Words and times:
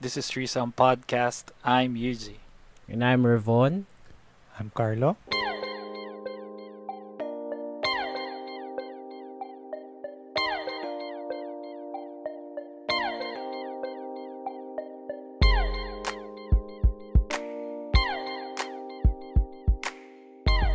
This 0.00 0.16
is 0.16 0.32
Threesome 0.32 0.72
Podcast. 0.72 1.52
I'm 1.60 1.92
Yuji. 1.92 2.40
And 2.88 3.04
I'm 3.04 3.28
Revon. 3.28 3.84
I'm 4.56 4.72
Carlo. 4.72 5.20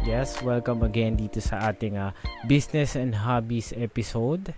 Yes, 0.05 0.37
welcome 0.45 0.85
again 0.85 1.17
dito 1.17 1.41
sa 1.41 1.73
ating 1.73 1.97
uh, 1.97 2.13
Business 2.45 2.93
and 2.93 3.25
Hobbies 3.25 3.73
episode. 3.73 4.53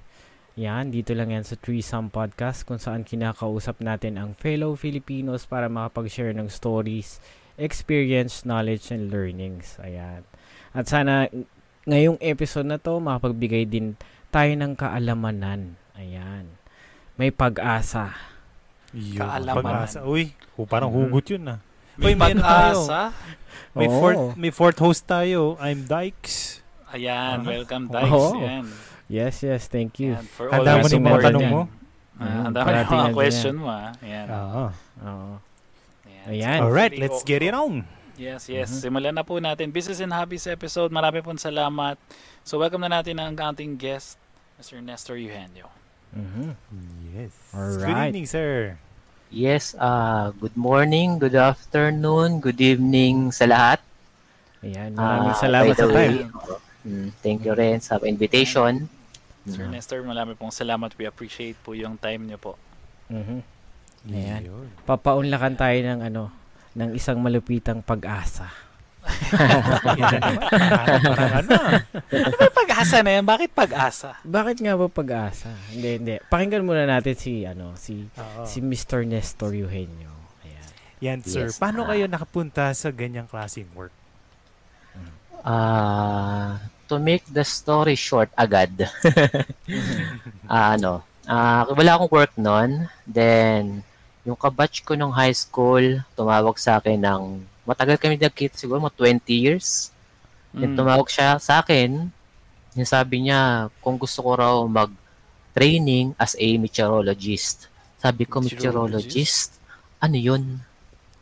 Yan, 0.57 0.89
dito 0.89 1.13
lang 1.13 1.29
yan 1.29 1.45
sa 1.45 1.53
Threesome 1.53 2.09
Podcast 2.09 2.65
kung 2.65 2.81
saan 2.81 3.05
kinakausap 3.05 3.77
natin 3.77 4.17
ang 4.17 4.33
fellow 4.33 4.73
Filipinos 4.73 5.45
para 5.45 5.69
makapag-share 5.69 6.33
ng 6.33 6.49
stories, 6.49 7.21
experience, 7.61 8.41
knowledge, 8.41 8.89
and 8.89 9.13
learnings. 9.13 9.77
Ayan. 9.77 10.25
At 10.73 10.89
sana 10.89 11.29
ngayong 11.85 12.17
episode 12.19 12.65
na 12.65 12.81
to 12.81 12.97
makapagbigay 12.97 13.69
din 13.69 14.01
tayo 14.33 14.49
ng 14.57 14.73
kaalamanan. 14.73 15.77
Ayan. 15.93 16.49
May 17.15 17.29
pag-asa. 17.29 18.17
Yung 18.97 19.21
Kaalaman. 19.21 19.61
Pag-asa. 19.61 20.09
Uy, 20.09 20.33
oh, 20.57 20.65
parang 20.65 20.89
Mhm. 20.89 20.97
hugot 20.97 21.25
yun 21.29 21.53
ah. 21.53 21.59
May 21.97 22.13
may 22.13 22.33
ano 22.33 22.41
pag-asa. 22.41 23.13
May, 23.73 23.89
fourth, 23.89 24.21
may 24.33 24.49
fourth 24.49 24.79
host 24.81 25.05
tayo. 25.05 25.53
I'm 25.61 25.85
Dykes. 25.85 26.65
Ayan, 26.89 27.41
Ah. 27.41 27.45
welcome 27.45 27.85
Dykes. 27.89 28.09
Oo. 28.09 28.41
Yan. 28.41 28.65
Yes, 29.07 29.39
yes, 29.39 29.67
thank 29.67 29.99
you. 29.99 30.19
Yan, 30.19 30.27
for 30.27 30.51
all 30.51 30.59
Handa 30.59 30.83
mo 30.83 30.85
yung 30.85 30.99
mga 30.99 31.07
support 31.15 31.23
tanong 31.23 31.47
mo? 31.47 31.61
Mm, 32.17 32.41
Ang 32.43 32.53
dami 32.53 32.67
ng 32.67 32.89
mga 32.89 33.09
question 33.13 33.55
mo 33.55 33.67
ah. 33.69 33.89
Ayan. 34.01 34.25
Oo. 34.27 34.63
Oo. 35.05 35.33
Ayan. 36.27 36.59
Alright, 36.59 36.93
let's 36.97 37.23
get 37.23 37.39
it 37.39 37.55
on. 37.55 37.87
Yes, 38.17 38.49
yes. 38.49 38.67
Mhm. 38.67 38.79
Simulan 38.83 39.13
na 39.13 39.23
po 39.23 39.37
natin. 39.37 39.69
Business 39.69 40.01
and 40.01 40.11
Hobbies 40.11 40.43
episode. 40.43 40.89
Marami 40.89 41.21
pong 41.21 41.37
salamat. 41.37 41.95
So, 42.41 42.57
welcome 42.57 42.81
na 42.81 42.99
natin 42.99 43.15
ang 43.15 43.31
ating 43.31 43.77
guest, 43.77 44.17
Mr. 44.57 44.81
Nestor 44.81 45.15
Eugenio. 45.15 45.69
Mhm. 46.11 46.57
Yes. 47.13 47.31
Alright. 47.53 47.79
Good 47.79 47.99
evening, 48.11 48.27
sir. 48.27 48.75
Yes, 49.27 49.75
uh, 49.75 50.31
good 50.33 50.55
morning, 50.55 51.19
good 51.19 51.35
afternoon, 51.35 52.39
good 52.39 52.57
evening 52.57 53.29
sa 53.29 53.43
lahat. 53.43 53.79
Ayan, 54.63 54.95
maraming 54.95 55.35
Ah, 55.35 55.37
salamat 55.37 55.67
by 55.67 55.69
the 55.69 55.77
sa 55.77 55.85
time. 55.85 55.93
way, 55.93 56.11
mm, 56.81 57.07
thank 57.21 57.43
you 57.43 57.51
rin 57.51 57.77
sa 57.77 57.99
invitation. 58.01 58.87
Sir 59.47 59.63
Mm. 59.63 59.71
Nestor, 59.73 59.99
marami 60.03 60.35
pong 60.35 60.51
salamat. 60.51 60.91
We 60.93 61.07
appreciate 61.07 61.55
po 61.57 61.71
yung 61.71 61.95
time 61.95 62.27
niyo 62.27 62.37
po. 62.37 62.53
Mhm. 63.07 63.39
Ayan. 64.07 64.41
Papaunlakan 64.83 65.55
tayo 65.55 65.77
ng 65.77 65.99
ano, 66.03 66.23
ng 66.75 66.91
isang 66.93 67.17
malupitang 67.17 67.79
pag-asa. 67.81 68.51
Ano 69.07 69.63
ba 72.27 72.43
yung 72.47 72.57
pag-asa 72.59 72.97
na 73.01 73.11
yan? 73.17 73.23
Bakit 73.23 73.49
pag-asa? 73.51 74.19
Bakit 74.21 74.59
nga 74.59 74.75
ba 74.75 74.87
pag-asa? 74.87 75.47
Hindi, 75.71 75.89
hindi. 75.95 76.15
Pakinggan 76.23 76.63
muna 76.63 76.83
natin 76.83 77.15
si 77.15 77.43
ano, 77.43 77.71
si 77.75 78.03
Oo. 78.11 78.43
si 78.43 78.59
Mr. 78.59 79.07
Nestor 79.07 79.55
Eugenio. 79.55 80.11
Ayan. 80.43 80.67
Yan, 80.99 81.19
sir. 81.23 81.47
Yes. 81.47 81.55
Paano 81.55 81.87
kayo 81.87 82.05
nakapunta 82.05 82.67
sa 82.73 82.91
ganyang 82.91 83.27
klaseng 83.27 83.71
work? 83.73 83.95
Ah, 85.39 86.59
to 86.87 86.97
make 86.97 87.23
the 87.27 87.43
story 87.43 87.95
short 87.95 88.31
agad. 88.35 88.71
Ah, 90.47 90.79
ano, 90.79 91.03
ah, 91.27 91.67
wala 91.67 91.99
akong 91.99 92.11
work 92.13 92.33
noon. 92.39 92.87
Then, 93.03 93.83
yung 94.23 94.39
kabatch 94.39 94.79
ko 94.81 94.95
nung 94.95 95.11
high 95.11 95.35
school, 95.35 95.83
tumawag 96.15 96.55
sa 96.55 96.79
akin 96.79 96.95
ng, 96.95 97.23
matagal 97.67 97.99
kami 97.99 98.15
nagkita 98.15 98.55
siguro, 98.55 98.79
mga 98.79 98.95
20 98.95 99.35
years. 99.35 99.91
Then 100.55 100.71
Mm. 100.73 100.77
tumawag 100.79 101.11
siya 101.11 101.35
sa 101.37 101.59
akin, 101.59 102.07
yung 102.73 102.87
sabi 102.89 103.27
niya, 103.27 103.67
kung 103.83 103.99
gusto 103.99 104.23
ko 104.23 104.31
raw 104.33 104.55
mag-training 104.63 106.15
as 106.15 106.33
a 106.39 106.47
meteorologist. 106.55 107.67
Sabi 107.99 108.23
ko, 108.23 108.39
Meteorologist? 108.39 108.55
meteorologist? 108.55 109.49
Ano 109.99 110.15
yun? 110.15 110.63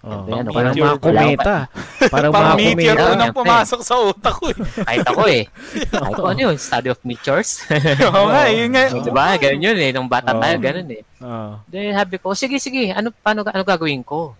Oh, 0.06 0.22
ano, 0.30 0.50
parang 0.54 0.78
mga 0.78 0.98
kometa. 1.02 1.58
Parang 2.14 2.30
mga 2.30 2.54
meteor 2.54 2.94
unang 2.94 3.34
Siyempre. 3.34 3.42
pumasok 3.42 3.82
sa 3.82 3.96
utak 4.06 4.36
ko 4.38 4.46
eh. 4.54 4.58
Kahit 4.86 5.06
ako 5.10 5.24
eh. 5.26 5.44
Kahit 5.98 6.14
ko 6.14 6.30
ano 6.30 6.40
yun, 6.46 6.56
study 6.62 6.94
of 6.94 7.02
meteors. 7.02 7.66
Oo 8.14 8.30
nga, 8.30 8.46
yun 8.46 8.70
nga. 8.70 8.86
Di 8.94 9.10
ba? 9.10 9.34
Ganun 9.42 9.66
yun 9.66 9.78
eh. 9.82 9.90
Nung 9.90 10.06
bata 10.06 10.38
Oo. 10.38 10.42
tayo, 10.46 10.56
ganun 10.62 10.90
eh. 10.94 11.02
Oh. 11.18 11.58
Then 11.66 11.98
sabi 11.98 12.22
ko, 12.22 12.38
sige, 12.38 12.62
sige, 12.62 12.94
ano, 12.94 13.10
paano, 13.10 13.42
ano 13.42 13.64
gagawin 13.66 14.06
ko? 14.06 14.38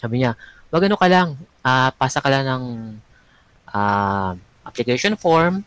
Sabi 0.00 0.24
niya, 0.24 0.40
wag 0.72 0.88
ano 0.88 0.96
ka 0.96 1.08
lang, 1.12 1.36
ah, 1.60 1.92
pasa 1.92 2.24
ka 2.24 2.32
lang 2.32 2.48
ng 2.48 2.64
ah, 3.76 4.32
application 4.64 5.20
form, 5.20 5.60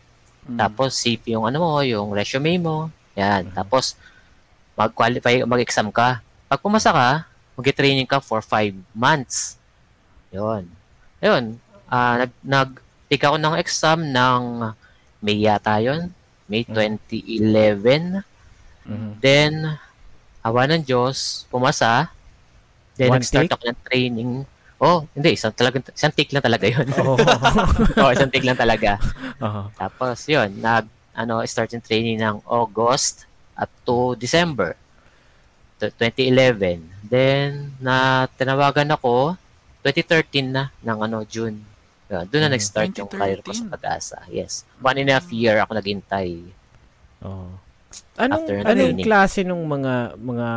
Mm. 0.48 0.56
Tapos 0.56 0.96
save 0.96 1.20
yung 1.28 1.44
ano 1.44 1.60
mo, 1.60 1.70
yung 1.84 2.16
resume 2.16 2.56
mo. 2.56 2.88
Yan. 3.14 3.52
Mhm. 3.52 3.54
Tapos 3.54 4.00
mag-qualify, 4.72 5.44
mag-exam 5.44 5.92
ka. 5.92 6.24
Pag 6.48 6.60
pumasa 6.64 6.88
ka, 6.88 7.27
mag-training 7.58 8.06
ka 8.06 8.22
for 8.22 8.38
five 8.38 8.70
months. 8.94 9.58
Yun. 10.30 10.70
Yun. 11.18 11.58
Ah, 11.90 12.22
nag 12.22 12.32
nag 12.40 12.70
take 13.10 13.24
ako 13.24 13.34
ng 13.34 13.58
exam 13.58 14.06
ng 14.06 14.70
May 15.18 15.42
yata 15.42 15.82
yun. 15.82 16.14
May 16.46 16.62
Mhm. 16.62 16.70
2011. 16.70 18.22
Mhm. 18.86 19.10
Then, 19.18 19.52
awa 20.40 20.62
ng 20.64 20.86
Diyos, 20.86 21.42
pumasa. 21.50 22.14
Then, 22.94 23.10
One 23.10 23.18
nag-start 23.18 23.50
take? 23.50 23.54
ako 23.58 23.64
ng 23.66 23.80
training. 23.84 24.30
Oh, 24.78 25.02
hindi. 25.10 25.34
Isang, 25.34 25.50
talagang, 25.50 25.82
isang 25.90 26.14
take 26.14 26.30
lang 26.30 26.40
talaga 26.40 26.64
yun. 26.64 26.86
Oh. 27.02 27.18
oh, 28.00 28.10
isang 28.14 28.30
take 28.30 28.46
lang 28.46 28.54
talaga. 28.54 29.02
oh. 29.42 29.66
Tapos, 29.74 30.22
yun, 30.24 30.54
nag, 30.54 30.86
ano, 31.12 31.42
start 31.42 31.74
yung 31.74 31.82
training 31.82 32.22
ng 32.22 32.38
August 32.46 33.26
at 33.58 33.66
to 33.82 34.14
December 34.14 34.78
t- 35.82 35.90
2011. 35.98 36.78
Then, 37.08 37.72
na 37.78 37.94
tinawagan 38.30 38.88
ako, 38.90 39.34
2013 39.80 40.44
na, 40.46 40.68
ng 40.78 40.98
ano, 41.00 41.24
June. 41.24 41.56
Yun, 42.06 42.24
doon 42.24 42.42
na 42.42 42.48
Mhm. 42.48 42.54
nag-start 42.54 42.92
yung 42.94 43.08
career 43.08 43.40
ko 43.40 43.50
sa 43.50 43.64
2013. 43.64 43.68
pag-asa. 43.70 44.18
Yes. 44.28 44.64
One 44.78 44.96
and 44.98 45.08
a 45.08 45.14
half 45.14 45.28
year 45.28 45.56
ako 45.58 45.72
naghintay. 45.74 46.40
Oh. 47.20 47.52
Anong 48.14 48.44
After 48.44 48.56
anong 48.62 48.76
training. 48.94 49.04
klase 49.04 49.40
nung 49.42 49.64
mga 49.64 49.94
mga 50.14 50.48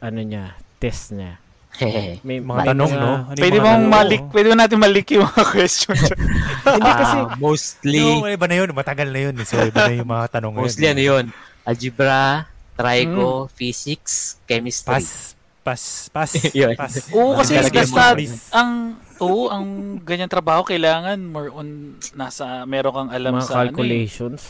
ano 0.00 0.20
niya, 0.20 0.44
test 0.78 1.10
niya? 1.12 1.38
May 2.22 2.38
Mga 2.38 2.68
tanong, 2.68 2.92
no? 2.92 3.12
Ano 3.24 3.38
Pwede 3.38 3.58
mong 3.58 3.84
malik, 3.88 4.22
pwede 4.28 4.46
mo 4.46 4.56
natin 4.56 4.76
malik 4.76 5.06
yung 5.10 5.24
mga 5.24 5.44
question. 5.54 5.96
Hindi 6.68 6.92
kasi 6.92 7.18
Ah, 7.18 7.32
mostly, 7.36 7.98
No, 7.98 8.28
iba 8.28 8.44
na 8.44 8.56
yun. 8.56 8.70
Matagal 8.72 9.08
na 9.08 9.20
yun. 9.22 9.34
So, 9.42 9.56
iba 9.58 9.86
na 9.86 9.94
yung 9.94 10.06
mga 10.06 10.26
tanong 10.32 10.52
mostly 10.52 10.86
ano 10.86 11.00
yun, 11.00 11.24
algebra, 11.62 12.44
trigo, 12.74 13.46
physics, 13.48 14.36
chemistry. 14.44 15.00
Pass. 15.00 15.32
Pass. 15.62 16.10
Pass. 16.10 16.32
Yun. 16.52 16.74
pass. 16.74 17.06
Oo, 17.10 17.38
kasi 17.38 17.54
Talaga 17.54 17.70
yung 17.72 17.82
basta 17.88 18.04
mga 18.12 18.26
ang 18.50 18.72
oo, 19.16 19.46
ang 19.46 19.66
ganyan 20.00 20.26
trabaho 20.26 20.62
kailangan 20.62 21.22
more 21.22 21.50
on 21.50 21.68
nasa 22.12 22.66
meron 22.66 22.90
kang 22.92 23.10
alam 23.10 23.32
mga 23.32 23.42
sa 23.42 23.54
ano, 23.54 23.54
eh. 23.54 23.66
calculations. 23.70 24.42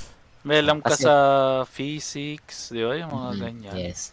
May 0.43 0.59
alam 0.59 0.81
ka 0.81 0.91
Kasi- 0.91 1.05
sa 1.05 1.15
physics, 1.67 2.73
di 2.73 2.81
ba? 2.81 2.97
Yung 2.97 3.13
mga 3.13 3.31
Mhm, 3.31 3.39
ganyan. 3.39 3.75
Yes. 3.79 4.11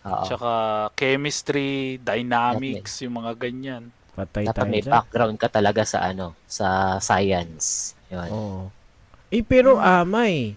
Oo. 0.00 0.24
Tsaka 0.24 0.50
chemistry, 0.94 1.98
dynamics, 1.98 3.02
yung 3.02 3.18
mga 3.18 3.32
ganyan. 3.36 3.90
Patay 4.14 4.46
Dapat 4.46 4.56
tayo 4.56 4.70
may 4.70 4.80
dyan. 4.80 4.94
background 4.94 5.36
ka 5.36 5.48
talaga 5.48 5.82
sa 5.82 6.02
ano, 6.04 6.38
sa 6.44 6.68
science. 6.98 7.92
Yun. 8.08 8.30
Oo. 8.30 8.62
Eh 9.28 9.42
pero 9.42 9.76
amay. 9.76 10.54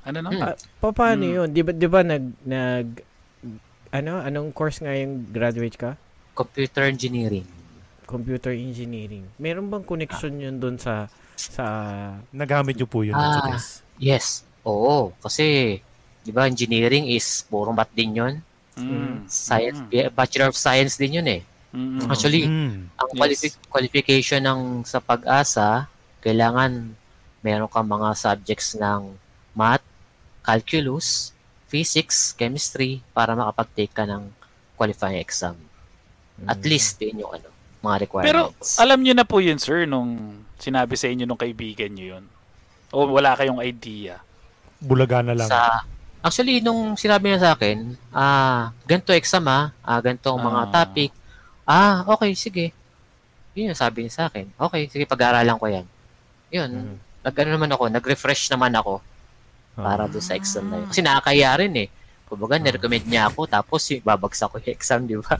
Ano 0.00 0.18
no? 0.20 0.30
Hmm. 0.30 0.42
Ah, 0.42 0.54
pa- 0.80 0.94
paano 0.94 1.22
Hmm. 1.22 1.34
'yun? 1.36 1.48
'Di 1.48 1.60
ba 1.60 1.70
'di 1.70 1.86
ba 1.86 2.00
nag 2.00 2.24
nag 2.40 2.86
ano 3.90 4.18
anong 4.18 4.50
course 4.50 4.78
nga 4.78 4.94
yung 4.94 5.26
graduate 5.28 5.76
ka? 5.76 5.90
Computer 6.32 6.86
engineering. 6.86 7.46
Computer 8.04 8.50
engineering. 8.50 9.26
Meron 9.36 9.66
bang 9.66 9.82
connection 9.82 10.34
'yun 10.34 10.56
doon 10.56 10.76
sa 10.76 11.06
sa 11.34 11.64
Nagamit 12.30 12.76
nyo 12.76 12.84
po 12.84 13.00
yun 13.00 13.14
Ah. 13.14 13.34
sa 13.34 13.40
test. 13.48 13.70
Yes. 13.96 14.44
Oo. 14.60 15.12
Kasi, 15.18 15.78
di 16.20 16.30
ba, 16.30 16.44
engineering 16.44 17.08
is 17.08 17.42
puro 17.42 17.72
math 17.72 17.90
din 17.90 18.12
yun. 18.12 18.34
Mm. 18.76 19.24
Science, 19.24 19.80
Mm. 19.82 20.12
Bachelor 20.12 20.48
of 20.48 20.56
Science 20.56 20.96
din 20.96 21.16
yun 21.16 21.28
eh. 21.30 21.42
Mm. 21.72 22.04
Actually, 22.06 22.44
Mm. 22.44 22.92
ang 22.92 23.08
Yes. 23.08 23.16
qualifi- 23.16 23.60
qualification 23.68 24.40
ng 24.42 24.60
sa 24.84 25.00
pag-asa, 25.00 25.88
kailangan 26.20 26.92
meron 27.40 27.72
kang 27.72 27.88
mga 27.88 28.12
subjects 28.12 28.76
ng 28.76 29.16
math, 29.54 29.84
calculus, 30.42 31.32
physics, 31.70 32.34
chemistry 32.34 33.00
para 33.14 33.32
makapag-take 33.32 33.94
ka 33.94 34.02
ng 34.02 34.26
qualifying 34.74 35.16
exam. 35.16 35.54
At 36.42 36.58
Mm. 36.58 36.66
least 36.66 36.98
din 36.98 37.22
yung 37.22 37.30
ano, 37.30 37.46
mga 37.80 37.96
Pero 37.96 38.40
requirements. 38.50 38.76
alam 38.76 38.98
niyo 38.98 39.14
na 39.14 39.22
po 39.22 39.38
yun, 39.38 39.56
sir, 39.56 39.86
nung 39.86 40.18
sinabi 40.58 40.98
sa 40.98 41.06
inyo 41.06 41.24
nung 41.24 41.38
kaibigan 41.38 41.88
niyo 41.88 42.18
yun. 42.18 42.24
O 42.90 43.06
wala 43.06 43.32
kayong 43.32 43.62
idea. 43.62 44.18
Bulaga 44.76 45.22
na 45.22 45.32
lang. 45.32 45.46
sa 45.46 45.86
Actually, 46.20 46.60
nung 46.60 47.00
sinabi 47.00 47.32
niya 47.32 47.40
sa 47.40 47.50
akin, 47.56 47.96
ah, 48.12 48.76
ganito 48.84 49.08
exam 49.16 49.40
ah, 49.48 49.72
ah 49.80 50.00
ganito 50.04 50.28
ang 50.28 50.44
mga 50.44 50.62
Ah. 50.62 50.72
topic. 50.74 51.10
Ah, 51.64 52.04
okay, 52.04 52.36
sige. 52.36 52.76
Yun 53.56 53.72
yung 53.72 53.78
sabi 53.78 54.04
niya 54.04 54.12
sa 54.12 54.24
akin. 54.28 54.52
Okay, 54.52 54.84
sige, 54.86 55.08
pag-aaralan 55.08 55.56
ko 55.56 55.64
yan. 55.64 55.86
Yun, 56.52 56.70
Mhm. 56.70 56.96
nag-ano 57.24 57.50
naman 57.56 57.72
ako, 57.72 57.88
nag-refresh 57.88 58.52
naman 58.52 58.76
ako 58.76 59.00
para 59.76 60.06
doon 60.10 60.24
sa 60.24 60.34
exam 60.34 60.66
na 60.66 60.82
yun. 60.82 60.88
Kasi 60.88 61.00
nakakaya 61.02 61.50
rin 61.60 61.72
eh. 61.86 61.88
Kumbaga, 62.30 62.62
nirecommend 62.62 63.10
niya 63.10 63.26
ako, 63.26 63.50
tapos 63.50 63.90
babagsak 64.06 64.54
ko 64.54 64.56
yung 64.62 64.70
exam, 64.70 65.00
di 65.02 65.18
ba? 65.18 65.34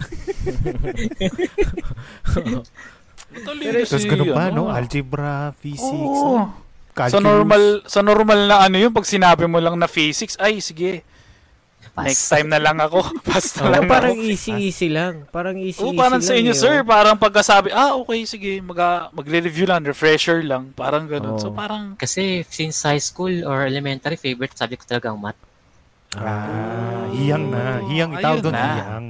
Tapos 3.31 3.95
si, 3.95 4.11
ganun 4.11 4.35
pa, 4.35 4.51
ano, 4.51 4.67
no? 4.67 4.75
Algebra, 4.75 5.55
physics, 5.63 6.21
Oo. 6.27 6.51
calculus. 6.91 7.15
Sa 7.15 7.23
normal, 7.23 7.63
sa 7.87 8.01
normal 8.03 8.41
na 8.51 8.57
ano 8.67 8.77
yun, 8.83 8.91
pag 8.91 9.07
sinabi 9.07 9.47
mo 9.47 9.63
lang 9.63 9.79
na 9.79 9.87
physics, 9.87 10.35
ay 10.43 10.59
sige, 10.59 11.07
Pass. 12.01 12.09
next 12.09 12.27
time 12.33 12.49
na 12.49 12.61
lang 12.61 12.79
ako. 12.81 12.99
Basta 13.29 13.61
Oo, 13.63 13.73
lang 13.73 13.85
parang 13.85 14.17
ako. 14.17 14.25
easy-easy 14.25 14.89
lang. 14.89 15.15
Parang 15.29 15.57
easy-easy 15.61 15.85
Oo, 15.85 15.95
parang 15.95 16.19
lang 16.19 16.29
sa 16.29 16.35
inyo, 16.35 16.53
eh, 16.53 16.59
sir, 16.59 16.75
oh. 16.81 16.89
parang 16.89 17.17
pagkasabi, 17.21 17.69
ah, 17.71 17.93
okay, 18.01 18.25
sige, 18.25 18.59
mag 18.65 18.81
magre-review 19.13 19.69
lang, 19.69 19.85
refresher 19.85 20.41
lang, 20.41 20.73
parang 20.73 21.05
ganun. 21.05 21.37
So, 21.37 21.53
Oo. 21.53 21.57
parang, 21.57 21.95
Kasi 22.01 22.43
since 22.49 22.81
high 22.83 23.03
school 23.03 23.45
or 23.45 23.69
elementary, 23.69 24.17
favorite 24.17 24.57
subject 24.57 24.89
ko 24.89 24.97
talaga 24.97 25.13
ang 25.13 25.21
math. 25.21 25.41
Ah, 26.17 27.07
hiyang 27.15 27.53
na. 27.53 27.79
Hiyang, 27.87 28.11
itawag 28.19 28.43
doon, 28.43 28.55
na. 28.57 28.67
hiyang. 28.75 29.09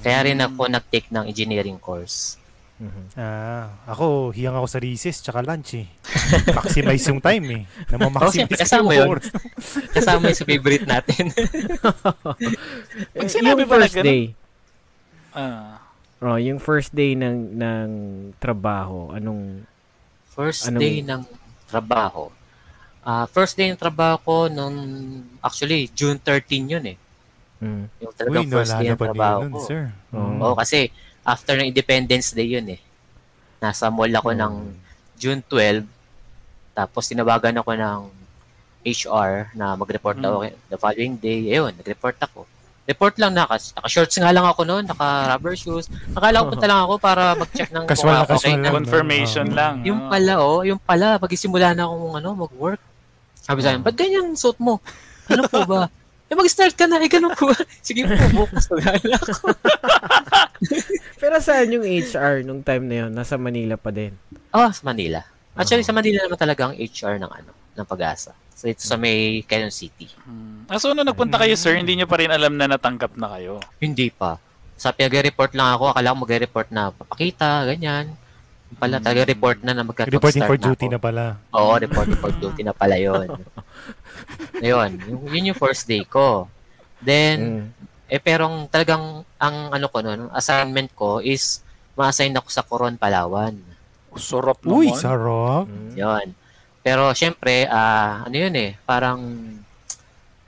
Kaya 0.00 0.18
rin 0.28 0.38
ako 0.40 0.68
nag-take 0.68 1.08
ng 1.12 1.24
engineering 1.28 1.80
course. 1.80 2.36
Mhm. 2.84 3.16
Ah, 3.16 3.64
ako, 3.86 4.28
hiyang 4.30 4.52
ako 4.54 4.66
sa 4.66 4.76
recess 4.76 5.18
tsaka 5.18 5.40
lunch 5.40 5.72
eh. 5.74 5.88
Maximize 6.52 7.08
yung 7.08 7.16
time 7.18 7.46
eh. 7.50 7.62
Oh, 7.64 7.96
Namamaximize 7.96 8.34
siyempre, 8.44 8.58
kasama 8.58 8.92
yung 8.92 9.00
yun. 9.00 9.08
oras. 9.10 9.26
Kasama 9.96 10.22
yung 10.26 10.36
sa 10.36 10.44
favorite 10.44 10.84
natin. 10.84 11.24
Pag 12.14 12.36
Eh, 13.16 13.30
sinabi 13.30 13.64
yung 13.64 13.70
first 13.70 13.94
ganun- 13.94 14.04
day, 14.04 14.22
ah, 15.32 15.80
oh, 16.20 16.36
yung 16.36 16.58
first 16.58 16.92
day 16.92 17.14
ng 17.14 17.36
ng 17.54 17.88
trabaho, 18.36 19.10
anong 19.10 19.64
First 20.26 20.66
Anong- 20.66 20.82
day 20.82 20.98
ng 20.98 21.22
trabaho. 21.64 22.26
Ah, 23.00 23.22
first 23.24 23.54
day 23.54 23.70
ng 23.70 23.78
trabaho 23.78 24.18
ko 24.18 24.36
nung 24.48 24.74
actually 25.38 25.86
June 25.88 26.18
13 26.18 26.66
yun 26.68 26.84
eh. 26.84 26.98
mm, 27.60 27.84
Yung 28.02 28.10
Uy, 28.10 28.18
talagang 28.18 28.50
first 28.50 28.74
day 28.74 28.88
ng 28.88 28.98
trabaho 28.98 29.40
nun, 29.40 29.52
ko. 29.54 29.62
sir. 29.62 29.94
Oo. 30.10 30.34
Oo, 30.42 30.54
kasi 30.54 30.90
after 31.24 31.54
ng 31.54 31.66
Independence 31.66 32.30
Day 32.30 32.48
yun 32.50 32.68
eh. 32.70 32.80
Nasa 33.58 33.88
mall 33.88 34.12
ako 34.12 34.30
Mm. 34.30 34.38
ng 34.38 34.54
June 35.16 35.40
12. 35.42 35.84
Tapos 36.70 37.04
tinawagan 37.04 37.56
ako 37.56 37.70
ng 37.72 38.00
HR 38.82 39.48
na 39.52 39.72
mag-report 39.72 40.16
Mm. 40.16 40.24
ako 40.26 40.36
the 40.68 40.76
following 40.76 41.14
day. 41.16 41.48
Ayun, 41.50 41.72
nag-report 41.72 42.20
ako. 42.20 42.44
Report 42.84 43.16
lang 43.16 43.32
naka, 43.32 43.56
naka-shorts 43.72 44.12
nga 44.14 44.28
lang 44.28 44.44
ako 44.44 44.60
noon, 44.62 44.84
naka-rubber 44.84 45.56
shoes. 45.56 45.88
Nakala 46.12 46.44
ko 46.44 46.52
punta 46.52 46.68
lang 46.68 46.80
ako 46.84 46.94
para 47.00 47.32
mag-check 47.32 47.72
ng 47.72 47.88
Casual 47.88 48.12
na 48.12 48.28
kung 48.28 48.36
okay 48.36 48.52
na. 48.52 48.60
lang. 48.60 48.72
confirmation 48.76 49.46
Oo. 49.46 49.56
lang. 49.56 49.74
Yung 49.82 50.00
pala, 50.04 50.32
oh, 50.36 50.60
yung 50.60 50.76
pala, 50.78 51.16
magsisimula 51.16 51.72
na 51.72 51.88
akong 51.88 52.14
ano, 52.14 52.30
mag-work. 52.38 52.80
Sabi 53.40 53.64
sa 53.64 53.72
akin, 53.72 53.80
ba't 53.80 53.92
ganyan 53.94 54.36
suot 54.36 54.60
mo? 54.60 54.84
Ano 55.26 55.48
po 55.48 55.64
ba? 55.64 55.88
Eh, 56.34 56.38
mag-start 56.42 56.74
ka 56.74 56.90
na, 56.90 56.98
eh, 56.98 57.06
ganun 57.06 57.30
po 57.38 57.46
ba? 57.46 57.54
Sige 57.86 58.02
po, 58.10 58.10
bukas 58.42 58.66
na 58.74 58.98
ako. 59.22 59.54
Pero 61.22 61.38
saan 61.38 61.70
yung 61.70 61.86
HR 61.86 62.42
nung 62.42 62.58
time 62.66 62.90
na 62.90 62.96
yun? 63.06 63.10
Nasa 63.14 63.38
Manila 63.38 63.78
pa 63.78 63.94
din. 63.94 64.10
Oh, 64.50 64.66
sa 64.66 64.82
Manila. 64.82 65.22
Actually, 65.54 65.86
sa 65.86 65.94
Manila 65.94 66.26
naman 66.26 66.34
talaga 66.34 66.66
ang 66.66 66.74
HR 66.74 67.22
ng 67.22 67.30
ano, 67.30 67.54
ng 67.78 67.86
pag-asa. 67.86 68.34
So, 68.58 68.66
ito 68.66 68.82
sa 68.82 68.98
may 68.98 69.46
Quezon 69.46 69.70
City. 69.70 70.10
Hmm. 70.26 70.66
Ah, 70.66 70.82
so, 70.82 70.90
nung 70.90 71.06
nagpunta 71.06 71.38
kayo, 71.38 71.54
sir, 71.54 71.78
hindi 71.78 71.94
nyo 71.94 72.10
pa 72.10 72.18
rin 72.18 72.34
alam 72.34 72.58
na 72.58 72.66
natanggap 72.66 73.14
na 73.14 73.38
kayo. 73.38 73.62
Hindi 73.78 74.10
pa. 74.10 74.34
Sa 74.74 74.90
pinag-report 74.90 75.54
lang 75.54 75.78
ako, 75.78 75.94
akala 75.94 76.10
ko 76.10 76.16
mag-report 76.18 76.68
na 76.74 76.90
papakita, 76.90 77.62
ganyan. 77.62 78.10
Pala, 78.74 78.96
Hmm. 78.96 79.04
taga-report 79.04 79.58
na 79.60 79.72
na 79.72 79.82
magka 79.82 80.04
Reporting 80.04 80.42
for 80.42 80.56
duty 80.56 80.84
ako. 80.84 80.92
na 80.92 80.98
pala. 80.98 81.24
Oo, 81.50 81.72
reporting 81.74 82.16
for 82.16 82.32
duty 82.32 82.62
na 82.62 82.72
pala 82.72 82.96
yun. 82.96 83.28
Ayun, 84.56 84.90
yun, 85.08 85.20
yun 85.26 85.48
yung 85.48 85.58
first 85.58 85.84
day 85.84 86.02
ko. 86.02 86.48
Then, 86.98 87.68
Mm. 87.68 88.08
eh 88.08 88.18
pero 88.18 88.44
talagang 88.66 89.02
ang 89.36 89.56
ano 89.68 89.86
ko 89.86 90.00
noon, 90.00 90.28
assignment 90.30 90.92
ko 90.92 91.18
is 91.18 91.60
ma-assign 91.94 92.32
ako 92.32 92.48
sa 92.48 92.62
Coron, 92.62 92.96
Palawan. 92.96 93.54
Sarap 94.14 94.62
Uy, 94.62 94.88
naman. 94.88 94.98
sarap. 94.98 95.66
Mm. 95.66 95.90
Yun. 95.94 96.26
Pero 96.80 97.10
syempre, 97.12 97.64
ah 97.66 98.22
ano 98.22 98.36
yun 98.38 98.54
eh, 98.54 98.76
parang 98.80 99.18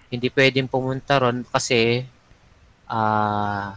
hindi 0.06 0.28
pwedeng 0.30 0.66
pumunta 0.66 1.18
ron 1.18 1.42
kasi 1.44 2.04
ah 2.86 3.74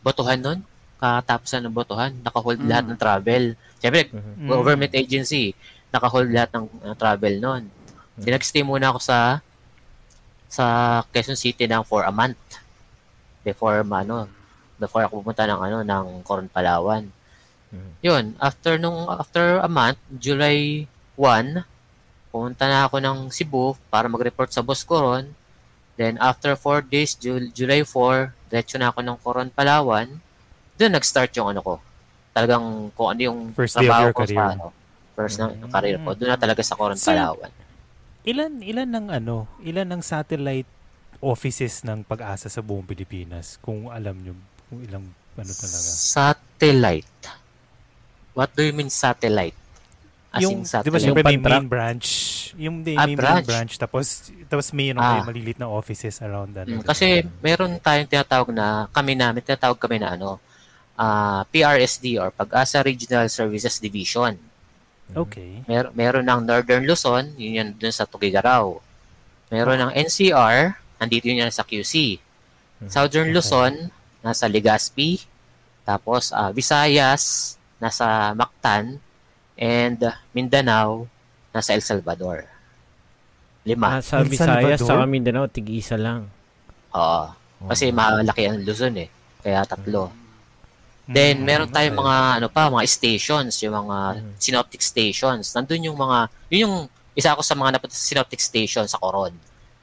botohan 0.00 0.38
nun. 0.38 0.58
Katapusan 0.96 1.60
ng 1.60 1.72
botohan, 1.72 2.12
nakahold 2.20 2.56
Mm. 2.56 2.68
lahat 2.68 2.84
ng 2.86 2.98
travel. 2.98 3.44
Syempre, 3.78 4.08
Mhm. 4.08 4.32
Mm. 4.38 4.48
government 4.48 4.92
agency, 4.92 5.52
nakahold 5.88 6.28
lahat 6.28 6.50
ng 6.52 6.64
uh, 6.82 6.94
travel 6.94 7.34
nun. 7.36 7.62
Mm. 8.16 8.24
Pinag-stay 8.24 8.62
muna 8.62 8.90
ako 8.90 9.00
sa 9.00 9.18
sa 10.46 10.64
Quezon 11.10 11.36
City 11.36 11.66
ng 11.66 11.82
for 11.82 12.02
a 12.02 12.10
month 12.10 12.38
before 13.42 13.82
ano 13.82 14.30
before 14.76 15.02
ako 15.02 15.20
pumunta 15.20 15.44
ng 15.44 15.60
ano 15.60 15.78
ng 15.82 16.04
Coron 16.22 16.48
Palawan. 16.48 17.08
Mhm. 17.68 17.90
Yun, 18.00 18.24
after 18.38 18.76
nung 18.76 19.08
after 19.10 19.58
a 19.58 19.66
month, 19.66 19.98
July 20.12 20.84
1, 21.14 21.64
pumunta 22.28 22.64
na 22.64 22.84
ako 22.84 23.00
ng 23.00 23.18
Cebu 23.28 23.74
para 23.88 24.06
mag-report 24.06 24.48
sa 24.48 24.60
boss 24.60 24.80
ko 24.80 25.00
ron. 25.02 25.32
Then 25.96 26.20
after 26.20 26.52
4 26.54 26.80
days, 26.80 27.16
Jul- 27.16 27.48
July 27.50 27.82
4, 27.82 28.36
diretso 28.46 28.76
na 28.76 28.92
ako 28.92 29.00
ng 29.00 29.16
Coron 29.18 29.50
Palawan. 29.50 30.20
Doon 30.76 30.92
nag-start 30.92 31.32
yung 31.34 31.48
ano 31.48 31.60
ko. 31.60 31.74
Talagang 32.30 32.64
kung 32.92 33.08
ano 33.10 33.20
yung 33.22 33.38
First 33.52 33.74
day 33.74 33.80
of 33.80 33.88
trabaho 33.88 34.04
your 34.04 34.12
ko 34.12 34.22
career. 34.22 34.36
sa 34.38 34.52
ano. 34.52 34.66
First 35.16 35.36
ng 35.40 35.50
Mm. 35.56 35.70
career 35.72 35.96
ko. 35.98 36.10
Doon 36.12 36.30
na 36.30 36.38
talaga 36.38 36.60
sa 36.60 36.76
Coron 36.76 37.00
Sir, 37.00 37.16
Palawan. 37.16 37.50
Ilan 38.22 38.52
ilan 38.60 38.88
ng 38.90 39.06
ano, 39.10 39.36
ilan 39.62 39.86
ng 39.86 40.02
satellite 40.02 40.68
offices 41.18 41.80
ng 41.80 42.04
pag-asa 42.04 42.52
sa 42.52 42.60
buong 42.60 42.84
Pilipinas 42.84 43.56
kung 43.58 43.88
alam 43.88 44.12
nyo 44.14 44.36
kung 44.68 44.84
ilang 44.84 45.04
ano 45.32 45.52
talaga. 45.54 45.88
Satellite. 45.88 47.08
What 48.32 48.52
do 48.52 48.60
you 48.60 48.74
mean 48.74 48.92
satellite? 48.92 49.56
As 50.28 50.44
yung, 50.44 50.60
in 50.60 50.60
di 50.60 50.68
ba 50.68 50.68
satellite. 50.68 51.00
syempre 51.00 51.22
may 51.24 51.32
Yung 51.32 51.44
main 51.46 51.64
branch, 51.66 52.08
yung 52.54 52.76
may, 52.84 52.92
Ah, 52.92 53.06
may 53.06 53.16
branch. 53.16 53.40
main 53.40 53.48
branch, 53.48 53.72
tapos, 53.80 54.04
tapos 54.44 54.68
may 54.70 54.92
ano, 54.92 55.00
Ah. 55.00 55.16
may 55.16 55.32
malilit 55.32 55.56
na 55.56 55.64
offices 55.66 56.20
around 56.20 56.52
Mm, 56.52 56.60
ano. 56.60 56.84
kasi 56.84 57.24
meron 57.40 57.80
tayong 57.80 58.04
tinatawag 58.06 58.52
na, 58.52 58.66
kami 58.90 59.16
namin, 59.16 59.40
tinatawag 59.40 59.80
kami 59.80 59.96
na 59.96 60.12
ano, 60.12 60.36
ah, 60.96 61.44
PRSD 61.48 62.16
or 62.18 62.32
Pag-asa 62.32 62.82
Regional 62.82 63.28
Services 63.28 63.78
Division. 63.78 64.36
Okay. 65.14 65.62
Mer 65.70 65.94
meron 65.94 66.26
ng 66.26 66.42
Northern 66.42 66.82
Luzon, 66.82 67.30
yun 67.38 67.62
yan 67.62 67.68
dun 67.78 67.94
sa 67.94 68.08
Tugigaraw. 68.08 68.74
Meron 69.54 69.78
ng 69.78 69.92
NCR, 69.94 70.74
nandito 70.98 71.30
yun 71.30 71.46
yan 71.46 71.54
sa 71.54 71.62
QC. 71.62 72.18
Southern 72.90 73.30
Okay. 73.30 73.36
Luzon, 73.38 73.74
nasa 74.20 74.50
Legazpi. 74.50 75.22
Tapos 75.86 76.34
ah, 76.34 76.50
Visayas, 76.50 77.54
nasa 77.78 78.34
Mactan. 78.34 78.98
And 79.56 79.96
Mindanao, 80.36 81.08
nasa 81.54 81.72
El 81.72 81.80
Salvador. 81.80 82.44
Lima. 83.64 83.98
Ah, 83.98 84.02
sa 84.04 84.20
El 84.20 84.28
Visayas, 84.28 84.82
Salvador? 84.82 85.06
sa 85.06 85.08
Mindanao, 85.08 85.46
tig-isa 85.48 85.96
lang. 85.96 86.28
Oo. 86.92 87.24
Kasi 87.70 87.88
malaki 87.88 88.50
ang 88.50 88.60
Luzon 88.66 89.00
eh. 89.00 89.08
Kaya 89.40 89.64
tatlo. 89.64 90.25
Then, 91.06 91.38
Mm, 91.38 91.46
meron 91.46 91.70
tayong 91.70 91.94
mga, 91.94 92.16
ano 92.42 92.46
pa, 92.50 92.66
mga 92.66 92.82
stations, 92.84 93.62
yung 93.62 93.78
mga 93.78 93.98
Mhm. 94.18 94.30
synoptic 94.36 94.82
stations. 94.82 95.54
Nandun 95.54 95.86
yung 95.86 95.94
mga, 95.94 96.18
yun 96.50 96.60
yung, 96.66 96.76
isa 97.14 97.30
ako 97.30 97.40
sa 97.40 97.54
mga 97.54 97.78
napunta 97.78 97.94
sa 97.94 98.04
synoptic 98.04 98.42
station 98.42 98.84
sa 98.84 98.98
Coron. 98.98 99.32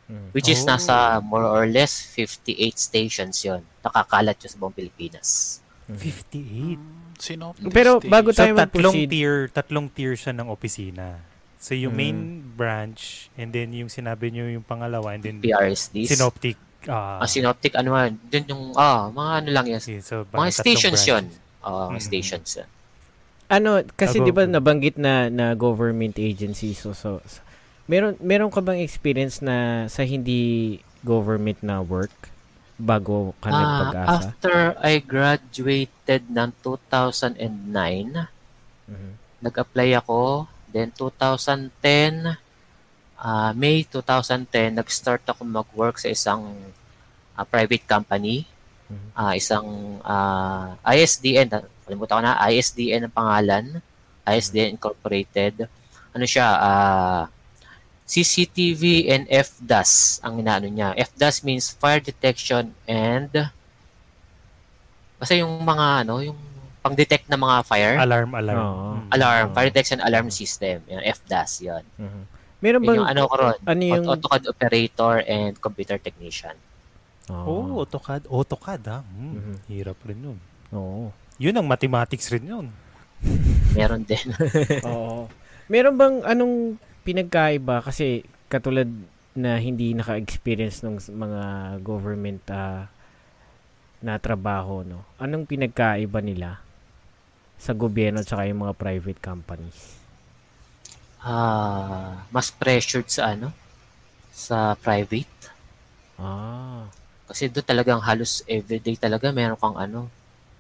Mm. 0.06 0.36
Which 0.36 0.52
is 0.52 0.62
Oh. 0.62 0.70
nasa 0.70 0.94
more 1.18 1.48
or 1.48 1.64
less 1.64 2.04
58 2.06 2.76
stations 2.76 3.40
yon 3.42 3.64
Nakakalat 3.82 4.36
yun 4.38 4.52
sa 4.52 4.58
buong 4.60 4.76
Pilipinas. 4.76 5.60
58. 5.88 6.80
Synoptic 7.16 7.72
Pero 7.72 8.04
stage. 8.04 8.12
bago 8.12 8.30
So, 8.30 8.38
tayo 8.38 8.54
tatlong 8.54 8.92
mag-proceed, 8.92 9.10
tier, 9.10 9.36
tatlong 9.48 9.88
tier 9.88 10.14
siya 10.14 10.34
ng 10.36 10.48
opisina. 10.48 11.24
So, 11.56 11.72
yung 11.72 11.96
Mm. 11.96 12.00
main 12.00 12.20
branch, 12.54 13.32
and 13.34 13.56
then 13.56 13.72
yung 13.72 13.88
sinabi 13.88 14.28
nyo 14.28 14.44
yung 14.46 14.68
pangalawa, 14.68 15.16
and 15.16 15.24
then 15.24 15.40
PRSDs. 15.40 16.12
synoptic. 16.12 16.60
Ah, 16.86 17.20
Ah, 17.20 17.26
synoptic, 17.26 17.74
ano 17.74 17.92
man, 17.92 18.18
dun 18.26 18.44
yung, 18.46 18.64
ah, 18.74 19.08
mga 19.10 19.32
ano 19.38 19.50
lang 19.52 19.66
yan. 19.70 19.80
okay, 19.80 20.00
so, 20.00 20.26
Mga 20.26 20.50
stations 20.52 21.02
yun. 21.04 21.26
branches. 21.26 21.62
Ah, 21.62 21.88
mga 21.88 21.96
Mhm. 21.96 22.06
stations 22.06 22.50
yun. 22.58 22.70
ano, 23.50 23.70
kasi 23.94 24.18
Ah, 24.18 24.24
'di 24.24 24.32
ba 24.32 24.44
nabanggit 24.44 24.98
na 24.98 25.30
na 25.30 25.54
government 25.54 26.18
agency 26.18 26.74
so 26.74 26.90
so 26.92 27.22
so- 27.22 27.44
meron 27.86 28.18
meron 28.18 28.50
ka 28.50 28.58
bang 28.58 28.82
experience 28.82 29.40
na 29.40 29.86
sa 29.88 30.02
hindi 30.02 30.80
government 31.04 31.62
na 31.62 31.78
work 31.78 32.10
bago 32.76 33.36
ka 33.38 33.48
Ah, 33.48 33.60
nagpag-asa? 33.60 34.34
after 34.34 34.56
I 34.82 34.98
graduated 34.98 36.26
ng 36.28 36.50
2009, 36.58 38.26
Mhm. 38.86 39.12
nag-apply 39.40 39.90
ako. 39.96 40.48
Then 40.68 40.90
2010, 40.90 42.34
ah, 43.24 43.52
May 43.56 43.88
2010, 43.88 44.76
nag-start 44.76 45.24
ako 45.24 45.48
mag-work 45.48 45.96
sa 45.98 46.12
isang 46.12 46.52
ah, 47.40 47.48
private 47.48 47.88
company. 47.88 48.44
Mhm. 48.92 49.08
Ah, 49.16 49.34
isang 49.34 49.98
ah, 50.04 50.76
ISDN, 50.84 51.48
kalimutan 51.88 52.20
ko 52.20 52.24
na, 52.24 52.36
ISDN 52.52 53.08
ang 53.08 53.16
pangalan. 53.16 53.66
ISDN 54.24 54.76
Incorporated. 54.76 55.68
Ano 56.12 56.26
siya? 56.28 56.48
ah, 56.60 57.24
CCTV 58.04 59.08
and 59.08 59.24
FDAS 59.32 60.20
ang 60.22 60.38
inaano 60.38 60.68
niya. 60.68 60.92
FDAS 60.94 61.40
means 61.48 61.72
Fire 61.72 62.04
Detection 62.04 62.76
and 62.84 63.32
basta 65.16 65.40
yung 65.40 65.64
mga 65.64 66.04
ano, 66.04 66.20
yung 66.20 66.36
pang-detect 66.84 67.32
ng 67.32 67.40
mga 67.40 67.58
fire. 67.64 67.96
Alarm, 67.96 68.36
alarm. 68.36 68.60
Mm. 68.60 69.08
alarm, 69.16 69.46
Oo. 69.50 69.56
fire 69.56 69.72
detection 69.72 70.04
alarm 70.04 70.28
system. 70.28 70.84
Yan, 70.92 71.00
FDAS, 71.16 71.64
yun. 71.64 71.84
Mhm. 71.96 72.22
Meron 72.64 72.82
bang 72.82 72.96
yung 72.96 73.06
ano 73.06 73.22
ko 73.28 73.36
ron. 73.36 73.60
ano 73.60 73.82
yung 73.84 74.06
AutoCAD 74.08 74.44
operator 74.48 75.20
and 75.22 75.60
computer 75.60 76.00
technician. 76.00 76.56
Oh, 77.28 77.44
Oo. 77.44 77.84
AutoCAD. 77.84 78.24
AutoCAD, 78.26 78.82
ha? 78.88 79.00
Mm, 79.06 79.32
Mhm. 79.34 79.56
Hirap 79.68 80.00
rin 80.04 80.20
yun. 80.22 80.38
Oo. 80.72 81.12
Yun 81.38 81.56
ang 81.56 81.68
mathematics 81.68 82.32
rin 82.32 82.46
yun. 82.46 82.68
Meron 83.78 84.04
din. 84.04 84.32
Oo. 84.88 85.28
Meron 85.68 85.96
bang 85.96 86.16
anong 86.24 86.76
pinagkaiba 87.04 87.84
kasi 87.84 88.24
katulad 88.48 88.88
na 89.34 89.58
hindi 89.58 89.92
naka-experience 89.92 90.84
ng 90.84 91.04
mga 91.10 91.44
government 91.80 92.44
ah, 92.48 92.88
na 94.00 94.16
trabaho 94.18 94.84
no. 94.84 95.04
Anong 95.16 95.44
pinagkaiba 95.44 96.20
nila 96.20 96.60
sa 97.56 97.72
gobyerno 97.72 98.20
at 98.20 98.28
saka 98.28 98.46
yung 98.46 98.62
mga 98.62 98.76
private 98.76 99.20
companies? 99.20 100.03
Ah, 101.24 102.20
mas 102.30 102.52
pressured 102.52 103.08
sa 103.08 103.32
ano? 103.32 103.50
Sa 104.30 104.76
private. 104.76 105.32
Ah. 106.20 106.84
Kasi 107.26 107.48
doon 107.48 107.64
talagang 107.64 108.04
halos 108.04 108.44
everyday 108.46 109.00
talaga 109.00 109.32
meron 109.32 109.56
kang 109.56 109.74
ano, 109.74 110.12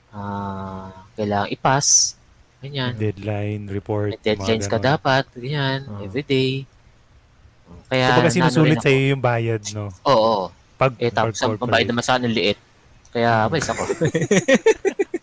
ah, 0.09 0.87
kailangang 1.13 1.51
ipas. 1.51 2.15
Ganyan. 2.63 2.95
Deadline, 2.95 3.67
report. 3.67 4.15
May 4.15 4.23
deadlines 4.23 4.71
ka 4.71 4.79
dapat. 4.79 5.27
Ganyan. 5.35 5.83
Ah. 5.83 5.99
Everyday. 5.99 6.63
Kaya, 7.91 8.07
Kumbaga 8.07 8.23
nano 8.23 8.33
sinusulit 8.33 8.77
ako. 8.79 8.85
sa'yo 8.87 9.01
yung 9.11 9.21
bayad, 9.21 9.61
no? 9.75 9.91
Oo. 10.07 10.47
Pag, 10.79 10.95
Eh, 10.97 11.11
tapos 11.11 11.37
ang 11.43 11.59
pambayad 11.59 11.85
naman 11.85 12.01
sa 12.01 12.15
akin 12.15 12.31
liit. 12.31 12.57
Kaya, 13.11 13.51
malis 13.51 13.67
ako. 13.67 13.83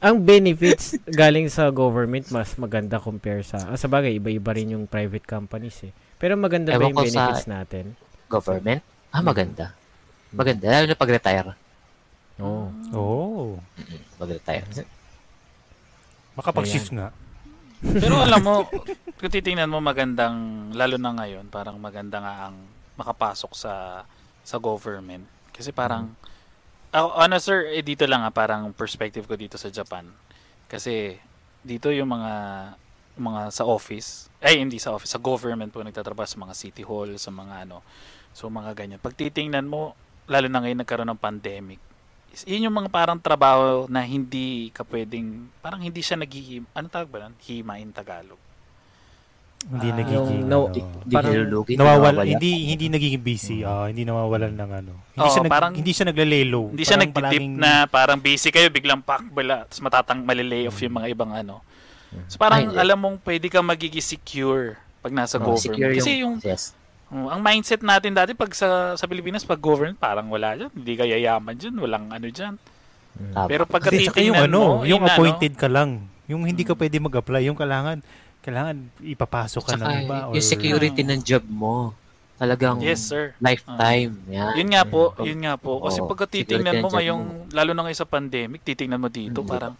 Ang 0.01 0.25
benefits 0.25 0.97
galing 1.05 1.53
sa 1.53 1.69
government 1.69 2.33
mas 2.33 2.57
maganda 2.57 2.97
compare 2.97 3.45
sa 3.45 3.69
ah, 3.69 3.77
sa 3.77 3.85
bagay 3.85 4.17
iba-iba 4.17 4.51
rin 4.57 4.73
yung 4.73 4.89
private 4.89 5.29
companies 5.29 5.77
eh. 5.85 5.93
Pero 6.17 6.41
maganda 6.41 6.73
ba 6.73 6.81
Ewan 6.81 6.89
yung 6.89 6.97
ko 6.97 7.05
sa- 7.05 7.13
benefits 7.29 7.45
natin? 7.45 7.85
Government? 8.27 8.81
Ah, 9.13 9.21
maganda. 9.21 9.77
Maganda. 10.31 10.65
Lalo 10.71 10.87
na 10.87 10.97
pag-retire. 10.97 11.53
Oo. 12.41 12.67
Oo. 12.95 13.45
Mag-retire. 14.17 14.65
Makapag-shift 16.33 16.95
nga. 16.95 17.11
Pero 17.81 18.21
alam 18.21 18.41
mo, 18.41 18.55
kung 19.17 19.33
titingnan 19.33 19.69
mo 19.69 19.81
magandang, 19.81 20.69
lalo 20.73 20.97
na 20.97 21.17
ngayon, 21.17 21.49
parang 21.49 21.81
maganda 21.81 22.21
nga 22.21 22.49
ang 22.49 22.57
makapasok 22.97 23.53
sa 23.57 24.05
sa 24.41 24.57
government. 24.57 25.25
Kasi 25.51 25.73
parang, 25.73 26.13
ako, 26.91 27.09
ano 27.15 27.37
sir, 27.39 27.71
eh, 27.71 27.83
dito 27.87 28.03
lang 28.07 28.27
ha, 28.27 28.31
parang 28.35 28.75
perspective 28.75 29.27
ko 29.27 29.39
dito 29.39 29.55
sa 29.55 29.71
Japan. 29.71 30.11
Kasi 30.67 31.19
dito 31.63 31.91
yung 31.91 32.11
mga 32.11 32.33
mga 33.21 33.53
sa 33.53 33.69
office, 33.69 34.33
ay 34.41 34.65
hindi 34.65 34.81
sa 34.81 34.97
office, 34.97 35.13
sa 35.13 35.21
government 35.21 35.69
po 35.71 35.85
nagtatrabaho 35.85 36.25
sa 36.25 36.41
mga 36.41 36.55
city 36.57 36.83
hall, 36.83 37.11
sa 37.21 37.29
mga 37.29 37.69
ano, 37.69 37.85
so 38.33 38.49
mga 38.49 38.73
ganyan. 38.73 39.01
Pag 39.03 39.19
titingnan 39.19 39.69
mo, 39.69 39.93
lalo 40.25 40.47
na 40.49 40.63
ngayon 40.65 40.81
nagkaroon 40.81 41.11
ng 41.13 41.21
pandemic, 41.21 41.81
yun 42.47 42.71
yung 42.71 42.77
mga 42.77 42.89
parang 42.89 43.19
trabaho 43.19 43.91
na 43.91 44.01
hindi 44.07 44.71
ka 44.71 44.87
pwedeng, 44.87 45.51
parang 45.61 45.83
hindi 45.83 46.01
siya 46.01 46.17
nagihim, 46.17 46.65
ano 46.73 46.87
tawag 46.87 47.11
ba 47.11 47.19
nun? 47.27 47.35
Hima 47.45 47.77
in 47.83 47.93
Tagalog. 47.93 48.50
Hindi 49.61 49.89
Ah, 49.89 49.97
nagiging, 50.01 50.41
no- 50.43 50.67
ano, 50.67 50.73
Di, 50.73 50.81
di 51.05 51.15
Parang 51.15 51.33
nilulugin. 51.37 51.77
nawawala, 51.77 52.01
nawawala. 52.17 52.23
hindi 52.25 52.51
hindi 52.67 52.87
nagiging 52.89 53.21
busy, 53.21 53.59
ah, 53.61 53.87
hindi 53.87 54.09
nawawalan 54.09 54.57
ng 54.57 54.71
ano. 54.73 54.93
Hindi 55.13 55.21
Oo, 55.21 55.31
siya 55.31 55.43
nag, 55.45 55.53
parang- 55.53 55.75
hindi 55.77 55.93
siya 55.93 56.07
naglalelo. 56.09 56.63
Hindi 56.73 56.85
siya 56.89 56.97
nagdidip 56.97 57.21
palaging- 57.29 57.61
na 57.61 57.73
parang 57.85 58.19
busy 58.19 58.49
kayo, 58.49 58.73
biglang 58.73 59.05
pakbala, 59.05 59.69
tapos 59.69 59.81
matatang 59.85 60.25
malilay 60.25 60.65
off 60.65 60.81
yung 60.81 60.97
mga 60.97 61.13
ibang 61.13 61.31
ano. 61.31 61.61
So 62.27 62.41
parang 62.41 62.73
Ay, 62.73 62.81
alam 62.81 62.99
mong 62.99 63.21
pwede 63.21 63.47
ka 63.47 63.61
magiging 63.61 64.03
secure 64.03 64.81
pag 64.99 65.13
nasa 65.13 65.37
Oh, 65.37 65.45
government. 65.47 65.93
Kasi 65.95 66.25
yung, 66.25 66.41
Yes. 66.41 66.73
oh, 67.07 67.29
ang 67.29 67.39
mindset 67.39 67.85
natin 67.85 68.17
dati 68.17 68.33
pag 68.33 68.51
sa, 68.51 68.97
sa 68.97 69.05
Pilipinas, 69.05 69.45
pag 69.45 69.61
government, 69.61 69.95
parang 69.95 70.27
wala 70.27 70.57
dyan. 70.57 70.73
Hindi 70.73 70.93
ka 70.97 71.05
yayaman 71.05 71.55
dyan, 71.55 71.75
walang 71.77 72.09
ano 72.09 72.27
dyan. 72.27 72.57
Tama. 73.31 73.47
Pero 73.47 73.69
pag 73.69 73.85
yung 73.93 74.35
ano, 74.35 74.59
mo, 74.59 74.89
yung 74.89 74.99
yun, 74.99 75.01
ano, 75.01 75.13
appointed 75.13 75.53
ka 75.55 75.69
lang. 75.69 76.09
Yung 76.27 76.49
hindi 76.49 76.65
ka 76.65 76.73
pwede 76.73 76.97
mag-apply, 76.97 77.45
yung 77.45 77.59
kailangan 77.59 78.01
kailangan 78.41 78.77
ipapasok 79.01 79.63
ka 79.63 79.75
Tsaka 79.77 79.85
ng 79.85 79.97
iba. 80.03 80.17
Or, 80.27 80.35
yung 80.35 80.47
security 80.47 81.03
ng 81.03 81.21
job 81.21 81.45
mo, 81.45 81.93
talagang 82.35 82.81
Yes, 82.81 83.05
sir. 83.05 83.37
lifetime. 83.37 84.17
yan. 84.27 84.57
Yun 84.57 84.69
nga 84.73 84.83
po, 84.85 85.13
Mm. 85.13 85.25
yun 85.29 85.39
nga 85.45 85.55
po. 85.55 85.85
Kasi 85.85 86.01
Oo, 86.01 86.09
pagka 86.09 86.25
titingnan 86.27 86.81
mo 86.81 86.89
ngayong, 86.89 87.23
lalo 87.53 87.71
na 87.73 87.85
ngayon 87.85 88.01
sa 88.01 88.09
pandemic, 88.09 88.65
titingnan 88.65 88.97
mo 88.97 89.13
dito, 89.13 89.45
Mm. 89.45 89.49
parang 89.49 89.75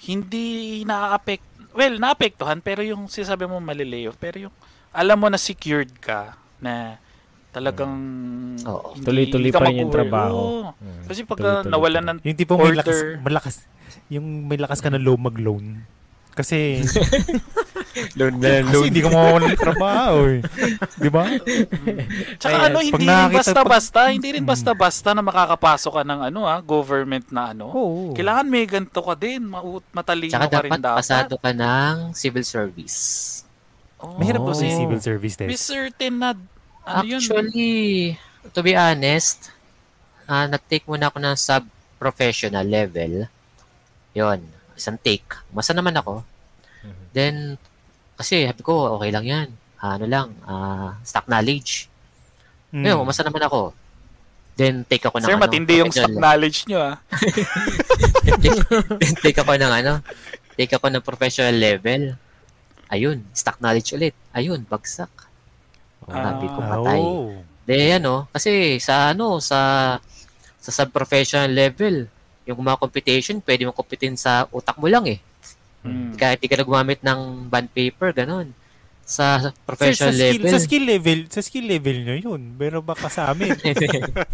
hindi 0.00 0.46
na-affect, 0.82 1.42
well, 1.72 1.96
naapektuhan, 1.96 2.60
pero 2.60 2.80
yung 2.80 3.08
sinasabi 3.08 3.46
mo 3.46 3.58
mali-layoff, 3.58 4.14
pero 4.16 4.48
yung 4.48 4.54
alam 4.94 5.18
mo 5.18 5.26
na 5.26 5.34
secured 5.34 5.90
ka, 5.98 6.38
na 6.60 7.02
talagang 7.50 7.90
Oo. 8.60 8.94
hindi, 8.94 9.04
Tuloy-tuloy 9.04 9.50
hindi 9.50 9.54
pa 9.54 9.66
rin 9.66 9.82
yung 9.82 9.90
trabaho. 9.90 10.38
Oo. 10.38 10.70
Mm. 10.74 11.04
Kasi 11.06 11.20
pagka 11.22 11.42
Tuloy-tuloy 11.60 11.72
nawalan 11.74 12.04
ng 12.04 12.16
yung 12.22 12.38
tipong 12.38 12.58
may 12.60 12.70
lakas, 12.72 12.96
order. 12.96 13.18
malakas, 13.20 13.54
yung 14.06 14.26
may 14.46 14.58
lakas 14.58 14.78
ka 14.78 14.88
na 14.88 14.98
low 14.98 15.18
mag-loan. 15.18 15.82
Kasi, 16.34 16.82
Loan 18.18 18.42
na 18.42 18.58
kasi 18.60 18.90
hindi 18.90 18.98
ka 18.98 19.08
mawawalan 19.08 19.54
ng 19.54 19.60
trabaho 19.60 20.16
eh. 20.28 20.40
Di 20.96 21.06
ba? 21.08 21.30
Tsaka 22.42 22.50
Ayan, 22.52 22.66
ano, 22.66 22.76
pag 22.76 22.86
hindi 22.90 23.06
rin 23.06 23.30
basta-basta, 23.32 24.00
hindi 24.10 24.28
rin 24.30 24.42
Mm. 24.42 24.50
basta-basta 24.50 25.08
na 25.14 25.22
makakapasok 25.22 25.92
ka 25.92 26.02
ng 26.02 26.20
ano 26.26 26.40
ah, 26.42 26.58
government 26.58 27.30
na 27.30 27.54
ano. 27.54 27.70
Oo. 27.70 28.10
Kailangan 28.12 28.46
may 28.46 28.66
ganito 28.66 28.98
ka 28.98 29.14
din, 29.14 29.46
matalino 29.88 30.34
Tsaka 30.34 30.46
ka 30.48 30.58
rin 30.60 30.70
dapat 30.72 30.82
dapat. 30.82 30.98
pasado 31.00 31.34
ka 31.38 31.50
ng 31.50 31.94
civil 32.12 32.42
service. 32.42 32.96
Oh. 33.96 34.18
Mahirap 34.18 34.42
po 34.42 34.52
sa 34.52 34.64
Oh. 34.64 34.74
civil 34.74 35.00
service 35.00 35.34
May 35.38 35.54
test. 35.54 35.64
certain 35.64 36.14
na, 36.14 36.34
ano 36.82 37.04
yun? 37.04 37.22
Actually, 37.22 38.18
to 38.50 38.60
be 38.60 38.74
honest, 38.74 39.54
ah 40.24 40.44
nag-take 40.44 40.82
muna 40.84 41.08
ako 41.08 41.22
ng 41.22 41.36
sub-professional 41.36 42.64
level. 42.64 43.30
Yon, 44.12 44.42
isang 44.74 44.98
take. 44.98 45.26
Masa 45.50 45.72
naman 45.72 45.94
ako. 45.94 46.22
Mhm. 46.82 47.04
Then, 47.10 47.34
kasi 48.14 48.44
sabi 48.44 48.62
ko, 48.62 48.94
okay 48.94 49.10
lang 49.10 49.26
yan. 49.26 49.48
Ah, 49.78 49.96
ano 49.96 50.06
lang, 50.06 50.28
ah, 50.44 50.96
stock 51.02 51.26
knowledge. 51.26 51.90
Mm. 52.70 52.82
Ngayon, 52.86 53.04
masa 53.04 53.22
naman 53.22 53.42
ako. 53.42 53.74
Then, 54.54 54.86
take 54.86 55.02
ako 55.02 55.18
ng 55.18 55.26
Sir, 55.26 55.34
ano, 55.34 55.42
matindi 55.42 55.74
yung 55.82 55.90
stock 55.90 56.14
knowledge 56.14 56.64
nyo 56.70 56.78
ah. 56.80 56.96
Then, 58.38 58.58
take 59.24 59.36
ako 59.36 59.58
ng 59.58 59.72
ano, 59.72 59.98
take 60.54 60.72
ako 60.72 60.86
ng 60.88 61.02
professional 61.02 61.54
level. 61.54 62.14
Ayun, 62.86 63.26
stock 63.34 63.58
knowledge 63.58 63.90
ulit. 63.92 64.14
Ayun, 64.30 64.62
bagsak. 64.62 65.10
Ah. 66.06 66.38
Sabi 66.38 66.46
ko, 66.46 66.58
Ah, 66.62 66.68
patay. 66.70 67.00
oo. 67.02 67.42
De, 67.64 67.76
ano, 67.96 68.28
kasi 68.30 68.76
sa 68.78 69.10
ano, 69.10 69.40
sa 69.40 69.58
sa 70.60 70.70
sub-professional 70.72 71.50
level, 71.50 72.08
yung 72.44 72.60
mga 72.60 72.80
computation, 72.80 73.40
pwede 73.40 73.64
mo 73.64 73.72
computin 73.72 74.14
sa 74.14 74.44
utak 74.52 74.76
mo 74.76 74.86
lang 74.86 75.04
eh. 75.08 75.18
Mm. 75.84 76.16
Kahit 76.16 76.40
di 76.40 76.48
ka 76.48 76.56
na 76.56 76.64
gumamit 76.64 77.00
ng 77.00 77.48
bond 77.48 77.68
paper, 77.72 78.12
ganun. 78.14 78.52
Sa 79.04 79.36
Sir, 79.36 79.52
sa 79.52 79.64
professional 79.68 80.16
skill, 80.16 80.24
level, 80.24 80.48
sa 80.48 80.58
skill 80.58 80.84
level, 80.88 81.18
sa 81.28 81.40
skill 81.44 81.66
level 81.68 81.96
nyo 82.00 82.16
yun. 82.16 82.40
Pero 82.56 82.80
baka 82.80 83.12
sa 83.12 83.28
amin. 83.28 83.52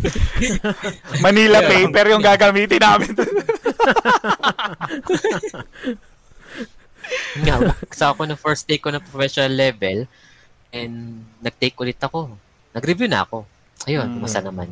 Manila 1.27 1.59
paper 1.59 2.07
yung 2.15 2.23
gagamitin 2.23 2.79
namin. 2.79 3.11
nga, 7.43 7.55
sa 7.91 8.15
ako 8.15 8.31
ng 8.31 8.39
first 8.39 8.63
take 8.67 8.79
ko 8.79 8.95
ng 8.95 9.03
professional 9.03 9.51
level, 9.51 10.07
and 10.71 11.27
nag-take 11.43 11.75
ulit 11.75 11.99
ako. 11.99 12.31
Nag-review 12.71 13.11
na 13.11 13.27
ako. 13.27 13.43
Ayun, 13.91 14.07
Mm. 14.07 14.15
kumasa 14.23 14.39
naman. 14.39 14.71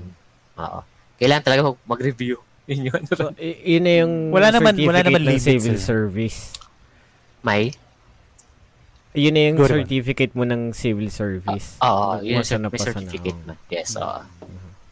Oo. 0.54 0.80
Kailangan 1.18 1.42
talaga 1.42 1.62
mag- 1.66 1.86
mag-review. 1.86 2.38
Yun 2.68 2.92
yun. 2.92 3.02
So, 3.08 3.32
y- 3.40 3.60
yun 3.76 3.82
na 3.82 3.92
yung 4.04 4.12
Wala 4.28 4.52
naman- 4.52 4.76
wala 4.76 5.00
certificate 5.00 5.08
naman 5.08 5.22
ng 5.24 5.40
civil 5.40 5.76
eh. 5.76 5.80
service. 5.80 6.38
May? 7.40 7.72
Yun 9.16 9.32
na 9.32 9.40
yung 9.48 9.56
Go 9.56 9.64
naman. 9.64 9.72
certificate 9.82 10.32
mo 10.36 10.44
ng 10.44 10.62
civil 10.76 11.08
service. 11.08 11.80
Oo, 11.80 12.20
yun 12.20 12.44
Pasa 12.44 12.54
yung 12.54 12.62
na, 12.62 12.68
may 12.68 12.76
pasa 12.76 12.84
na, 12.84 12.94
certificate 13.00 13.38
oo. 13.40 13.46
man. 13.48 13.56
Yes, 13.72 13.96
oo. 13.96 14.20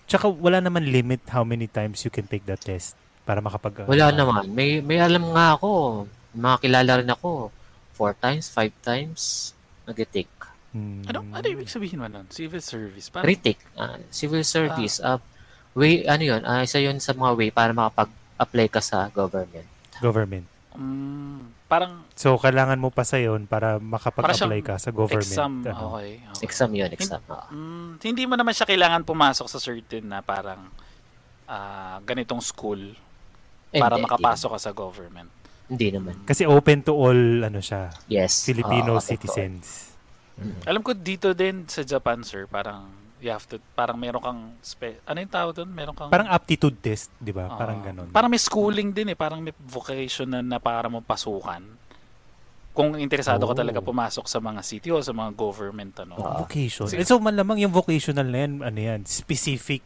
Tsaka 0.09 0.27
wala 0.33 0.59
naman 0.65 0.89
limit 0.89 1.21
how 1.29 1.45
many 1.45 1.69
times 1.69 2.01
you 2.07 2.11
can 2.11 2.25
take 2.25 2.49
that 2.49 2.63
test 2.65 2.97
para 3.29 3.45
makapag... 3.45 3.85
Wala 3.85 4.09
ah, 4.09 4.15
naman. 4.15 4.55
May 4.55 4.81
may 4.81 5.03
alam 5.03 5.35
nga 5.37 5.59
ako. 5.59 6.07
Mga 6.33 6.57
kilala 6.63 6.93
rin 7.03 7.11
ako. 7.13 7.53
Four 7.93 8.17
times, 8.17 8.49
five 8.49 8.73
times, 8.81 9.53
nag-take. 9.85 10.31
Hmm. 10.77 11.03
Ano, 11.09 11.25
ano 11.33 11.45
ibig 11.49 11.69
sabihin 11.73 12.01
mo 12.01 12.07
nun? 12.09 12.29
Civil 12.29 12.61
service. 12.61 13.09
Parang, 13.09 13.25
Critic, 13.25 13.57
ah, 13.77 13.97
civil 14.13 14.45
service, 14.45 15.01
ah, 15.01 15.21
way, 15.77 16.03
ano 16.05 16.23
yun, 16.25 16.43
ah, 16.43 16.61
isa 16.61 16.81
yun 16.81 16.97
sa 16.99 17.13
mga 17.13 17.33
way 17.35 17.49
para 17.51 17.71
makapag-apply 17.71 18.67
ka 18.67 18.81
sa 18.81 19.07
government. 19.09 19.69
Government. 19.99 20.47
mm, 20.73 21.39
parang 21.67 22.05
So, 22.13 22.37
kailangan 22.37 22.77
mo 22.77 22.89
pa 22.89 23.03
sa 23.03 23.17
yun 23.17 23.45
para 23.45 23.77
makapag-apply 23.77 24.61
ka 24.63 24.75
sa 24.77 24.89
government. 24.91 25.25
exam. 25.29 25.53
Ano. 25.63 25.95
Okay. 25.95 26.21
okay. 26.23 26.43
Exam 26.43 26.71
yun, 26.73 26.91
exam. 26.91 27.21
ah. 27.29 27.47
Mm, 27.49 28.01
hindi 28.01 28.23
mo 28.25 28.35
naman 28.35 28.53
siya 28.53 28.65
kailangan 28.65 29.05
pumasok 29.05 29.47
sa 29.47 29.59
certain 29.59 30.05
na 30.07 30.21
parang 30.21 30.73
ah, 31.45 32.01
ganitong 32.03 32.41
school 32.41 32.81
Eh, 33.69 33.79
para 33.79 33.99
hindi, 33.99 34.07
makapasok 34.07 34.51
ka 34.51 34.61
sa 34.61 34.73
government. 34.73 35.29
Hindi 35.67 35.91
naman. 35.91 36.23
Kasi 36.23 36.47
open 36.47 36.81
to 36.81 36.95
all, 36.95 37.19
ano 37.43 37.59
siya, 37.59 37.91
Yes. 38.07 38.47
Filipino 38.47 38.97
oo, 38.97 39.03
citizens. 39.03 39.91
Alam 40.63 40.81
ko 40.81 40.93
dito 40.93 41.33
din 41.33 41.67
sa 41.67 41.83
Japan, 41.83 42.23
sir, 42.23 42.47
parang 42.47 42.87
you 43.27 43.33
have 43.33 43.45
to, 43.45 43.59
parang 43.75 43.99
meron 43.99 44.23
kang, 44.23 44.41
spe, 44.61 45.03
ano 45.03 45.19
yung 45.19 45.29
tawag 45.29 45.53
doon? 45.53 45.69
Meron 45.69 45.93
kang, 45.93 46.09
Parang 46.09 46.31
aptitude 46.31 46.79
test, 46.79 47.11
di 47.19 47.31
ba? 47.31 47.45
ah, 47.45 47.59
Parang 47.59 47.83
ganun. 47.83 48.09
Parang 48.09 48.31
may 48.31 48.39
schooling 48.39 48.91
din 48.91 49.11
eh, 49.11 49.19
parang 49.19 49.43
may 49.43 49.53
vocation 49.61 50.25
na, 50.25 50.41
na 50.41 50.59
para 50.59 50.87
mo 50.87 51.03
pasukan. 51.03 51.67
Kung 52.71 52.93
interesado 52.95 53.43
ka 53.43 53.53
Oh. 53.53 53.59
talaga 53.59 53.81
pumasok 53.81 54.25
sa 54.25 54.37
mga 54.39 54.61
city 54.61 54.93
o 54.93 55.01
sa 55.01 55.11
mga 55.11 55.33
government, 55.35 55.97
ano. 55.99 56.15
Ah. 56.17 56.39
Vocation. 56.39 56.87
Eh, 56.89 57.03
so, 57.03 57.17
malamang 57.19 57.59
yung 57.59 57.73
vocational 57.73 58.25
na 58.25 58.39
yan, 58.39 58.53
ano 58.61 58.79
yan, 58.79 59.01
specific, 59.03 59.81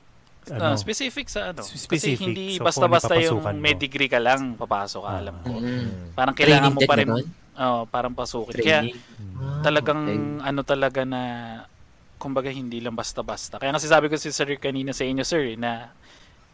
ano, 0.47 0.75
specific 0.75 1.27
sa 1.27 1.55
ano. 1.55 1.63
Specific. 1.63 2.19
Kasi 2.19 2.19
hindi 2.19 2.59
So, 2.59 2.67
basta-basta 2.67 3.15
yung 3.17 3.39
may 3.57 3.73
degree 3.73 4.11
ka 4.11 4.19
lang, 4.19 4.53
papasok 4.55 5.01
ka, 5.01 5.11
Ah. 5.11 5.21
alam 5.23 5.37
ko. 5.41 5.55
Mm. 5.55 6.13
Parang 6.13 6.35
kailangan 6.35 6.69
Training 6.69 6.77
mo 6.77 6.91
pa 6.91 6.95
rin, 6.99 7.07
naman? 7.07 7.25
oh, 7.57 7.83
parang 7.87 8.13
pasukin. 8.13 8.59
Kaya, 8.59 8.81
Training. 8.83 8.99
Ah, 9.41 9.63
talagang 9.63 10.03
okay. 10.05 10.49
ano 10.51 10.61
talaga 10.61 11.01
na 11.03 11.23
kumbaga 12.21 12.53
hindi 12.53 12.85
lang 12.85 12.93
basta-basta. 12.93 13.57
Kaya 13.57 13.73
nga 13.73 13.81
sabi 13.81 14.13
ko 14.13 14.21
si 14.21 14.29
Sir 14.29 14.61
kanina 14.61 14.93
sa 14.93 15.09
inyo 15.09 15.25
sir 15.25 15.55
eh, 15.55 15.57
na 15.57 15.89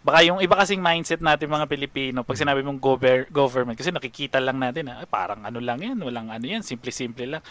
baka 0.06 0.22
yung 0.22 0.38
iba 0.38 0.54
kasing 0.54 0.78
mindset 0.78 1.18
natin 1.18 1.50
mga 1.50 1.66
Pilipino 1.66 2.22
pag 2.22 2.38
sinabi 2.38 2.62
mong 2.62 2.78
gover- 2.78 3.26
government 3.26 3.74
kasi 3.74 3.90
nakikita 3.90 4.38
lang 4.38 4.62
natin 4.62 4.86
na 4.86 5.02
ay, 5.02 5.08
parang 5.10 5.42
ano 5.42 5.58
lang 5.58 5.82
yan, 5.82 5.98
walang 5.98 6.30
ano 6.30 6.46
yan, 6.46 6.62
simple-simple 6.62 7.26
lang. 7.26 7.42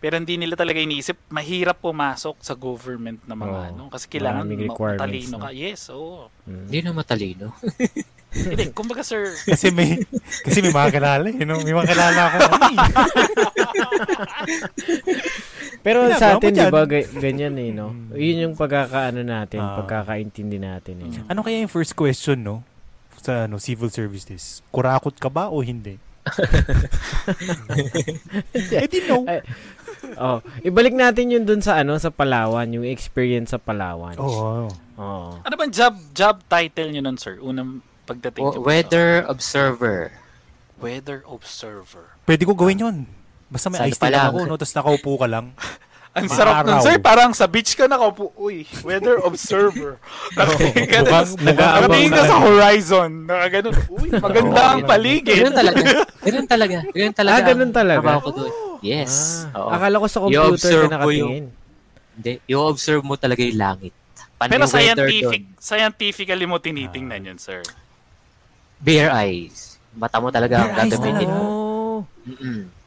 Pero 0.00 0.16
hindi 0.16 0.40
nila 0.40 0.56
talaga 0.56 0.80
iniisip, 0.80 1.28
mahirap 1.30 1.78
pumasok 1.78 2.42
sa 2.42 2.58
government 2.58 3.22
na 3.30 3.36
mga 3.36 3.52
Oo. 3.52 3.68
ano 3.70 3.82
kasi 3.92 4.08
kailangan 4.10 4.48
matalino 4.48 5.36
no? 5.38 5.44
ka. 5.44 5.52
Yes, 5.54 5.92
oo. 5.92 6.32
Mm. 6.48 6.66
Hindi 6.66 6.78
na 6.82 6.90
matalino. 6.90 7.54
Hindi, 8.30 8.70
kumbaga 8.70 9.02
sir, 9.02 9.26
kasi 9.50 9.74
may, 9.74 10.06
kasi 10.46 10.62
may 10.62 10.70
mga 10.70 10.94
kilala, 10.94 11.26
you 11.34 11.42
know? 11.42 11.58
May 11.66 11.74
mga 11.74 11.90
kilala 11.90 12.30
ako. 12.30 12.38
Pero 15.80 16.04
sa 16.12 16.36
atin, 16.36 16.52
di 16.52 16.66
ba, 16.66 16.84
ga- 16.84 17.08
ganyan 17.14 17.56
eh, 17.56 17.70
no? 17.70 17.88
Mm. 17.90 18.12
Yun 18.12 18.36
yung 18.42 18.54
pagkakaano 18.54 19.20
natin, 19.20 19.58
Ah. 19.58 19.80
pagkakaintindi 19.80 20.56
natin 20.56 20.94
eh. 21.02 21.10
ano 21.24 21.40
kaya 21.40 21.56
yung 21.58 21.72
first 21.72 21.94
question, 21.94 22.36
no? 22.38 22.60
Sa 23.18 23.44
ano, 23.44 23.56
civil 23.56 23.88
service 23.88 24.24
test. 24.24 24.60
Kurakot 24.68 25.16
ka 25.16 25.28
ba 25.28 25.48
o 25.48 25.60
hindi? 25.60 25.96
eh 28.60 28.86
di 28.86 29.00
no. 29.06 29.24
Ay, 29.24 29.40
oh, 30.16 30.38
ibalik 30.62 30.92
natin 30.92 31.32
yun 31.32 31.44
dun 31.44 31.60
sa 31.60 31.80
ano, 31.80 31.96
sa 31.96 32.08
Palawan, 32.08 32.68
yung 32.70 32.84
experience 32.84 33.50
sa 33.50 33.58
Palawan. 33.58 34.16
Oo. 34.16 34.68
Oo. 34.96 35.32
ano 35.40 35.54
bang 35.54 35.72
job 35.72 35.96
job 36.12 36.44
title 36.44 36.92
niyo 36.92 37.00
nun 37.00 37.16
sir? 37.16 37.40
Unang 37.40 37.80
pagdating 38.04 38.44
niyo 38.46 38.60
weather 38.60 39.24
observer. 39.26 40.12
weather 40.76 41.24
observer. 41.24 42.12
Pwede 42.24 42.44
ko 42.44 42.52
gawin 42.52 42.78
yun. 42.78 42.96
Basta 43.48 43.66
may 43.66 43.80
Sa 43.80 43.84
ano 43.84 43.96
pa 43.96 44.06
tea 44.06 44.12
lang 44.12 44.20
lang. 44.22 44.30
ako, 44.30 44.38
no? 44.46 44.54
Tapos 44.54 44.74
nakaupo 44.76 45.10
ka 45.16 45.26
lang. 45.26 45.46
Ang 46.10 46.26
Mga 46.26 46.34
sarap 46.34 46.54
nun, 46.66 46.82
sir. 46.82 46.98
Parang 46.98 47.30
sa 47.30 47.46
beach 47.46 47.78
ka 47.78 47.86
nakaupo. 47.86 48.34
Uy, 48.34 48.66
weather 48.82 49.22
observer. 49.28 49.94
Nakatingin 50.34 50.86
ka, 50.90 50.98
na- 51.06 51.22
ka 52.10 52.22
sa 52.26 52.36
horizon. 52.42 53.10
Nakaganon. 53.30 53.74
Uy, 53.88 54.08
maganda 54.26 54.74
ang 54.74 54.82
paligid. 54.82 55.38
Ganun 55.38 55.54
talaga. 55.54 55.80
Ganun 56.26 56.46
talaga. 56.50 56.76
Ganun 56.90 57.14
talaga. 57.14 57.36
Ah, 57.36 57.46
ganun 57.46 57.72
talaga? 57.72 58.00
trabaho 58.02 58.20
ko 58.20 58.30
doon. 58.34 58.52
Yes. 58.82 59.46
Ah, 59.54 59.58
Oo. 59.60 59.70
akala 59.70 59.96
ko 59.96 60.06
sa 60.06 60.18
computer 60.20 60.70
yung- 60.74 60.90
nakatingin. 60.90 61.44
Hindi, 62.10 62.32
i-observe 62.48 63.00
mo 63.00 63.14
talaga 63.14 63.40
yung 63.40 63.56
langit. 63.56 63.94
Paano 64.34 64.50
Pero 64.50 64.62
yung 64.62 64.72
scientific, 64.72 65.42
doon? 65.46 65.62
scientifically 65.62 66.44
mo 66.44 66.58
tinitingnan 66.58 67.22
yun, 67.22 67.38
sir. 67.38 67.62
Bare 68.76 69.14
eyes. 69.14 69.78
Mata 69.92 70.18
mo 70.18 70.28
talaga 70.28 70.58
ang 70.58 70.74
Bare 70.74 70.80
eyes 70.80 70.90
gagamitin 70.90 71.28
mo. 71.28 71.40
Oh. 71.40 71.98
Mm-mm. 72.26 72.79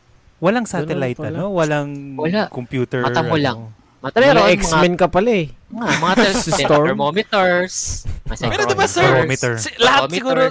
Walang 0.44 0.68
satellite, 0.68 1.24
ano? 1.24 1.56
Walang 1.56 2.20
Wala. 2.20 2.52
computer. 2.52 3.00
Mata 3.00 3.24
mo 3.24 3.40
ano. 3.40 3.44
lang. 3.44 3.60
Mata 4.04 4.20
meron, 4.20 4.44
mga, 4.44 4.52
X-Men 4.60 4.94
ka 5.00 5.08
pala 5.08 5.32
eh. 5.32 5.48
mga, 5.72 5.96
mga 6.04 6.16
thermometers. 6.68 8.04
Pero 8.28 8.68
diba, 8.68 8.84
sir, 8.84 9.08
Barometer. 9.08 9.56
si- 9.56 9.80
lahat 9.80 10.12
siguro, 10.12 10.42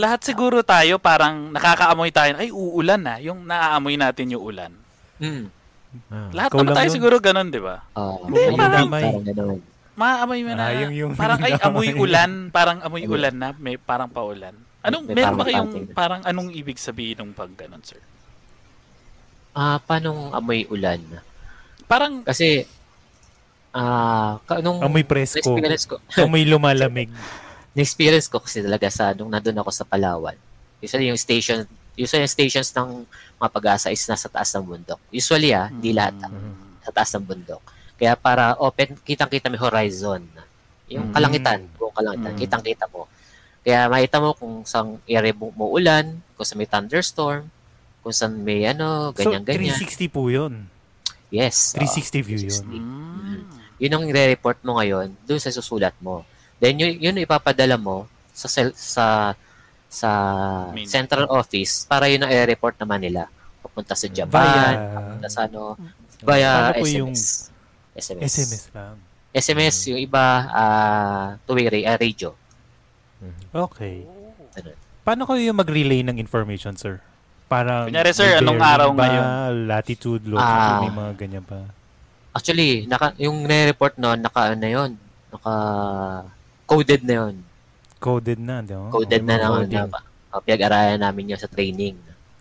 lahat 0.00 0.20
siguro 0.24 0.58
tayo 0.64 0.96
parang 0.96 1.52
nakakaamoy 1.52 2.08
tayo. 2.08 2.40
Ay, 2.40 2.48
uulan 2.48 2.96
na. 3.04 3.20
Yung 3.20 3.44
naaamoy 3.44 4.00
natin 4.00 4.32
yung 4.32 4.40
ulan. 4.40 4.72
Mm. 5.20 5.52
Ah. 6.08 6.28
Lahat 6.32 6.50
naman 6.56 6.72
tayo 6.72 6.88
yun. 6.88 6.96
siguro 6.96 7.16
ganun, 7.20 7.52
di 7.52 7.60
ba? 7.60 7.84
Oh, 7.92 8.24
Hindi, 8.24 8.56
parang- 8.56 8.88
parang 8.88 9.20
ganun. 9.20 9.60
Maaamoy 9.96 10.40
mo 10.44 10.52
na. 10.56 10.64
Ah, 10.64 10.72
yung- 10.80 10.96
yung- 10.96 11.16
parang 11.20 11.40
ay 11.44 11.52
amoy 11.60 11.92
ulan, 11.92 12.30
parang 12.56 12.78
amoy 12.80 13.04
ulan 13.04 13.36
na, 13.36 13.48
may 13.60 13.76
parang 13.76 14.08
paulan. 14.08 14.56
Anong 14.80 15.04
May 15.04 15.20
meron 15.20 15.36
ba 15.36 15.44
kayong 15.44 15.72
parang 15.92 16.20
anong 16.24 16.48
ibig 16.54 16.80
sabihin 16.80 17.18
ng 17.20 17.36
pag 17.36 17.52
ganun, 17.52 17.84
sir? 17.84 18.00
Ah, 19.56 19.80
paano 19.80 20.28
amoy 20.30 20.68
ulan? 20.68 21.00
Parang 21.88 22.20
Kasi, 22.20 22.68
ah, 23.72 24.36
ka- 24.44 24.60
nung 24.60 24.80
Amoy 24.80 25.00
presko. 25.00 25.56
ko, 25.88 25.96
Amoy 26.22 26.44
lumalamig. 26.44 27.08
na-experience 27.72 28.28
ko 28.28 28.40
kasi 28.40 28.60
talaga 28.60 28.88
sa 28.88 29.12
nung 29.12 29.28
nandun 29.28 29.56
ako 29.56 29.68
sa 29.70 29.84
Palawan. 29.84 30.32
Usually 30.80 31.08
yung 31.08 31.16
station, 31.16 31.64
usually 31.94 32.24
yung 32.24 32.32
stations 32.32 32.72
ng 32.72 33.04
mga 33.36 33.50
pag-asa 33.50 33.88
is 33.88 34.00
nasa 34.02 34.28
taas 34.28 34.48
ng 34.52 34.64
bundok. 34.66 35.00
Usually 35.10 35.52
ah, 35.52 35.68
hindi 35.68 35.92
lahat 35.92 36.16
ah, 36.20 36.28
Mm. 36.28 36.52
sa 36.82 36.90
taas 36.90 37.12
ng 37.12 37.24
bundok. 37.26 37.60
Kaya 37.96 38.12
para 38.12 38.56
open, 38.56 38.96
kitang-kita 38.98 39.48
may 39.48 39.56
horizon. 39.56 40.24
Yung 40.86 41.08
Mm. 41.08 41.12
kalangitan, 41.12 41.58
buong 41.76 41.92
kalangitan, 41.92 42.32
Mm. 42.32 42.40
kitang-kita 42.40 42.84
mo. 42.88 43.08
Kaya 43.60 43.88
makita 43.88 44.20
mo 44.20 44.32
kung 44.32 44.54
saan 44.62 44.96
area 45.04 45.32
mo 45.32 45.48
mo 45.50 45.68
ulan, 45.68 46.04
kung 46.32 46.44
saan 46.44 46.56
may 46.56 46.68
thunderstorm, 46.70 47.48
kung 48.06 48.14
saan 48.14 48.38
may 48.38 48.62
ano, 48.62 49.10
So, 49.10 49.26
ganyan-ganyan. 49.26 49.74
360 49.74 50.14
po 50.14 50.30
yun. 50.30 50.70
yes. 51.28 51.74
oo. 51.74 51.82
360 51.82 52.22
view 52.22 52.38
yun. 52.46 52.62
360. 52.62 52.78
Mm. 52.78 53.40
Yun 53.76 53.92
ang 53.92 54.04
i-report 54.06 54.62
mo 54.62 54.78
ngayon 54.78 55.10
doon 55.26 55.42
sa 55.42 55.50
susulat 55.50 55.90
mo. 55.98 56.22
Then 56.56 56.78
yun, 56.78 56.94
yun 57.02 57.18
ipapadala 57.18 57.74
mo 57.74 58.06
sa 58.30 58.46
sa 58.70 59.34
sa 59.90 60.10
Main. 60.70 60.86
central 60.86 61.26
office 61.26 61.82
para 61.82 62.06
yun 62.06 62.22
ang 62.22 62.30
i-report 62.30 62.78
naman 62.78 63.02
nila. 63.02 63.26
Papunta 63.58 63.98
sa 63.98 64.06
Japan, 64.06 64.46
Via 64.70 64.94
papunta 64.94 65.26
sa 65.26 65.40
ano, 65.44 65.74
via 66.22 66.70
po 66.72 66.86
SMS. 66.86 66.94
yung 66.94 67.12
SMS. 67.92 68.22
SMS 68.30 68.64
lang. 68.70 68.94
SMS, 69.34 69.76
yung 69.90 69.98
iba, 69.98 70.24
ah 70.48 71.26
two-way 71.42 71.66
ra- 71.66 71.90
ah, 71.90 71.98
radio. 71.98 72.30
Okay. 73.50 74.06
Ano? 74.54 74.70
Paano 75.02 75.22
kayo 75.26 75.42
yung 75.42 75.58
mag-relay 75.58 76.00
ng 76.00 76.16
information, 76.16 76.78
sir? 76.78 77.02
Parang 77.46 77.86
Kunyari, 77.86 78.10
sir, 78.10 78.42
anong 78.42 78.58
araw 78.58 78.90
ba? 78.90 79.06
ngayon? 79.06 79.24
Latitude, 79.70 80.22
longitude, 80.26 80.74
Ah. 80.74 80.82
may 80.82 80.90
mga 80.90 81.12
ganyan 81.14 81.44
pa. 81.46 81.62
Actually, 82.34 82.84
naka, 82.84 83.14
yung 83.16 83.46
nire-report 83.46 83.94
noon, 83.96 84.18
naka 84.18 84.52
ano 84.52 84.66
yun, 84.66 84.90
naka 85.30 85.54
coded 86.66 87.06
na 87.06 87.14
yun. 87.22 87.34
Coded 87.96 88.38
na, 88.42 88.60
di 88.60 88.74
ba? 88.74 88.90
Coded 88.90 89.22
okay, 89.22 89.30
na 89.30 89.34
mga 89.38 89.60
na, 89.64 89.80
na, 89.86 89.98
uh, 90.34 90.40
pinag-aralan 90.42 91.00
namin 91.00 91.32
yun 91.32 91.40
sa 91.40 91.46
training. 91.46 91.96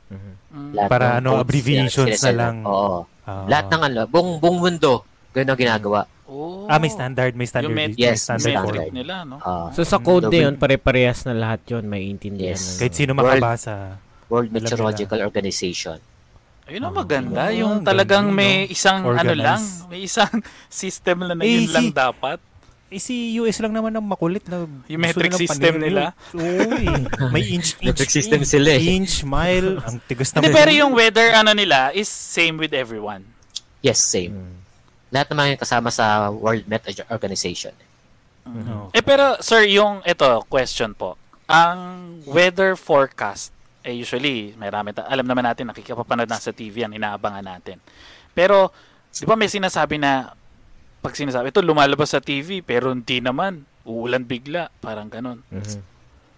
Mhm. 0.10 0.32
Mm. 0.52 0.72
Lahat 0.74 0.90
Para 0.90 1.06
ano, 1.22 1.30
codes, 1.32 1.44
abbreviations 1.46 2.20
na 2.26 2.34
lang. 2.34 2.56
Oo. 2.66 3.06
Ah. 3.24 3.46
Lahat 3.46 3.66
ng 3.70 3.82
ano, 3.86 4.02
buong, 4.10 4.42
buong 4.42 4.60
mundo, 4.60 5.06
ganun 5.32 5.54
ang 5.54 5.62
ginagawa. 5.62 6.02
Oh. 6.26 6.66
Ah, 6.66 6.82
may 6.82 6.90
standard, 6.90 7.38
may 7.38 7.46
standard. 7.46 7.70
Yung 7.70 7.78
met- 7.78 7.94
Yes, 7.96 8.26
standard 8.26 8.50
may 8.50 8.58
form. 8.58 8.74
metric 8.74 8.90
nila, 8.92 9.22
no? 9.22 9.38
Ah, 9.38 9.70
So 9.70 9.86
sa 9.86 10.02
code 10.02 10.26
na 10.28 10.50
yun, 10.50 10.58
pare-parehas 10.58 11.22
na 11.24 11.38
lahat 11.38 11.62
yun, 11.70 11.86
may 11.86 12.10
intindihan. 12.10 12.58
Yes. 12.58 12.66
na 12.66 12.78
Kahit 12.82 12.94
sino 12.98 13.14
makabasa. 13.14 14.02
World 14.02 14.05
Alam 14.28 14.50
Meteorological 14.50 15.20
Organization. 15.22 15.98
Ayun 16.66 16.82
ang 16.82 16.98
maganda. 16.98 17.46
ah, 17.46 17.54
yung 17.54 17.86
talagang 17.86 18.26
may 18.28 18.66
isang 18.66 19.06
ano 19.06 19.14
Organized. 19.14 19.38
lang, 19.38 19.62
may 19.86 20.02
isang 20.02 20.34
system 20.82 21.22
lang 21.22 21.38
na 21.38 21.44
Eh, 21.46 21.62
yun 21.62 21.70
lang 21.70 21.88
si- 21.88 21.94
dapat. 21.94 22.40
Eh, 22.86 23.02
si 23.02 23.16
US 23.38 23.58
lang 23.60 23.74
naman 23.74 23.90
ang 23.92 24.02
makulit 24.02 24.46
na 24.46 24.66
Yung 24.86 25.02
metric 25.02 25.34
system 25.34 25.78
nila. 25.78 26.14
Oo 26.32 26.70
eh. 26.70 27.02
May 27.34 27.50
inch, 27.50 27.74
inch, 27.76 27.86
Metric 27.86 28.10
system 28.10 28.46
inch, 28.46 28.50
sila 28.50 28.70
eh. 28.72 28.82
Inch, 28.94 29.26
mile, 29.26 29.78
ang 29.86 29.98
tigas 30.06 30.30
na 30.32 30.42
Hindi, 30.42 30.54
pero 30.54 30.70
yung 30.70 30.94
weather 30.94 31.34
ano 31.34 31.50
nila 31.52 31.90
is 31.92 32.06
same 32.08 32.58
with 32.58 32.72
everyone. 32.72 33.26
Yes, 33.82 33.98
same. 34.00 34.34
Mm. 34.34 34.54
Lahat 35.12 35.28
naman 35.30 35.54
yung 35.54 35.62
kasama 35.62 35.90
sa 35.90 36.30
World 36.30 36.66
Met 36.66 36.82
Organization. 37.08 37.74
Oo. 38.46 38.94
Eh 38.94 39.02
pero 39.02 39.38
sir, 39.42 39.66
yung 39.66 40.02
ito 40.02 40.26
question 40.46 40.94
po. 40.94 41.18
Ang 41.46 41.78
weather 42.26 42.74
forecast 42.74 43.50
eh 43.86 43.94
usually 43.94 44.58
marami 44.58 44.92
ta- 44.92 45.06
alam 45.06 45.24
naman 45.24 45.46
natin 45.46 45.70
nakikipapanood 45.70 46.26
na 46.26 46.42
sa 46.42 46.50
TV 46.50 46.84
yan, 46.84 46.98
inaabangan 46.98 47.46
natin. 47.46 47.78
Pero 48.34 48.74
di 49.14 49.24
ba 49.24 49.38
may 49.38 49.48
sinasabi 49.48 50.02
na, 50.02 50.34
pag 51.00 51.14
sinasabi, 51.14 51.54
ito 51.54 51.62
lumalabas 51.62 52.12
sa 52.12 52.20
TV, 52.20 52.66
pero 52.66 52.90
hindi 52.90 53.22
naman, 53.22 53.62
uulan 53.86 54.26
bigla, 54.26 54.74
parang 54.82 55.06
ganon. 55.06 55.46
Mhm. 55.54 55.94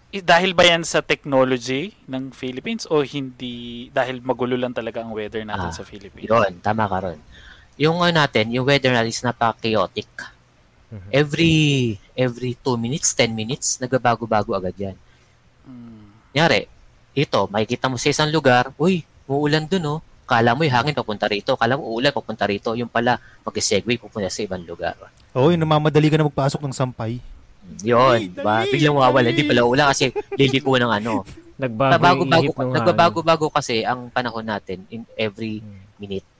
Eh, 0.08 0.24
dahil 0.24 0.52
ba 0.56 0.64
yan 0.64 0.84
sa 0.84 1.04
technology 1.04 1.92
ng 2.08 2.32
Philippines 2.32 2.88
o 2.88 3.04
hindi 3.04 3.88
dahil 3.92 4.24
magulo 4.24 4.56
lang 4.56 4.72
talaga 4.72 5.04
ang 5.04 5.12
weather 5.12 5.44
natin 5.44 5.68
Ah, 5.68 5.76
sa 5.76 5.84
Philippines? 5.84 6.28
Yun, 6.28 6.64
tama 6.64 6.88
ka 6.88 7.00
ron. 7.04 7.20
Yung 7.76 8.00
ano 8.00 8.24
natin, 8.24 8.48
yung 8.52 8.64
weather 8.64 8.88
natin 8.92 9.12
is 9.12 9.20
napaka-chaotic. 9.20 10.08
Mhm. 10.88 11.08
Every 11.12 11.56
every 12.16 12.56
2 12.56 12.80
minutes, 12.80 13.12
10 13.12 13.36
minutes, 13.36 13.76
nagbabago-bago 13.76 14.56
agad 14.56 14.72
yan. 14.80 14.96
Mm. 15.68 16.08
Nyari, 16.32 16.64
ito, 17.18 17.50
makikita 17.50 17.90
mo 17.90 17.98
sa 17.98 18.14
isang 18.14 18.30
lugar, 18.30 18.70
uy, 18.78 19.02
uulan 19.26 19.66
dun 19.66 19.98
oh. 19.98 20.00
Kala 20.28 20.52
mo 20.52 20.60
yung 20.60 20.76
hangin 20.76 20.92
papunta 20.92 21.24
rito. 21.24 21.56
Kala 21.56 21.80
mo 21.80 21.88
uulan 21.88 22.12
papunta 22.12 22.44
rito. 22.44 22.76
Yung 22.76 22.92
pala, 22.92 23.16
mag-segue 23.48 23.96
pupunta 23.96 24.28
sa 24.28 24.44
ibang 24.44 24.60
lugar. 24.60 24.92
Oo, 25.32 25.48
yung 25.48 25.64
namamadali 25.64 26.12
ka 26.12 26.20
na 26.20 26.28
magpasok 26.28 26.60
ng 26.68 26.76
sampay. 26.76 27.16
Yun, 27.80 28.36
ba? 28.36 28.68
Biglang 28.68 28.92
mawawala. 28.92 29.32
Hindi 29.32 29.48
pala 29.48 29.64
ulan 29.64 29.88
kasi 29.88 30.12
liliko 30.36 30.76
ng 30.76 30.92
ano. 30.92 31.24
Ng 31.56 31.74
hangin. 31.74 32.70
nagbabago-bago 32.76 33.48
kasi 33.50 33.82
ang 33.88 34.12
panahon 34.12 34.44
natin 34.44 34.84
in 34.92 35.02
every 35.16 35.64
Mhm. 35.64 35.80
minute. 35.96 36.34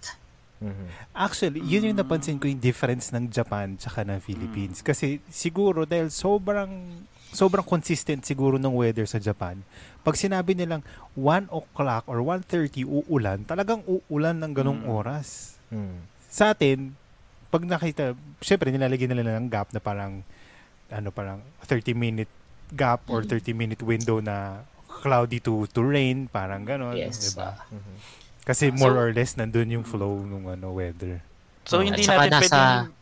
Mhm. 0.61 0.87
Actually, 1.17 1.65
yun 1.65 1.91
yung 1.91 1.99
napansin 1.99 2.37
ko 2.37 2.45
yung 2.45 2.61
difference 2.61 3.09
ng 3.09 3.27
Japan 3.33 3.75
tsaka 3.81 4.05
ng 4.05 4.21
Philippines. 4.21 4.85
Kasi 4.85 5.19
siguro 5.33 5.89
dahil 5.89 6.13
sobrang 6.13 6.71
sobrang 7.29 7.65
consistent 7.67 8.25
siguro 8.25 8.57
ng 8.57 8.73
weather 8.73 9.05
sa 9.05 9.21
Japan. 9.21 9.61
Pag 10.01 10.15
sinabi 10.15 10.53
nilang 10.53 10.81
1 11.13 11.51
o'clock 11.51 12.07
or 12.07 12.21
1.30 12.21 12.83
uulan, 12.85 13.43
talagang 13.43 13.83
uulan 13.85 14.37
ng 14.37 14.53
ganong 14.53 14.83
Mm. 14.83 14.91
oras. 14.91 15.59
Mhm. 15.69 15.99
Sa 16.25 16.51
atin, 16.51 16.95
pag 17.49 17.63
nakita, 17.63 18.13
syempre 18.39 18.69
nilalagyan 18.69 19.11
nila 19.11 19.37
ng 19.37 19.49
gap 19.49 19.69
na 19.71 19.79
parang 19.79 20.21
ano 20.89 21.09
parang 21.11 21.39
30 21.63 21.93
minute 21.93 22.31
gap 22.71 23.05
or 23.07 23.21
Mm. 23.21 23.29
30 23.31 23.53
minute 23.53 23.81
window 23.81 24.19
na 24.19 24.65
cloudy 24.99 25.39
to 25.39 25.65
to 25.69 25.81
rain, 25.81 26.27
parang 26.27 26.65
ganon, 26.65 26.93
Yes. 26.93 27.17
'di 27.19 27.31
ba? 27.35 27.57
Mhm. 27.69 27.95
Kasi 28.43 28.65
Ah, 28.67 28.75
more 28.75 28.93
so- 28.93 29.01
or 29.03 29.09
less 29.11 29.33
nandun 29.35 29.69
yung 29.71 29.85
flow 29.85 30.19
ng 30.19 30.49
ano 30.51 30.73
weather. 30.73 31.21
So, 31.63 31.79
At 31.79 31.85
hindi 31.85 32.01
saka 32.03 32.17
natin 32.23 32.33
nasa- 32.33 32.49
pwedeng... 32.49 32.97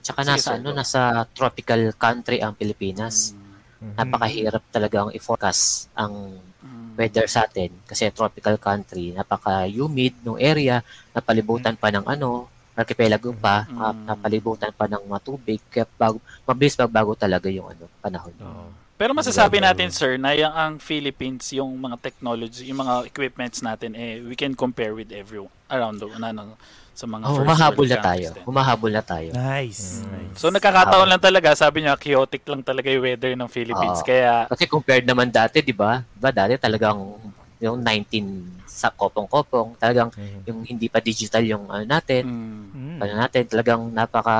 Tsaka 0.00 0.20
Sige, 0.20 0.28
nasa 0.28 0.42
sir, 0.44 0.54
ano 0.56 0.68
nasa 0.72 1.00
tropical 1.28 1.82
country 1.92 2.38
ang 2.38 2.54
Pilipinas. 2.54 3.30
Mm, 3.32 3.41
Mhm. 3.82 3.98
Napakahirap 3.98 4.62
talagang 4.70 5.10
i-forecast 5.10 5.90
ang 5.98 6.38
mm, 6.62 6.94
weather 6.94 7.26
sa 7.26 7.42
atin 7.50 7.74
kasi 7.82 8.06
tropical 8.14 8.54
country, 8.56 9.10
napaka-humid 9.10 10.14
ng 10.22 10.38
area, 10.38 10.86
napalibutan 11.10 11.74
pa 11.74 11.90
ng 11.90 12.06
ano, 12.06 12.46
archipelago 12.72 13.34
pa, 13.36 13.68
Mm. 13.68 13.78
ah, 13.82 13.92
napalibutan 14.14 14.72
pa 14.72 14.88
ng 14.88 15.04
matubig, 15.04 15.60
kaya 15.68 15.84
bago, 15.98 16.22
mabilis 16.48 16.78
magbago 16.78 17.12
talaga 17.12 17.50
yung 17.52 17.68
ano, 17.68 17.84
panahon. 18.00 18.32
Oo. 18.40 18.70
Pero 18.96 19.18
masasabi 19.18 19.58
natin, 19.58 19.90
sir, 19.90 20.14
na 20.14 20.30
yung 20.30 20.54
ang 20.54 20.74
Philippines, 20.78 21.50
yung 21.58 21.74
mga 21.74 21.98
technology, 21.98 22.70
yung 22.70 22.86
mga 22.86 23.10
equipments 23.10 23.58
natin, 23.58 23.98
eh, 23.98 24.22
we 24.22 24.38
can 24.38 24.54
compare 24.54 24.94
with 24.94 25.10
everyone 25.10 25.50
around 25.68 25.98
the 25.98 26.06
na, 26.22 26.30
na, 26.30 26.54
sa 26.92 27.04
mga 27.04 27.24
Oh, 27.24 27.32
first 27.32 27.42
humahabol 27.42 27.86
na 27.86 27.98
tayo. 27.98 28.28
Humahabol 28.44 28.90
na 28.92 29.02
tayo. 29.02 29.28
Nice. 29.32 30.04
Mm. 30.04 30.12
nice. 30.12 30.36
So, 30.36 30.48
nagkakataon 30.48 31.08
lang 31.08 31.18
talaga, 31.18 31.48
sabi 31.52 31.80
niya, 31.80 31.96
chaotic 31.96 32.44
lang 32.44 32.60
talaga 32.60 32.88
yung 32.88 33.02
weather 33.02 33.32
ng 33.32 33.48
Philippines. 33.48 34.00
Oo. 34.00 34.06
Kaya, 34.06 34.44
Kasi 34.46 34.64
compared 34.66 35.04
naman 35.04 35.28
dati, 35.28 35.60
di 35.60 35.72
ba? 35.72 36.04
Diba 36.06 36.30
dati 36.30 36.54
talagang 36.56 37.16
yung 37.58 37.78
19 37.78 38.44
sa 38.66 38.90
kopong-kopong, 38.90 39.78
talagang 39.78 40.10
Mhm. 40.10 40.40
yung 40.44 40.58
hindi 40.66 40.90
pa 40.90 40.98
digital 40.98 41.40
yung 41.42 41.64
ano 41.66 41.84
natin, 41.84 42.22
mm, 42.24 42.64
Mm. 42.72 42.98
ano 43.00 43.12
natin, 43.16 43.42
talagang 43.46 43.82
napaka 43.88 44.36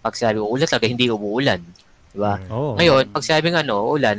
pag 0.00 0.14
sinabi 0.16 0.40
uulan 0.40 0.66
talaga 0.66 0.88
hindi 0.88 1.06
umuulan. 1.06 1.60
Di 2.10 2.18
ba? 2.18 2.40
Oh. 2.48 2.74
Ngayon, 2.74 3.12
pag 3.12 3.22
sinabing 3.22 3.54
ano, 3.54 3.86
ulan, 3.86 4.18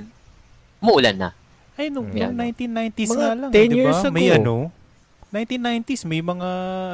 umuulan 0.79 1.17
na. 1.17 1.29
Ay, 1.75 1.89
nung, 1.89 2.07
Yan. 2.13 2.31
nung 2.31 2.37
1990s 2.39 3.09
Mga 3.09 3.17
nga 3.17 3.31
lang, 3.35 3.49
10 3.51 3.67
di 3.67 3.75
years 3.75 3.97
ba? 3.97 4.07
ago. 4.07 4.13
May 4.13 4.27
ano, 4.31 4.55
1990s, 5.31 6.03
may 6.03 6.19
mga, 6.19 6.49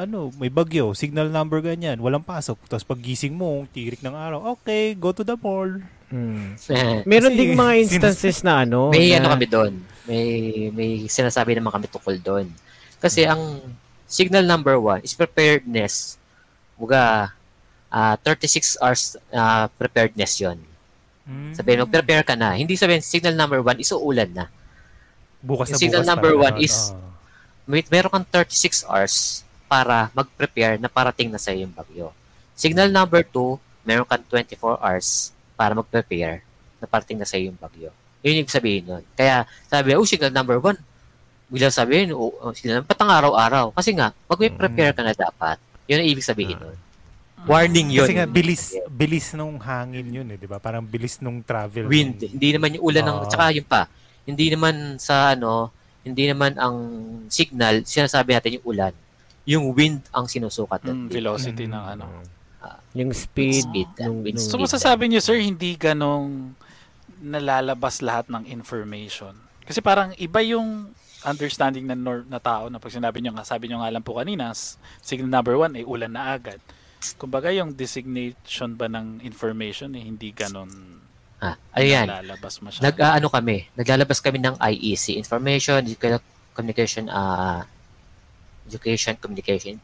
ano, 0.06 0.30
may 0.38 0.46
bagyo, 0.46 0.94
signal 0.94 1.26
number 1.26 1.58
ganyan, 1.58 1.98
walang 1.98 2.22
pasok. 2.22 2.54
Tapos 2.70 2.86
pag 2.86 3.02
gising 3.02 3.34
mo, 3.34 3.66
tirik 3.68 3.98
ng 3.98 4.14
araw, 4.14 4.54
okay, 4.54 4.94
go 4.94 5.10
to 5.10 5.26
the 5.26 5.34
mall. 5.34 5.66
Eh, 6.08 7.02
Meron 7.04 7.34
Kasi 7.34 7.36
ding 7.36 7.52
mga 7.52 7.74
instances 7.82 8.40
na 8.40 8.62
ano. 8.62 8.88
may 8.88 9.12
na, 9.12 9.20
ano 9.20 9.34
kami 9.34 9.44
doon. 9.44 9.72
May 10.08 10.24
may 10.72 11.04
sinasabi 11.04 11.52
naman 11.52 11.68
kami 11.68 11.84
tungkol 11.84 12.16
doon. 12.16 12.46
Kasi 12.96 13.28
ang 13.28 13.60
signal 14.08 14.46
number 14.46 14.80
one 14.80 15.04
is 15.04 15.12
preparedness. 15.12 16.16
Muga, 16.80 17.34
ah 17.90 18.14
36 18.24 18.80
hours 18.80 19.02
ah, 19.28 19.68
preparedness 19.76 20.40
yon. 20.40 20.56
Mm. 21.28 21.52
Sabihin, 21.52 21.84
mag-prepare 21.84 22.24
ka 22.24 22.32
na. 22.32 22.56
Hindi 22.56 22.72
sabihin, 22.72 23.04
signal 23.04 23.36
number 23.36 23.60
one 23.60 23.76
is 23.76 23.92
uulan 23.92 24.32
na. 24.32 24.46
bukas 25.38 25.68
na 25.68 25.76
yung 25.76 25.82
signal 25.82 26.02
bukas 26.02 26.10
number 26.10 26.32
one 26.34 26.56
is- 26.58 26.90
Oh. 26.90 27.07
May, 27.68 27.84
meron 27.92 28.08
kang 28.08 28.24
36 28.24 28.88
hours 28.88 29.44
para 29.68 30.08
mag-prepare 30.16 30.80
na 30.80 30.88
parating 30.88 31.28
na 31.28 31.36
sa 31.36 31.52
yung 31.52 31.68
bagyo. 31.68 32.08
Signal 32.56 32.88
number 32.88 33.20
two, 33.20 33.60
meron 33.84 34.08
kang 34.08 34.24
24 34.24 34.80
hours 34.80 35.36
para 35.52 35.76
mag-prepare 35.76 36.40
na 36.80 36.88
parating 36.88 37.20
na 37.20 37.28
sa 37.28 37.36
yung 37.36 37.60
bagyo. 37.60 37.92
Yun 38.24 38.40
yung 38.42 38.48
sabihin 38.48 38.88
nun. 38.88 39.04
Kaya 39.12 39.44
sabi, 39.68 39.92
oh, 39.92 40.08
signal 40.08 40.32
number 40.32 40.56
one. 40.56 40.80
Biglang 41.52 41.76
sabihin, 41.76 42.16
oh, 42.16 42.32
oh 42.40 42.56
signal, 42.56 42.88
ba't 42.88 42.96
ang 43.04 43.12
araw-araw? 43.12 43.76
Kasi 43.76 43.92
nga, 43.92 44.16
mag-prepare 44.24 44.96
ka 44.96 45.04
na 45.04 45.12
dapat. 45.12 45.60
Yun 45.84 46.00
ang 46.00 46.08
ibig 46.08 46.24
sabihin 46.24 46.56
nun. 46.56 46.76
Warning 47.44 47.94
yun. 47.94 48.08
Kasi 48.08 48.16
nga, 48.16 48.26
bilis, 48.26 48.74
bilis 48.88 49.36
nung 49.36 49.60
hangin 49.60 50.08
yun 50.08 50.26
eh, 50.32 50.40
di 50.40 50.48
ba? 50.48 50.56
Parang 50.56 50.82
bilis 50.82 51.20
nung 51.20 51.44
travel. 51.44 51.86
wind. 51.86 52.16
nung- 52.18 52.32
Hindi 52.32 52.48
naman 52.56 52.68
yung 52.80 52.84
ulan 52.88 53.04
ng, 53.06 53.18
Oo. 53.22 53.28
tsaka 53.28 53.44
yun 53.52 53.68
pa, 53.68 53.86
hindi 54.24 54.46
naman 54.50 54.96
sa 54.96 55.36
ano, 55.36 55.70
hindi 56.06 56.24
naman 56.30 56.54
ang 56.56 56.76
signal, 57.28 57.82
sinasabi 57.84 58.36
natin 58.36 58.58
yung 58.60 58.66
ulan. 58.66 58.94
Yung 59.48 59.64
wind 59.72 60.04
ang 60.12 60.28
sinusukat 60.28 60.84
mm, 60.84 60.86
doon. 60.86 60.98
velocity 61.08 61.64
Mm. 61.66 61.72
ng 61.74 61.84
ano. 61.96 62.06
yung 62.96 63.14
speed, 63.14 63.64
Speed, 63.70 63.90
ah, 64.02 64.10
nung, 64.10 64.26
wind 64.26 64.40
So, 64.42 64.58
masasabi 64.58 65.06
niyo, 65.06 65.22
sir, 65.22 65.38
hindi 65.38 65.78
ganong 65.78 66.58
nalalabas 67.22 68.02
lahat 68.02 68.26
ng 68.32 68.50
information. 68.50 69.32
Kasi 69.62 69.78
parang 69.78 70.10
iba 70.18 70.42
yung 70.42 70.90
understanding 71.22 71.86
na, 71.86 71.94
nor- 71.94 72.26
na 72.26 72.42
tao 72.42 72.66
na 72.70 72.82
pag 72.82 72.90
sinabi 72.90 73.22
niyo 73.22 73.34
nga, 73.34 73.46
sabi 73.46 73.66
niyo 73.68 73.78
nga 73.78 73.90
lang 73.92 74.02
po 74.02 74.18
kanina, 74.18 74.50
signal 75.02 75.30
number 75.30 75.54
one, 75.54 75.74
eh, 75.78 75.84
ulan 75.86 76.14
na 76.14 76.34
agad. 76.34 76.58
Kumbaga 77.14 77.54
yung 77.54 77.74
designation 77.78 78.74
ba 78.74 78.90
ng 78.90 79.22
information, 79.22 79.94
eh, 79.94 80.02
hindi 80.02 80.34
ganon 80.34 80.98
Ah, 81.38 81.54
ayan. 81.70 82.06
nalalabas 82.10 82.58
masyado. 82.58 82.82
Nag 82.82 82.96
ah, 82.98 83.14
ano 83.14 83.30
kami, 83.30 83.70
naglalabas 83.78 84.18
kami 84.18 84.42
ng 84.42 84.58
IEC, 84.58 85.14
Information 85.14 85.86
Communication 86.50 87.06
ah 87.06 87.62
Education 88.66 89.14
Communication. 89.16 89.78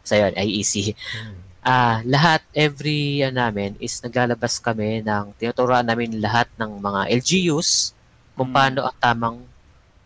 Sa 0.00 0.16
yun, 0.16 0.32
IEC. 0.32 0.96
Hmm. 0.96 1.36
Ah, 1.64 2.04
lahat 2.04 2.44
every 2.52 3.24
ano 3.24 3.40
namin 3.40 3.72
is 3.80 4.00
naglalabas 4.00 4.60
kami 4.60 5.00
ng 5.00 5.32
tinuturuan 5.36 5.84
namin 5.84 6.20
lahat 6.20 6.48
ng 6.60 6.76
mga 6.76 7.00
LGUs 7.20 7.96
kung 8.36 8.52
Mm. 8.52 8.56
paano 8.56 8.80
ang 8.84 8.96
tamang 9.00 9.36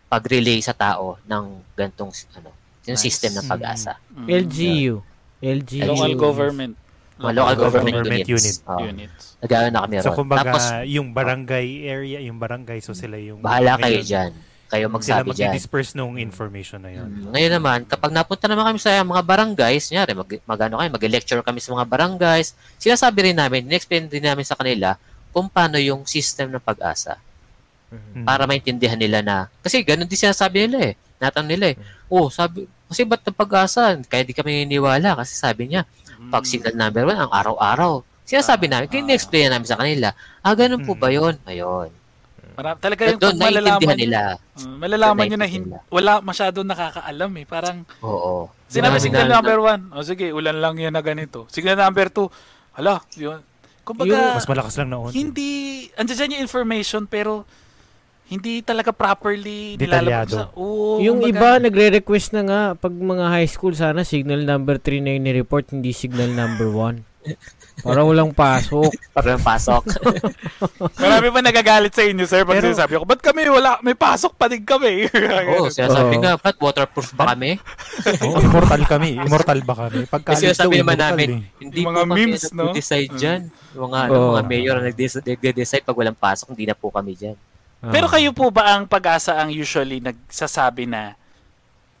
pag-relay 0.07 0.63
sa 0.63 0.71
tao 0.71 1.19
ng 1.27 1.45
gantong 1.75 2.15
ano, 2.33 2.51
yung 2.87 2.95
Nice. 2.95 3.03
system 3.11 3.35
ng 3.35 3.45
pag-asa. 3.45 3.99
Mm. 4.07 4.27
LGU. 4.47 4.95
LGU. 5.39 5.83
Local 5.83 6.15
government. 6.15 6.73
Mga 7.19 7.31
local 7.35 7.55
government, 7.57 7.95
government 7.97 8.25
units. 8.25 8.45
unit. 8.47 8.57
Oo. 8.65 8.79
units. 8.81 9.23
Nag-ano 9.39 9.67
na 9.67 9.79
kami 9.83 9.93
So, 9.97 10.03
ron. 10.05 10.17
kumbaga, 10.17 10.39
Tapos, 10.45 10.63
yung 10.85 11.07
barangay 11.09 11.67
area, 11.85 12.19
yung 12.21 12.37
barangay, 12.37 12.79
so 12.79 12.91
sila 12.91 13.15
yung... 13.15 13.39
bahala 13.39 13.75
kayo 13.75 13.99
ngayon, 13.99 14.05
dyan. 14.05 14.31
Kayo 14.69 14.85
Sila 14.85 14.93
magsabi 14.93 15.27
dyan. 15.33 15.49
mag-disperse 15.49 15.91
nung 15.93 16.13
information 16.15 16.77
na 16.77 16.91
yun. 16.91 17.09
Mm, 17.09 17.33
Ngayon 17.33 17.51
naman, 17.51 17.79
kapag 17.83 18.11
napunta 18.11 18.45
naman 18.45 18.63
kami 18.65 18.77
sa 18.77 19.01
mga 19.01 19.21
barangays, 19.21 19.89
nyari, 19.89 20.13
mag, 20.13 20.29
magano 20.45 20.77
kayo, 20.77 20.89
mag-lecture 20.89 21.41
kami 21.41 21.57
sa 21.57 21.73
mga 21.73 21.85
barangays, 21.85 22.47
sinasabi 22.77 23.19
rin 23.25 23.35
namin, 23.35 23.65
in-explain 23.65 24.05
din 24.05 24.21
namin 24.21 24.43
sa 24.43 24.53
kanila 24.53 24.95
kung 25.29 25.45
paano 25.45 25.75
yung 25.75 26.05
system 26.05 26.49
ng 26.49 26.61
pag-asa 26.61 27.17
Mhm. 27.89 28.21
Mm. 28.21 28.23
para 28.23 28.45
maintindihan 28.45 28.93
nila 28.95 29.19
na, 29.19 29.37
kasi 29.59 29.81
ganun 29.81 30.05
din 30.05 30.13
sinasabi 30.15 30.63
nila 30.63 30.77
eh, 30.83 30.95
natanong 31.17 31.49
nila 31.49 31.65
eh, 31.73 31.75
oh, 32.05 32.29
sabi, 32.29 32.63
kasi 32.85 33.01
ba't 33.01 33.19
ng 33.19 33.33
pag-asa? 33.35 33.97
Kaya 34.05 34.21
di 34.21 34.31
kami 34.31 34.63
niniwala 34.63 35.17
kasi 35.17 35.33
sabi 35.33 35.65
niya, 35.67 35.81
Mm. 35.81 36.08
Pag 36.27 36.43
signal 36.43 36.75
number 36.75 37.03
one, 37.05 37.15
ang 37.17 37.31
araw-araw. 37.31 38.03
Sinasabi 38.21 38.67
namin, 38.67 38.85
kaya 38.85 39.01
in-explain 39.01 39.49
namin 39.49 39.65
sa 39.65 39.73
kanila, 39.73 40.11
ah, 40.39 40.53
ganun 40.53 40.83
po 40.83 40.93
Mm. 40.93 40.99
ba 40.99 41.09
yun? 41.09 41.35
Ayun. 41.43 41.89
Mara- 42.53 42.75
talaga 42.75 43.07
yung 43.07 43.17
Doon, 43.17 43.39
malalaman 43.39 43.95
nila. 43.95 44.19
uh, 44.35 44.75
malalaman 44.75 45.25
nyo 45.25 45.37
na 45.37 45.47
hin- 45.47 45.71
wala 45.87 46.19
masyado 46.19 46.59
nakakaalam 46.59 47.31
eh. 47.33 47.45
Parang 47.47 47.87
Oo. 47.99 48.51
Sinabi 48.67 48.99
signal 48.99 49.25
na- 49.25 49.39
number 49.39 49.57
one. 49.57 49.87
O 49.89 50.03
sige, 50.03 50.29
ulan 50.29 50.59
lang 50.59 50.75
yan 50.75 50.91
na 50.91 50.99
ganito. 50.99 51.47
Signal 51.47 51.79
number 51.79 52.11
two. 52.11 52.27
Hala, 52.73 52.99
yun. 53.15 53.39
Yung 53.39 53.43
Kumbaga, 53.81 54.35
mas 54.35 54.45
malakas 54.45 54.75
lang 54.75 54.91
na 54.91 54.99
on. 54.99 55.09
hindi, 55.09 55.49
andyan 55.95 56.13
dyan 56.19 56.33
yung 56.35 56.43
information 56.43 57.07
pero 57.07 57.47
hindi 58.29 58.61
talaga 58.61 58.89
properly 58.91 59.73
Detalyado. 59.73 60.29
nilalabas 60.29 60.29
sa... 60.31 60.53
Oo, 60.53 60.97
yung 60.99 61.17
kumbaga- 61.19 61.57
iba 61.57 61.65
nagre-request 61.65 62.29
na 62.31 62.41
nga 62.45 62.61
pag 62.75 62.93
mga 62.93 63.25
high 63.27 63.49
school 63.49 63.73
sana 63.73 64.01
signal 64.03 64.41
number 64.41 64.77
3 64.77 65.01
na 65.01 65.09
yung 65.11 65.25
ni-report 65.25 65.73
hindi 65.73 65.89
signal 65.91 66.29
number 66.29 66.69
1. 66.69 67.01
Para 67.79 68.03
walang 68.03 68.29
pasok. 68.29 68.91
Para 69.09 69.33
yung 69.33 69.41
pasok. 69.41 69.83
Marami 71.01 71.27
pa 71.29 71.39
nagagalit 71.41 71.89
sa 71.89 72.03
inyo, 72.03 72.25
sir, 72.25 72.43
pag 72.43 72.59
Pero- 72.59 72.69
sinasabi 72.69 72.91
ko, 72.93 73.03
ba't 73.03 73.19
kami 73.19 73.47
wala, 73.47 73.79
may 73.79 73.95
pasok 73.95 74.35
pa 74.35 74.45
din 74.45 74.61
kami. 74.61 75.07
Oo, 75.55 75.71
sinasabi 75.71 76.13
Oo. 76.13 76.21
nga, 76.21 76.31
ba't 76.35 76.57
waterproof 76.59 77.15
ba 77.15 77.31
kami? 77.31 77.55
Oh, 78.19 78.37
immortal 78.37 78.83
kami. 78.83 79.15
Immortal 79.15 79.63
ba 79.63 79.75
kami? 79.79 80.05
Pag 80.05 80.21
Kasi 80.21 80.47
sinasabi 80.47 80.83
naman 80.83 80.99
namin, 80.99 81.27
eh. 81.31 81.41
hindi 81.57 81.79
Yung 81.79 81.87
po 81.87 81.91
mga 81.93 82.01
kami 82.03 82.13
memes, 82.15 82.43
no? 82.51 82.59
nag-decide 82.67 83.09
Mm. 83.09 83.17
dyan. 83.17 83.41
Yung 83.73 83.83
mga, 83.85 83.99
Oo. 84.09 84.27
mga 84.29 84.41
mayor 84.43 84.75
na 84.75 84.85
nagde- 84.85 85.23
nagde-decide 85.23 85.83
pag 85.83 85.97
walang 85.97 86.19
pasok, 86.19 86.51
hindi 86.51 86.65
na 86.67 86.75
po 86.75 86.91
kami 86.91 87.15
dyan. 87.15 87.37
Pero 87.81 88.05
Ah. 88.05 88.11
kayo 88.11 88.29
po 88.31 88.51
ba 88.51 88.75
ang 88.75 88.83
pag-asa 88.83 89.35
ang 89.35 89.47
usually 89.47 89.99
nagsasabi 89.99 90.83
na, 90.83 91.15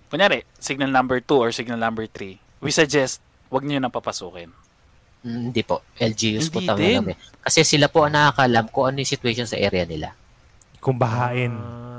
kunyari, 0.07 0.43
signal 0.55 0.89
number 0.89 1.19
2 1.19 1.39
or 1.39 1.49
signal 1.49 1.77
number 1.77 2.03
3, 2.05 2.35
we 2.59 2.69
suggest, 2.69 3.21
wag 3.47 3.63
niyo 3.63 3.79
na 3.79 3.87
papasukin. 3.87 4.51
Mm, 5.19 5.51
hindi 5.51 5.63
po. 5.63 5.83
LGUs 5.95 6.47
po 6.47 6.59
Hindi 6.59 6.67
tama 6.67 6.79
din. 6.79 6.95
namin. 6.97 7.15
Kasi 7.39 7.63
sila 7.63 7.87
po 7.87 8.03
ang 8.03 8.13
nakakalam 8.13 8.67
kung 8.67 8.85
ano 8.85 8.99
yung 8.99 9.07
situation 9.09 9.43
sa 9.43 9.55
area 9.55 9.83
nila. 9.83 10.15
Kung 10.79 10.95
bahain. 10.95 11.51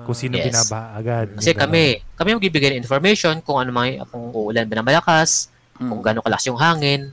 Kung 0.03 0.17
sino 0.17 0.37
Yes. 0.37 0.49
binabaha 0.49 0.97
agad. 0.97 1.27
Kasi 1.37 1.53
Yung 1.53 1.61
kami, 1.61 1.83
kami 2.15 2.29
ang 2.31 2.41
bibigay 2.41 2.69
ng 2.73 2.81
information 2.81 3.41
kung 3.41 3.61
ano 3.61 3.71
mga, 3.71 4.09
kung 4.09 4.33
uulan 4.33 4.65
ba 4.65 4.75
ng 4.75 4.87
malakas, 4.87 5.53
Hmm. 5.77 5.89
kung 5.89 6.01
gano'ng 6.03 6.25
kalakas 6.25 6.47
yung 6.47 6.57
hangin. 6.57 7.13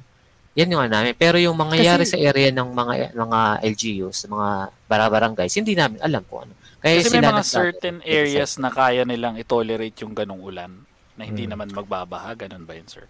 Yan 0.57 0.73
yung 0.73 0.81
ano 0.81 0.91
namin. 0.91 1.13
Pero 1.13 1.37
yung 1.37 1.53
mangyayari 1.53 2.01
Kasi- 2.01 2.17
sa 2.17 2.19
area 2.19 2.49
ng 2.49 2.65
mga 2.67 2.93
mga 3.13 3.39
LGUs, 3.63 4.25
mga 4.25 4.49
barabarangays, 4.89 5.53
hindi 5.53 5.77
namin 5.77 6.01
alam 6.01 6.25
kung 6.25 6.49
ano. 6.49 6.53
Kaya 6.77 6.97
Kasi 6.97 7.13
may 7.13 7.23
mga 7.23 7.43
certain 7.45 7.97
areas 8.01 8.57
na 8.57 8.69
kaya 8.69 9.05
nilang 9.05 9.37
i-tolerate 9.37 9.97
yung 10.01 10.13
ganong 10.13 10.41
ulan 10.41 10.73
na 11.13 11.23
hindi 11.23 11.45
Hmm. 11.45 11.53
naman 11.53 11.69
magbabaha. 11.69 12.33
Ganun 12.35 12.65
ba 12.65 12.73
yun, 12.73 12.89
sir? 12.89 13.05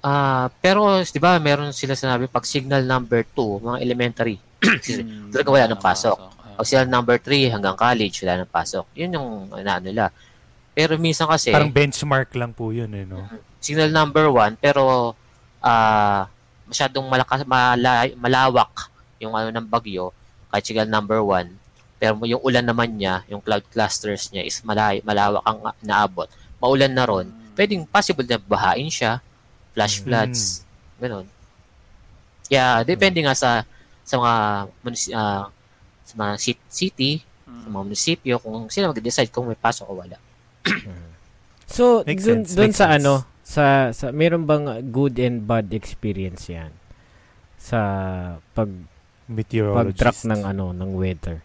Ah, 0.00 0.46
pero 0.60 1.02
'di 1.02 1.18
ba, 1.18 1.34
meron 1.38 1.74
sila 1.74 1.98
sinabi 1.98 2.30
pag 2.30 2.46
signal 2.46 2.86
number 2.86 3.26
2, 3.28 3.58
mga 3.60 3.78
elementary. 3.80 4.38
Hmm, 4.62 5.34
Talaga 5.34 5.48
wala 5.50 5.66
nang 5.66 5.82
pasok. 5.82 6.14
Ah. 6.16 6.54
Pag 6.56 6.66
signal 6.66 6.86
number 6.88 7.16
3 7.18 7.50
hanggang 7.50 7.74
college, 7.74 8.22
wala 8.22 8.38
nang 8.38 8.52
pasok. 8.52 8.86
'Yun 8.94 9.10
yung 9.12 9.28
ano 9.50 9.70
nila. 9.82 10.14
Pero 10.72 10.94
minsan 10.94 11.26
kasi 11.26 11.50
Parang 11.50 11.72
benchmark 11.72 12.30
lang 12.36 12.52
po 12.52 12.70
yun, 12.70 12.92
eh, 12.92 13.02
no? 13.02 13.24
signal 13.58 13.90
number 13.90 14.30
1 14.30 14.54
pero 14.54 15.16
ah 15.58 16.28
masyadong 16.66 17.06
malakas 17.06 17.42
mala, 17.42 18.10
malawak 18.14 18.90
yung 19.16 19.32
ano 19.32 19.48
ng 19.48 19.64
bagyo 19.64 20.10
kahit 20.48 20.64
signal 20.64 20.86
number 20.86 21.18
1 21.18 21.48
pero 21.96 22.12
yung 22.22 22.42
ulan 22.42 22.60
naman 22.60 22.92
niya 22.92 23.24
yung 23.26 23.40
cloud 23.40 23.64
clusters 23.66 24.28
niya 24.28 24.42
is 24.42 24.60
malay, 24.60 25.00
malawak 25.00 25.40
ang 25.42 25.58
naabot. 25.80 26.28
Maulan 26.56 26.92
na 26.92 27.04
ron. 27.04 27.26
Pwedeng 27.52 27.84
possible 27.84 28.22
na 28.22 28.36
bahain 28.36 28.84
siya. 28.86 29.24
Flash 29.72 29.98
Mm. 29.98 30.04
floods. 30.04 30.40
Ganun. 30.96 31.26
Yeah 32.46 32.82
depende 32.82 33.20
nga 33.20 33.32
sa 33.32 33.64
sa 34.02 34.14
mga 34.16 34.34
ah, 35.12 35.44
sa 36.02 36.14
mga 36.14 36.32
ci- 36.36 36.66
city 36.68 37.12
sa 37.18 37.24
Hmm. 37.46 37.72
mga 37.72 37.84
munisipyo 37.84 38.34
kung 38.36 38.66
sino 38.68 38.90
mag-decide 38.90 39.30
kung 39.30 39.46
may 39.46 39.56
pasok 39.56 39.86
o 39.86 39.96
wala. 39.96 40.18
So, 41.66 42.02
Makes 42.02 42.22
dun, 42.22 42.30
sense, 42.42 42.50
dun 42.52 42.62
makes 42.64 42.76
sa 42.76 42.86
sense. 42.88 43.02
ano, 43.02 43.26
sa, 43.46 43.94
sa, 43.94 44.10
meron 44.10 44.42
bang 44.42 44.66
good 44.90 45.14
and 45.16 45.46
bad 45.46 45.70
experience 45.70 46.50
yan? 46.50 46.74
Sa 47.56 47.78
pag, 48.52 48.66
Meteorologist. 49.26 49.94
pag-track 49.94 50.18
ng 50.26 50.42
ano, 50.44 50.70
ng 50.70 50.90
weather. 50.92 51.38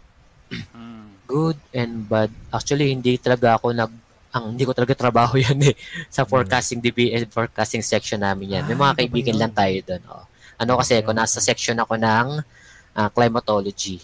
Hmm. 0.50 1.14
good 1.30 1.56
and 1.72 2.04
bad. 2.04 2.28
Actually, 2.50 2.90
hindi 2.90 3.16
talaga 3.16 3.56
ako 3.56 3.70
nag 3.72 3.92
ang 4.32 4.56
hindi 4.56 4.64
ko 4.64 4.72
talaga 4.72 4.96
trabaho 4.96 5.36
yan 5.44 5.60
eh 5.62 5.76
sa 6.08 6.24
forecasting 6.24 6.80
DBS 6.80 7.28
forecasting 7.28 7.84
section 7.84 8.18
namin 8.18 8.58
yan. 8.58 8.64
May 8.64 8.72
Ah, 8.72 8.80
mga 8.80 8.92
ba 8.92 8.98
kaibigan 8.98 9.36
lang 9.36 9.52
tayo 9.52 9.76
doon. 9.82 10.02
Oh. 10.08 10.24
Ano 10.56 10.80
kasi 10.80 10.98
ako 10.98 11.12
nasa 11.12 11.38
section 11.38 11.76
ako 11.76 11.94
ng 11.96 12.26
ah, 12.92 13.08
climatology. 13.08 14.00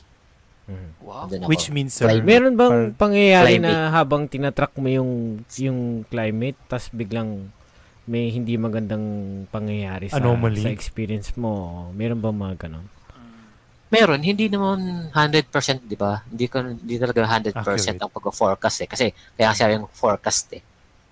Mhm. 0.69 0.89
Wow. 1.01 1.25
Ako. 1.27 1.49
Which 1.49 1.73
means, 1.73 1.97
sir, 1.97 2.13
Climate. 2.13 2.29
Meron 2.29 2.55
bang 2.55 2.73
Par- 2.93 3.09
pangyayari 3.09 3.57
Climate. 3.57 3.65
na 3.67 3.89
habang 3.89 4.23
tinatrack 4.25 4.73
mo 4.77 4.89
yung 4.89 5.11
yung 5.57 5.79
climate 6.05 6.59
tas 6.67 6.93
biglang 6.93 7.49
may 8.09 8.33
hindi 8.33 8.57
magandang 8.57 9.05
pangyayari 9.49 10.09
sa, 10.09 10.17
Anomaly? 10.17 10.59
sa 10.59 10.73
experience 10.73 11.37
mo? 11.37 11.53
Meron 11.93 12.19
bang 12.19 12.35
mga 12.35 12.55
ganon? 12.59 12.87
Meron, 13.89 14.21
hindi 14.21 14.49
naman 14.49 15.09
100%, 15.13 15.49
di 15.83 15.97
ba? 15.97 16.21
Hindi 16.25 16.45
ko 16.45 16.61
hindi 16.61 16.97
talaga 16.97 17.25
100% 17.25 17.57
Accurate. 17.57 17.97
ang 17.99 18.13
pag-forecast 18.13 18.79
eh 18.83 18.89
kasi 18.89 19.07
kaya 19.33 19.53
siya 19.53 19.77
yung 19.77 19.89
forecast 19.89 20.53
eh. 20.53 20.61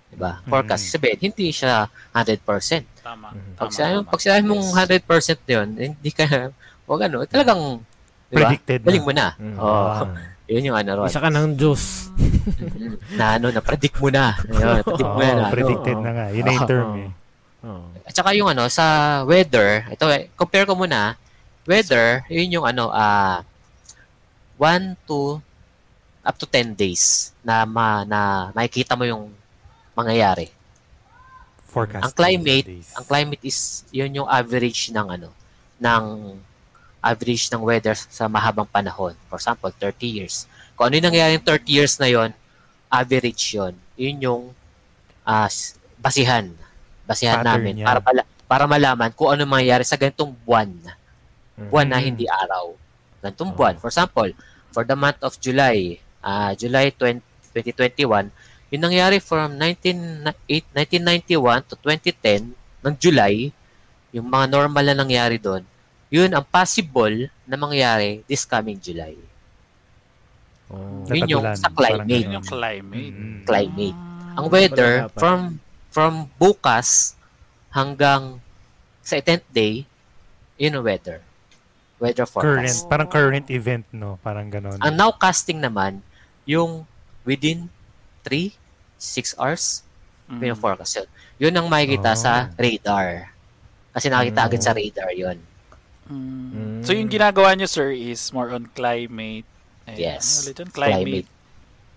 Di 0.07 0.15
ba? 0.15 0.41
Forecast 0.43 0.85
Mm. 0.85 0.91
sabihin, 0.91 1.19
hindi 1.23 1.47
siya 1.49 1.85
100%. 2.11 2.85
Tama. 3.01 3.33
Mhm. 3.33 3.53
Pag 3.55 3.67
Tama, 3.67 3.73
sinabi, 3.73 3.93
tama. 3.95 4.09
pag 4.09 4.21
sinabi 4.21 4.41
mong 4.43 4.63
Yes. 4.63 4.73
100% 4.73 5.39
'yon, 5.47 5.67
hindi 5.73 6.09
ka 6.11 6.25
wag 6.89 7.01
ano, 7.03 7.17
talagang 7.25 7.61
di 8.27 8.33
ba? 8.33 8.39
predicted 8.45 8.79
Galing 8.83 9.01
na. 9.01 9.05
mo 9.05 9.13
na. 9.13 9.27
Mhm. 9.37 9.57
Oo. 9.57 9.89
Yun 10.47 10.71
yung 10.71 10.77
ano 10.79 11.03
ron. 11.03 11.11
Isa 11.11 11.19
ka 11.19 11.27
ng 11.27 11.59
Diyos. 11.59 12.07
na 13.19 13.35
ano, 13.35 13.51
na 13.51 13.59
predict 13.59 13.99
mo 13.99 14.07
na. 14.07 14.39
Ayun, 14.47 14.79
predict 14.87 15.11
mo 15.11 15.19
Oo, 15.19 15.35
na. 15.35 15.51
predicted 15.51 15.97
Oo. 15.99 16.03
na 16.03 16.11
nga. 16.15 16.25
Yun 16.31 16.43
na 16.47 16.53
yung 16.55 16.69
term 16.69 16.89
eh. 16.95 17.09
Oh. 17.67 17.83
At 18.07 18.13
saka 18.15 18.31
yung 18.31 18.47
ano, 18.47 18.71
sa 18.71 18.85
weather, 19.27 19.83
ito 19.91 20.07
eh, 20.07 20.31
compare 20.39 20.63
ko 20.63 20.73
muna, 20.79 21.19
weather, 21.67 22.23
yun 22.31 22.61
yung 22.61 22.65
ano, 22.65 22.87
ah 22.95 23.43
1 24.55 24.95
to 25.05 25.37
up 26.23 26.35
to 26.39 26.47
10 26.49 26.73
days 26.73 27.35
na 27.43 27.67
ma, 27.67 28.07
na 28.07 28.49
makikita 28.55 28.95
mo 28.95 29.03
yung 29.03 29.29
mangyayari. 29.95 30.49
Forecast. 31.67 32.09
Ang 32.09 32.13
climate, 32.15 32.67
ang 32.95 33.05
climate 33.05 33.43
is 33.43 33.83
yun 33.91 34.23
yung 34.23 34.29
average 34.31 34.89
ng 34.95 35.07
ano, 35.07 35.29
ng 35.77 36.03
average 37.07 37.47
ng 37.47 37.61
weather 37.61 37.95
sa 37.95 38.27
mahabang 38.27 38.67
panahon. 38.67 39.15
For 39.27 39.37
example, 39.37 39.71
30 39.71 39.95
years. 40.03 40.35
Kung 40.73 40.87
ano 40.87 40.95
yung 40.95 41.07
nangyayari 41.07 41.31
yung 41.33 41.47
30 41.47 41.63
years 41.67 41.93
na 41.95 42.07
yon, 42.07 42.29
average 42.87 43.43
yon. 43.53 43.73
Yun 43.95 44.17
yung 44.21 44.43
s- 45.47 45.75
basihan. 45.97 46.51
Basihan 47.03 47.39
Pattern 47.39 47.51
namin 47.57 47.71
niya. 47.73 47.85
para 47.85 47.99
pala, 47.99 48.21
para 48.45 48.63
malaman 48.65 49.09
kung 49.11 49.31
ano 49.31 49.43
mangyayari 49.43 49.83
sa 49.83 49.95
ganitong 49.95 50.35
buwan. 50.37 50.69
Buwan 51.57 51.87
na 51.87 51.97
Mm. 51.97 52.05
hindi 52.05 52.25
araw. 52.25 52.75
Ganitong 53.19 53.51
Oh. 53.51 53.55
buwan. 53.55 53.75
For 53.77 53.87
example, 53.87 54.29
for 54.69 54.83
the 54.83 54.93
month 54.93 55.19
of 55.21 55.35
July, 55.37 55.97
ah 56.19 56.53
July 56.53 56.91
20, 56.91 57.23
2021, 57.51 58.29
yung 58.69 58.83
nangyari 58.83 59.17
from 59.17 59.55
19, 59.55 59.97
na- 60.21 60.37
eight- 60.45 60.69
1991 60.71 61.63
to 61.63 61.73
2010 61.75 62.51
ng 62.83 62.93
July, 62.95 63.49
yung 64.11 64.27
mga 64.27 64.45
normal 64.47 64.83
na 64.85 64.95
nangyari 64.97 65.35
doon, 65.37 65.63
yun 66.07 66.31
ang 66.31 66.43
possible 66.43 67.27
na 67.43 67.55
mangyari 67.55 68.23
this 68.25 68.47
coming 68.47 68.79
July. 68.79 69.15
Oh. 70.67 71.03
Yun 71.07 71.27
yung 71.31 71.45
sa 71.55 71.71
climate. 71.71 72.11
Yun 72.11 72.35
yung 72.39 72.45
climate. 72.45 73.15
Mm. 73.15 73.39
Climate. 73.47 73.95
Ah. 73.95 74.37
Ang 74.43 74.47
weather, 74.51 74.91
from 75.15 75.39
from 75.89 76.13
bukas 76.35 77.15
hanggang 77.71 78.43
sa 78.99 79.15
10th 79.17 79.47
day, 79.49 79.87
yun 80.59 80.75
ang 80.75 80.83
weather. 80.83 81.23
Weather 81.97 82.27
Current. 82.29 82.67
forecast. 82.67 82.85
Parang 82.85 83.09
current 83.09 83.47
event, 83.49 83.87
no? 83.89 84.19
Parang 84.21 84.45
ganon. 84.51 84.77
Ang 84.77 84.93
nowcasting 84.93 85.57
naman, 85.57 86.03
yung 86.45 86.85
within 87.23 87.71
3, 88.21 88.53
6 88.99 89.33
hours, 89.39 89.81
Mm. 90.27 90.43
yun 90.43 90.47
yung 90.53 90.61
forecast 90.61 90.93
yun. 91.01 91.07
Yun 91.39 91.53
ang 91.55 91.67
makikita 91.71 92.13
Oh. 92.13 92.19
sa 92.19 92.31
radar. 92.53 93.31
Kasi 93.95 94.11
nakita 94.11 94.43
Mm. 94.43 94.47
agad 94.51 94.61
sa 94.61 94.75
radar 94.75 95.09
yun. 95.15 95.37
Mm. 96.07 96.81
So 96.81 96.91
yung 96.91 97.07
ginagawa 97.07 97.53
niyo 97.53 97.67
sir 97.67 97.91
is 97.91 98.31
more 98.31 98.49
on 98.49 98.67
climate. 98.71 99.47
Ayun, 99.85 99.97
Yes. 99.97 100.47
ano? 100.47 100.67
Climate. 100.67 101.27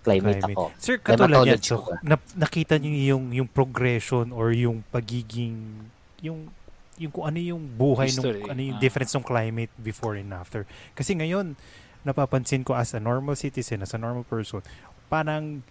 Climate, 0.01 0.41
Climate. 0.41 0.57
ako. 0.57 0.63
Sir, 0.79 0.95
katulad 0.97 1.45
yan. 1.45 1.61
So, 1.61 1.85
nap- 2.01 2.33
nakita 2.33 2.75
niyo 2.75 2.89
yung, 3.13 3.29
yung 3.31 3.45
progression 3.45 4.33
or 4.33 4.49
yung 4.49 4.81
pagiging, 4.89 5.85
yung 6.19 6.49
yung 6.97 7.09
kung 7.09 7.25
ano 7.25 7.37
yung 7.37 7.65
buhay 7.65 8.09
History. 8.09 8.41
nung 8.41 8.49
ano 8.49 8.61
yung 8.61 8.77
Ah. 8.77 8.81
difference 8.81 9.09
ng 9.11 9.25
climate 9.25 9.73
before 9.75 10.13
and 10.15 10.29
after. 10.31 10.69
Kasi 10.93 11.13
ngayon 11.13 11.57
napapansin 12.01 12.61
ko 12.61 12.73
as 12.73 12.93
a 12.93 12.99
normal 12.99 13.33
citizen, 13.33 13.81
as 13.81 13.93
a 13.93 13.97
normal 13.97 14.21
person, 14.23 14.61
parang 15.07 15.61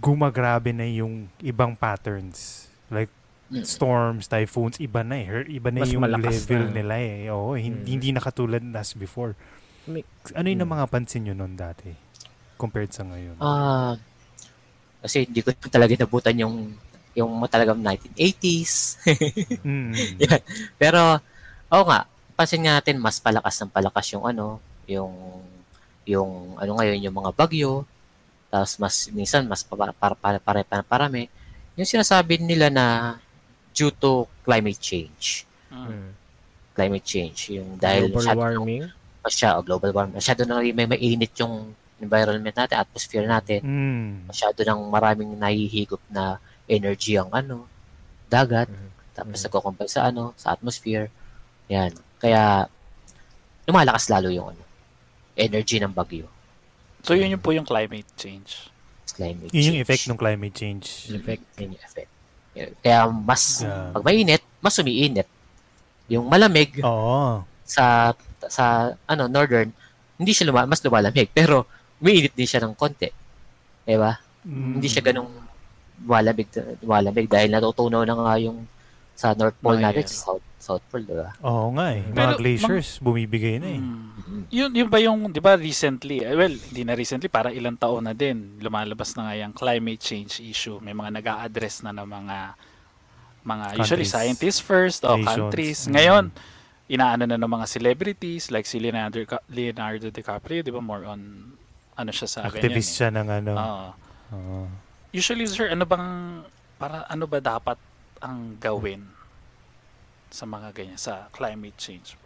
gumagrabe 0.00 0.70
na 0.70 0.82
yung 0.84 1.28
ibang 1.38 1.74
patterns. 1.74 2.66
Like. 2.88 3.10
Storms, 3.62 4.26
typhoons, 4.26 4.76
iba 4.78 5.06
na 5.06 5.16
eh. 5.16 5.46
Iba 5.46 5.70
na 5.70 5.86
Mas 5.86 5.92
yung 5.92 6.02
level 6.02 6.64
na. 6.66 6.72
nila 6.72 6.94
eh. 6.98 7.30
Oo, 7.30 7.54
hindi, 7.54 7.78
Mm. 7.78 7.94
hindi 7.94 8.08
na 8.10 8.20
katulad 8.20 8.62
as 8.74 8.92
before. 8.92 9.38
Ano 10.34 10.46
yung 10.46 10.66
Mm. 10.66 10.72
mga 10.72 10.86
pansin 10.90 11.22
nyo 11.22 11.34
noon 11.34 11.54
dati 11.54 11.94
compared 12.58 12.90
sa 12.90 13.06
ngayon? 13.06 13.38
Ah, 13.38 13.94
kasi 14.98 15.22
hindi 15.24 15.40
ko 15.40 15.54
talaga 15.70 15.94
nabutan 15.94 16.34
yung 16.36 16.74
yung 17.16 17.32
talagang 17.48 17.80
1980s. 17.80 19.00
Mm. 19.64 20.20
Yan. 20.20 20.40
Pero, 20.76 21.16
oo 21.70 21.84
nga, 21.86 22.04
pansin 22.34 22.60
nga 22.60 22.76
natin, 22.76 23.00
mas 23.00 23.16
palakas 23.16 23.56
ng 23.62 23.72
palakas 23.72 24.06
yung 24.12 24.26
ano, 24.26 24.58
yung 24.84 25.14
yung 26.04 26.54
ano 26.54 26.70
ngayon 26.76 27.02
yung 27.02 27.16
mga 27.16 27.32
bagyo, 27.32 27.82
tapos 28.46 28.78
mas 28.78 28.94
minsan 29.10 29.42
mas 29.46 29.64
para 29.64 29.90
para 29.90 30.14
para, 30.14 30.38
para, 30.38 30.60
para 30.62 30.82
parami. 30.84 31.26
Yung 31.74 31.88
sinasabi 31.88 32.36
nila 32.38 32.68
na 32.68 32.86
due 33.76 33.92
to 33.92 34.24
climate 34.40 34.80
change. 34.80 35.44
Mm. 35.68 35.86
Mm. 35.86 36.10
Climate 36.72 37.04
change, 37.04 37.38
yung 37.52 37.76
dahil 37.76 38.08
Global 38.08 38.16
masyado, 38.16 38.38
warming. 38.40 38.82
masya, 39.20 39.48
oh, 39.56 39.64
global 39.64 39.92
warming, 39.92 40.16
masyado 40.16 40.44
na 40.44 40.60
may 40.60 40.88
mainit 40.88 41.32
yung 41.36 41.72
environment 41.96 42.52
natin, 42.52 42.76
atmosphere 42.76 43.24
natin. 43.24 43.60
Mm. 43.60 44.10
Masyado 44.28 44.60
nang 44.60 44.80
maraming 44.88 45.32
nahihigop 45.36 46.00
na 46.08 46.36
energy 46.64 47.16
ang 47.16 47.28
ano, 47.32 47.64
dagat, 48.26 48.68
Mhm. 48.68 48.88
tapos 49.14 49.38
Mhm. 49.38 49.44
nagkukumpay 49.48 49.88
sa 49.88 50.08
ano, 50.08 50.32
sa 50.36 50.52
atmosphere. 50.52 51.08
Yan. 51.68 51.92
Kaya 52.18 52.68
lumalakas 53.64 54.08
lalo 54.08 54.28
yung 54.28 54.52
ano, 54.52 54.62
energy 55.36 55.78
ng 55.78 55.92
bagyo. 55.92 56.28
So 57.00 57.14
yun 57.14 57.32
yung 57.32 57.40
po 57.40 57.54
yung 57.54 57.64
climate 57.64 58.06
change. 58.18 58.68
Climate 59.14 59.48
Yun 59.48 59.62
yung 59.72 59.76
change. 59.80 59.84
effect 59.86 60.04
ng 60.10 60.18
climate 60.18 60.54
change. 60.54 60.86
Effect. 61.08 61.44
Yun 61.56 61.72
yung 61.78 61.84
effect. 61.86 62.10
Kaya 62.80 63.06
mas, 63.10 63.60
Yeah. 63.60 63.92
pag 63.92 64.02
mainit, 64.02 64.42
mas 64.58 64.76
umiinit. 64.76 65.28
Yung 66.08 66.24
malamig 66.26 66.80
Oo. 66.80 67.42
sa 67.62 68.14
sa 68.46 68.64
ano 69.04 69.26
northern, 69.26 69.68
hindi 70.16 70.32
siya 70.32 70.48
luma, 70.48 70.64
mas 70.64 70.80
lumalamig, 70.80 71.28
pero 71.30 71.66
umiinit 71.98 72.32
din 72.32 72.46
siya 72.46 72.62
ng 72.62 72.72
konti. 72.72 73.10
Diba? 73.82 74.16
Mm. 74.42 74.78
Hindi 74.78 74.88
siya 74.88 75.02
ganong 75.02 75.30
lumalamig, 76.00 76.48
lumalamig 76.80 77.26
dahil 77.26 77.50
natutunaw 77.50 78.02
na 78.02 78.14
nga 78.14 78.34
yung 78.38 78.64
sa 79.12 79.32
North 79.32 79.56
Pole 79.58 79.76
Mga 79.76 79.84
natin, 79.84 80.04
yelo. 80.04 80.12
sa 80.12 80.18
South, 80.30 80.44
South 80.66 80.82
Pole, 80.90 81.06
diba? 81.06 81.30
Oo 81.46 81.70
nga 81.78 81.94
eh. 81.94 82.02
Mga 82.02 82.14
Pero, 82.18 82.38
glaciers, 82.42 82.98
bumibigay 82.98 83.62
na 83.62 83.68
eh. 83.70 83.78
Mm. 83.78 84.02
Mhm. 84.18 84.40
Yun, 84.50 84.70
yun 84.74 84.88
ba 84.90 84.98
yung, 84.98 85.30
di 85.30 85.38
ba 85.38 85.54
recently, 85.54 86.26
eh, 86.26 86.34
well, 86.34 86.50
hindi 86.50 86.82
na 86.82 86.98
recently, 86.98 87.30
para 87.30 87.54
ilang 87.54 87.78
taon 87.78 88.02
na 88.02 88.14
din, 88.18 88.58
lumalabas 88.58 89.14
na 89.14 89.30
nga 89.30 89.34
yung 89.38 89.54
climate 89.54 90.02
change 90.02 90.42
issue. 90.42 90.82
May 90.82 90.90
mga 90.90 91.22
nag 91.22 91.26
address 91.46 91.86
na 91.86 91.94
ng 91.94 92.02
mga, 92.10 92.36
mga 93.46 93.66
usually 93.78 94.02
Countries. 94.02 94.10
scientists 94.10 94.58
first, 94.58 95.00
o 95.06 95.14
Nations. 95.14 95.30
countries. 95.30 95.78
Mm. 95.86 95.92
Ngayon, 95.94 96.24
inaano 96.90 97.22
na 97.30 97.38
ng 97.38 97.50
mga 97.50 97.66
celebrities, 97.70 98.50
like 98.50 98.66
si 98.66 98.82
Leonardo, 98.82 99.22
Leonardo 99.46 100.10
DiCaprio, 100.10 100.66
di 100.66 100.74
ba, 100.74 100.82
more 100.82 101.06
on, 101.06 101.54
ano 101.94 102.10
siya 102.10 102.26
sa 102.26 102.38
Activist 102.50 102.98
siya 102.98 103.14
ng 103.14 103.28
ano. 103.30 103.52
Oo. 103.54 103.88
Oo. 104.34 104.58
usually, 105.14 105.46
sir, 105.46 105.70
ano 105.70 105.86
bang, 105.86 106.42
para 106.76 107.08
ano 107.08 107.24
ba 107.24 107.40
dapat 107.40 107.78
ang 108.20 108.52
gawin 108.60 109.15
sa 110.30 110.44
mga 110.44 110.74
ganyan, 110.74 110.98
sa 110.98 111.30
climate 111.30 111.78
change? 111.78 112.18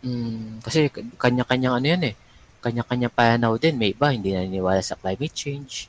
Mm, 0.00 0.64
kasi 0.64 0.88
kanya-kanyang 1.20 1.74
ano 1.76 1.86
yan 1.86 2.02
eh. 2.08 2.14
Kanya-kanya 2.60 3.08
pananaw 3.12 3.56
din. 3.56 3.76
May 3.76 3.92
iba, 3.92 4.12
hindi 4.12 4.32
naniniwala 4.32 4.80
sa 4.80 4.96
climate 4.96 5.32
change. 5.36 5.88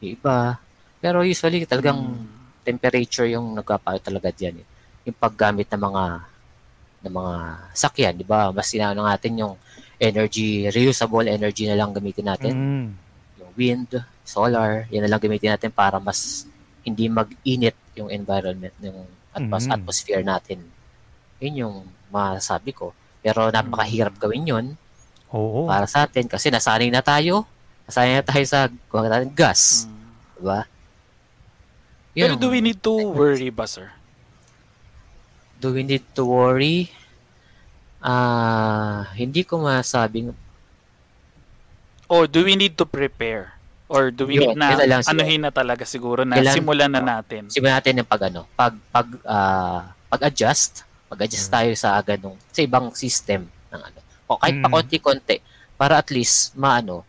May 0.00 0.16
iba. 0.16 0.60
Pero 1.00 1.24
usually, 1.24 1.64
talagang 1.64 2.00
Mm. 2.00 2.26
temperature 2.62 3.26
yung 3.26 3.56
nagpapayo 3.56 3.98
talaga 3.98 4.28
diyan 4.30 4.60
eh. 4.60 4.66
Yung 5.08 5.16
paggamit 5.18 5.66
ng 5.72 5.82
mga 5.82 6.04
ng 7.02 7.10
mga 7.18 7.34
sakyan, 7.74 8.14
di 8.14 8.22
ba? 8.22 8.54
Mas 8.54 8.70
inaano 8.70 9.02
natin 9.02 9.34
yung 9.34 9.54
energy, 9.98 10.70
reusable 10.70 11.26
energy 11.26 11.66
na 11.66 11.74
lang 11.74 11.90
gamitin 11.90 12.30
natin. 12.30 12.54
Mm. 12.54 12.86
Yung 13.42 13.50
wind, 13.58 13.90
solar, 14.22 14.86
yan 14.86 15.02
na 15.02 15.10
lang 15.10 15.18
gamitin 15.18 15.58
natin 15.58 15.74
para 15.74 15.98
mas 15.98 16.46
hindi 16.86 17.10
mag-init 17.10 17.74
yung 17.98 18.06
environment, 18.06 18.70
yung 19.32 19.48
atmos- 19.48 19.66
Mhm. 19.66 19.74
atmosphere 19.74 20.22
natin. 20.22 20.60
Yun 21.40 21.54
yung 21.58 21.76
masasabi 22.08 22.70
ko. 22.70 22.92
Pero 23.18 23.48
napakahirap 23.48 24.18
gawin 24.18 24.44
yun 24.44 24.66
Oo. 25.28 25.64
para 25.64 25.86
sa 25.86 26.04
atin 26.04 26.26
kasi 26.26 26.50
nasanay 26.50 26.90
na 26.90 27.00
tayo. 27.00 27.48
Nasanay 27.86 28.20
na 28.20 28.24
tayo 28.24 28.44
sa 28.44 28.68
gas. 29.32 29.84
Mm. 29.84 30.00
Diba? 30.36 30.60
Pero 32.12 32.32
Yun 32.34 32.38
do 32.38 32.46
ang- 32.46 32.52
we 32.52 32.60
need 32.60 32.78
to 32.78 32.92
worry 32.92 33.48
ba, 33.48 33.64
sir? 33.64 33.88
do 35.56 35.70
we 35.70 35.86
need 35.86 36.02
to 36.12 36.26
worry? 36.26 36.90
Ah, 38.02 39.06
hindi 39.14 39.46
ko 39.46 39.62
masabing 39.62 40.34
Or 42.10 42.26
do 42.26 42.44
we 42.44 42.58
need 42.58 42.76
to 42.76 42.84
prepare? 42.84 43.56
Or 43.92 44.08
do 44.08 44.24
we 44.24 44.40
Yun, 44.40 44.56
need 44.56 44.56
na 44.56 44.72
lang 44.80 45.00
siguro. 45.00 45.12
anuhin 45.14 45.40
na 45.42 45.52
talaga 45.52 45.84
siguro 45.84 46.20
na 46.24 46.34
Kailan- 46.34 46.56
simulan 46.56 46.88
na 46.88 47.02
natin? 47.02 47.42
simulan 47.46 47.76
natin 47.76 48.00
yung 48.00 48.08
pag 48.08 48.22
ano, 48.24 48.48
pag 48.50 48.72
pag 48.88 49.04
ah, 49.22 49.92
pag-adjust, 50.08 50.80
pag-adjust 51.06 51.46
tayo 51.46 51.68
sa 51.74 52.00
ganung 52.00 52.40
sa 52.48 52.60
ibang 52.60 52.88
system 52.92 53.44
ng 53.68 53.80
ano. 53.82 53.98
O 54.26 54.36
kahit 54.36 54.56
pa 54.58 54.66
Mm. 54.66 54.74
konti-konti 54.74 55.36
para 55.74 55.94
at 55.94 56.08
least 56.08 56.54
maano, 56.54 57.04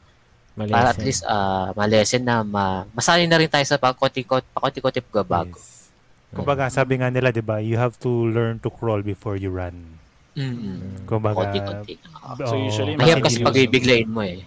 para 0.53 0.91
at 0.91 0.99
Malesen. 0.99 1.03
least 1.03 1.23
ah 1.25 1.71
malesen 1.71 2.21
na 2.21 2.43
ma, 2.43 2.65
masanay 2.91 3.25
na 3.25 3.39
rin 3.39 3.47
tayo 3.47 3.63
sa 3.63 3.79
pa 3.79 3.91
konti-konti 3.91 4.43
pa 4.45 4.59
konti-konti 4.59 4.99
pagbabago. 5.01 5.55
Yes. 5.55 5.87
Kumbaga, 6.29 6.65
sabi 6.67 6.97
nga 6.97 7.07
nila, 7.07 7.29
di 7.29 7.39
ba, 7.39 7.61
you 7.61 7.77
have 7.77 7.93
to 7.95 8.09
learn 8.09 8.57
to 8.57 8.67
crawl 8.67 8.99
before 8.99 9.37
you 9.37 9.47
run. 9.47 10.01
Mm. 10.33 11.05
Kumbaga, 11.05 11.45
Konti-konti. 11.45 11.93
Oo. 11.95 12.33
So, 12.41 12.57
usually, 12.57 12.97
Mahirap 12.97 13.21
kasi 13.21 13.39
pag 13.39 13.53
bibiglayin 13.53 14.09
mo 14.09 14.19
eh. 14.19 14.41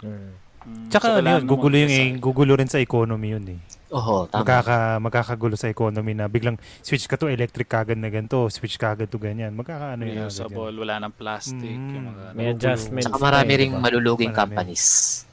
Mm. 0.00 0.38
Mm, 0.62 0.88
Tsaka 0.88 1.06
so 1.06 1.14
ano 1.18 1.28
yun, 1.28 1.42
gugulo 1.44 1.74
yung, 1.74 1.90
mag-decide. 1.90 2.20
gugulo 2.20 2.52
rin 2.54 2.68
sa 2.68 2.78
economy 2.78 3.28
yun 3.30 3.44
eh. 3.50 3.60
Oo, 3.90 4.24
tama. 4.24 4.40
Magkaka, 4.40 4.76
magkakagulo 4.98 5.52
sa 5.52 5.68
economy 5.68 6.12
na 6.12 6.24
biglang 6.24 6.56
switch 6.80 7.04
ka 7.04 7.14
to 7.14 7.28
electric 7.28 7.66
kagad 7.66 7.96
na 7.96 8.08
ganito, 8.08 8.48
switch 8.48 8.76
kagad 8.76 9.06
to 9.06 9.20
ganyan. 9.20 9.52
Magkakaano 9.52 10.00
yun. 10.00 10.24
Reusable, 10.24 10.72
wala 10.72 10.96
ng 10.98 11.12
plastic. 11.12 11.76
Mm. 11.76 11.92
Yung 11.92 12.06
mga, 12.08 12.24
May 12.32 12.46
adjustments. 12.48 13.04
Saka 13.04 13.20
marami 13.20 13.50
eh, 13.50 13.58
diba? 13.60 13.76
maluluging 13.76 14.30
Marami. 14.30 14.40
companies. 14.48 14.84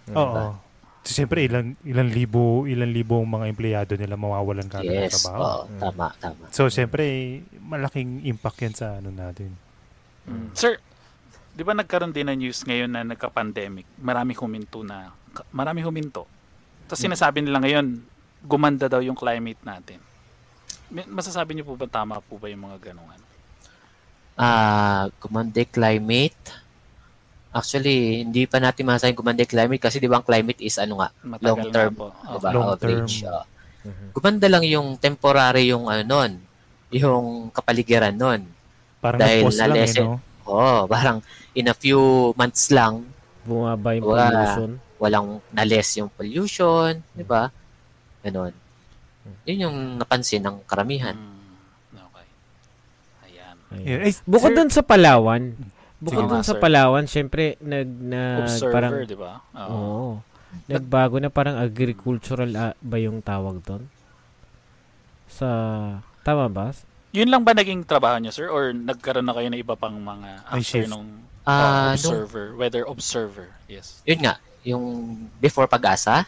Oo. 0.10 0.20
Diba? 0.20 0.46
So, 1.00 1.16
siyempre, 1.16 1.40
ilan, 1.42 1.80
ilan 1.82 2.10
libo, 2.12 2.68
ilan 2.68 2.92
libo 2.92 3.24
ang 3.24 3.32
mga 3.32 3.46
empleyado 3.48 3.94
nila 3.96 4.14
mawawalan 4.14 4.68
kagad 4.68 4.92
ng 4.92 5.08
Yes, 5.08 5.24
trabaho. 5.24 5.40
oo, 5.40 5.60
tama, 5.80 6.06
tama. 6.20 6.44
So, 6.52 6.68
siyempre, 6.68 7.06
malaking 7.58 8.28
impact 8.28 8.60
yan 8.60 8.76
sa 8.76 9.00
ano 9.00 9.08
natin. 9.08 9.56
Mm. 10.28 10.52
Sir, 10.52 10.76
di 11.50 11.64
ba 11.64 11.72
nagkaroon 11.72 12.12
din 12.12 12.28
ng 12.28 12.38
news 12.38 12.62
ngayon 12.62 12.92
na 12.92 13.08
nagka-pandemic? 13.08 13.88
Marami 13.96 14.36
huminto 14.36 14.84
na. 14.84 15.16
Marami 15.50 15.82
huminto. 15.82 16.26
Tapos 16.86 17.02
sinasabi 17.02 17.42
nila 17.42 17.62
ngayon, 17.62 18.02
gumanda 18.42 18.88
daw 18.88 19.00
yung 19.00 19.18
climate 19.18 19.60
natin. 19.62 20.00
Masasabi 20.90 21.54
niyo 21.54 21.70
po 21.70 21.78
ba 21.78 21.86
tama 21.86 22.18
po 22.20 22.42
ba 22.42 22.50
yung 22.50 22.66
mga 22.66 22.92
ganun? 22.92 23.06
ano? 23.06 23.26
Ah, 24.34 25.12
gumanda 25.20 25.60
yung 25.60 25.70
climate. 25.70 26.40
Actually, 27.50 28.24
hindi 28.24 28.46
pa 28.46 28.62
natin 28.62 28.86
masasayang 28.86 29.18
gumanda 29.18 29.42
yung 29.44 29.52
climate 29.52 29.82
kasi 29.82 29.98
di 29.98 30.08
ba 30.08 30.22
ang 30.22 30.26
climate 30.26 30.62
is 30.62 30.78
ano 30.78 31.02
nga, 31.02 31.10
Matagal 31.22 31.46
long 31.46 31.64
term, 31.70 31.94
na 31.94 32.00
po. 32.00 32.08
Oh. 32.10 32.34
diba, 32.38 32.50
Long 32.54 32.68
average. 32.74 33.14
term. 33.22 33.30
oo. 33.30 33.44
Mhm. 33.80 34.08
Gumanda 34.12 34.48
lang 34.52 34.64
yung 34.68 34.88
temporary 35.00 35.64
yung 35.72 35.88
ano 35.88 36.04
nun, 36.04 36.32
yung 36.92 37.26
kapaligiran 37.50 38.14
nun. 38.14 38.42
Parang 39.00 39.20
Dahil 39.20 39.48
nag-pause 39.48 39.60
lang 39.60 39.76
eh, 39.78 39.94
no? 40.04 40.16
Oo, 40.50 40.80
parang 40.86 41.18
in 41.54 41.70
a 41.70 41.76
few 41.76 42.00
months 42.36 42.70
lang, 42.70 43.06
Bumaba 43.46 43.96
yung 43.96 44.04
pollution. 44.06 44.72
Walang 45.00 45.40
na-less 45.50 45.98
yung 45.98 46.12
pollution, 46.12 47.00
di 47.16 47.24
ba? 47.24 47.48
Ganon. 48.20 48.52
Yun 49.48 49.64
yung 49.66 49.78
napansin 49.98 50.44
ng 50.44 50.68
karamihan. 50.68 51.16
Mm, 51.16 51.96
okay. 51.96 52.28
Ayan. 53.26 53.56
Ayun. 53.72 53.86
Yeah. 53.88 54.06
Ay, 54.06 54.12
Bukod 54.28 54.52
sir, 54.52 54.58
dun 54.60 54.70
sa 54.70 54.84
Palawan, 54.84 55.56
bukod 56.04 56.28
nga, 56.28 56.44
sa. 56.44 56.60
Palawan, 56.60 57.06
syempre, 57.08 57.56
nag, 57.64 57.88
nag 57.88 58.44
Observer, 58.46 58.74
parang, 58.76 58.92
di 59.08 59.18
ba? 59.18 59.34
Oo. 59.56 59.72
oo, 59.72 60.10
nagbago 60.68 61.16
na 61.18 61.32
parang 61.32 61.56
agricultural 61.58 62.52
ah, 62.60 62.74
ba 62.78 62.98
yung 63.00 63.24
tawag 63.24 63.64
doon? 63.64 63.84
Sa, 65.30 65.48
tama 66.26 66.52
ba? 66.52 66.76
Yun 67.16 67.30
lang 67.30 67.42
ba 67.42 67.58
naging 67.58 67.88
trabaho 67.88 68.20
niyo, 68.22 68.34
sir? 68.36 68.48
Or 68.52 68.70
nagkaroon 68.70 69.26
na 69.26 69.34
kayo 69.34 69.48
ng 69.50 69.62
iba 69.62 69.74
pang 69.74 69.96
mga 69.96 70.30
after 70.46 70.86
nung 70.86 71.26
Ah, 71.50 71.56
uh, 71.56 71.98
nung- 71.98 72.14
observer, 72.14 72.46
weather 72.54 72.84
observer? 72.86 73.48
Yes. 73.66 74.06
Yun 74.06 74.22
nga, 74.22 74.38
yung 74.70 74.86
before 75.38 75.66
pag-asa, 75.66 76.26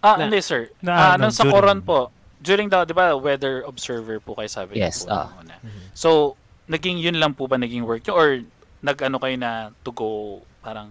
Ah, 0.00 0.16
Na- 0.16 0.24
hindi, 0.24 0.40
sir. 0.40 0.72
Na- 0.80 1.12
Ah, 1.12 1.16
nung 1.16 1.28
sa 1.28 1.44
Coron 1.44 1.80
po, 1.80 2.08
during 2.40 2.66
the, 2.66 2.88
di 2.88 2.96
ba, 2.96 3.12
weather 3.12 3.60
observer 3.64 4.16
po 4.16 4.32
kayo 4.32 4.48
sabi 4.48 4.70
niyo 4.74 4.88
Yes, 4.88 5.04
po. 5.04 5.12
ah. 5.12 5.28
nung 5.28 5.44
una. 5.44 5.54
So, 5.92 6.08
naging 6.66 6.96
yun 6.98 7.20
lang 7.20 7.36
po 7.36 7.44
ba 7.44 7.60
naging 7.60 7.84
work 7.84 8.00
niyo? 8.00 8.14
Or 8.14 8.40
nag-ano 8.80 9.20
kayo 9.20 9.36
na 9.36 9.50
to 9.78 9.92
go, 9.92 10.08
parang 10.60 10.88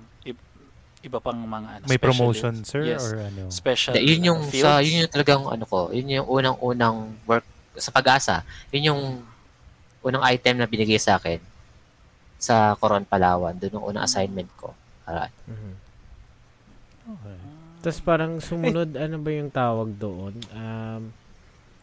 iba 0.99 1.15
pang 1.17 1.39
mga 1.39 1.79
ano, 1.79 1.83
may 1.87 1.95
promotion, 1.97 2.59
sir? 2.61 2.83
Yes. 2.83 3.01
Or 3.01 3.17
ano? 3.17 3.47
Special 3.47 3.95
Hindi, 3.95 4.13
yun 4.13 4.21
yung 4.29 4.41
ano, 4.43 4.51
sa 4.53 4.77
yun 4.77 5.01
yung 5.01 5.09
talagang 5.09 5.41
ano 5.47 5.63
ko, 5.63 5.89
yun 5.89 6.11
yung 6.11 6.27
unang-unang 6.27 6.97
work 7.23 7.47
sa 7.73 7.89
pag-asa. 7.89 8.43
Yun 8.69 8.83
yung 8.85 9.01
unang 10.01 10.21
item 10.21 10.59
na 10.59 10.67
binigay 10.67 10.99
sa 10.99 11.15
akin 11.15 11.39
sa 12.37 12.75
Coron 12.75 13.03
Palawan, 13.03 13.55
doon 13.55 13.79
yung 13.79 13.87
unang 13.87 14.03
assignment 14.03 14.51
ko. 14.53 14.75
Para 15.01 15.31
Mhm. 15.47 15.71
Okay. 17.09 17.37
Tapos 17.79 17.99
parang 18.03 18.37
sumunod, 18.37 18.93
ano 18.93 19.15
ba 19.17 19.29
yung 19.31 19.49
tawag 19.49 19.89
doon? 19.97 20.35
Um, 20.53 21.09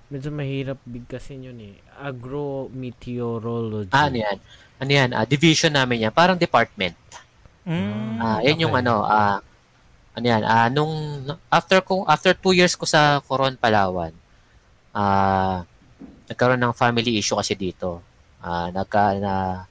medyo 0.06 0.30
mahirap 0.30 0.78
bigkasin 0.86 1.50
yun 1.50 1.58
eh. 1.58 1.74
Agro-meteorology. 1.98 3.90
ah, 3.90 4.06
ano 4.06 4.16
yan? 4.22 4.38
Ano 4.78 4.90
yan? 4.92 5.10
Ah, 5.16 5.24
division 5.26 5.72
namin 5.72 6.04
yan, 6.06 6.12
parang 6.14 6.38
department. 6.38 6.94
Mm, 7.66 8.22
Ah, 8.22 8.38
yan 8.46 8.62
yung 8.62 8.74
okay. 8.76 8.82
ano, 8.86 9.02
ah 9.02 9.42
ano 10.16 10.24
yan, 10.24 10.42
ah 10.48 10.68
nung 10.72 10.92
after 11.52 11.84
ko 11.84 12.06
after 12.08 12.32
two 12.32 12.56
years 12.56 12.72
ko 12.72 12.86
sa 12.88 13.20
Coron 13.20 13.58
Palawan, 13.58 14.14
ah 14.94 15.66
nagkaroon 16.30 16.62
ng 16.62 16.72
family 16.72 17.18
issue 17.18 17.36
kasi 17.36 17.52
dito. 17.58 18.00
Ah 18.40 18.70
nagka 18.70 19.18
na 19.18 19.66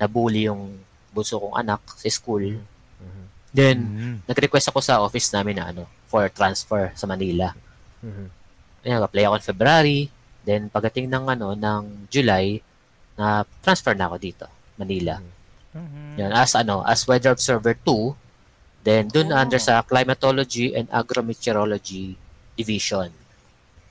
nabully 0.00 0.46
yung 0.48 0.78
bunso 1.12 1.36
kong 1.42 1.56
anak 1.58 1.82
sa 1.98 2.08
school. 2.08 2.62
Then 3.50 3.76
Mm. 3.82 4.16
nag-request 4.24 4.70
ako 4.70 4.78
sa 4.78 5.02
office 5.02 5.30
namin 5.30 5.58
na 5.58 5.68
ano 5.68 5.82
for 6.06 6.26
transfer 6.28 6.94
sa 6.94 7.04
Manila. 7.04 7.50
Mhm. 7.98 8.26
Ayan, 8.82 9.02
apply 9.02 9.24
ako 9.26 9.34
in 9.36 9.44
February. 9.44 10.00
Then 10.40 10.60
pagdating 10.68 11.06
ng 11.06 11.24
ano 11.28 11.52
ng 11.52 11.82
July, 12.06 12.62
na 13.14 13.42
transfer 13.60 13.92
na 13.92 14.06
ako 14.06 14.16
dito, 14.16 14.46
Manila. 14.74 15.20
Mhm. 15.70 16.16
Yan, 16.16 16.32
as 16.32 16.54
ano, 16.54 16.80
as 16.82 17.04
weather 17.04 17.30
observer 17.30 17.76
2, 17.76 18.16
then 18.80 19.06
dun 19.06 19.28
Oh. 19.28 19.36
under 19.36 19.58
sa 19.58 19.82
climatology 19.82 20.72
and 20.72 20.88
agrometeorology 20.88 22.16
division. 22.54 23.12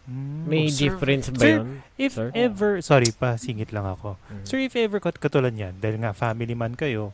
Mm. 0.03 0.41
May 0.43 0.65
Observe. 0.65 0.81
difference 0.97 1.25
ba 1.29 1.37
Sir, 1.37 1.53
yun? 1.53 1.67
If 1.93 2.11
Sir? 2.17 2.29
ever, 2.33 2.81
sorry 2.81 3.11
pa, 3.11 3.37
singit 3.37 3.69
lang 3.69 3.85
ako. 3.85 4.17
Mhm. 4.25 4.43
Sir, 4.43 4.57
if 4.57 4.73
ever 4.73 4.97
kat 4.97 5.21
katulad 5.21 5.53
yan, 5.53 5.77
dahil 5.77 6.01
nga 6.01 6.11
family 6.11 6.57
man 6.57 6.73
kayo, 6.73 7.13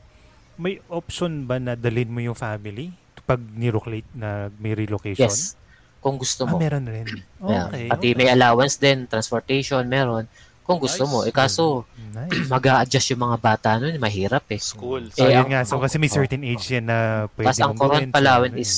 may 0.58 0.80
option 0.88 1.44
ba 1.44 1.58
na 1.58 1.74
dalhin 1.74 2.08
mo 2.08 2.20
yung 2.20 2.36
family 2.36 2.92
pag 3.26 3.42
nirelocate 3.42 4.06
na 4.14 4.48
may 4.56 4.74
relocation? 4.74 5.26
Yes. 5.26 5.58
Kung 5.98 6.22
gusto 6.22 6.46
Ah, 6.46 6.54
mo. 6.54 6.62
meron 6.62 6.86
rin. 6.86 7.08
Ayan. 7.42 7.66
Okay. 7.68 7.86
Pati 7.90 8.08
okay. 8.08 8.18
may 8.18 8.30
allowance 8.30 8.78
din, 8.78 9.10
transportation, 9.10 9.82
meron. 9.84 10.30
Kung 10.62 10.78
gusto 10.78 11.06
Nice. 11.06 11.12
mo. 11.12 11.20
Eh 11.26 11.34
kaso, 11.34 11.86
Nice. 12.14 12.46
mag 12.46 12.62
adjust 12.86 13.10
yung 13.10 13.22
mga 13.22 13.38
bata 13.38 13.70
nun, 13.78 13.98
mahirap 13.98 14.46
eh. 14.50 14.62
School. 14.62 15.10
So, 15.10 15.26
Eh, 15.26 15.34
yun 15.34 15.46
ang- 15.46 15.50
nga. 15.50 15.62
So, 15.66 15.82
kasi 15.82 15.98
may 15.98 16.10
oh. 16.10 16.16
certain 16.16 16.42
age 16.42 16.66
yan 16.70 16.86
na 16.86 17.26
pwede 17.34 17.50
Tapos 17.50 17.62
ang 17.62 17.74
gawin. 17.76 18.10
Palawan 18.10 18.54
So, 18.54 18.62
is 18.62 18.74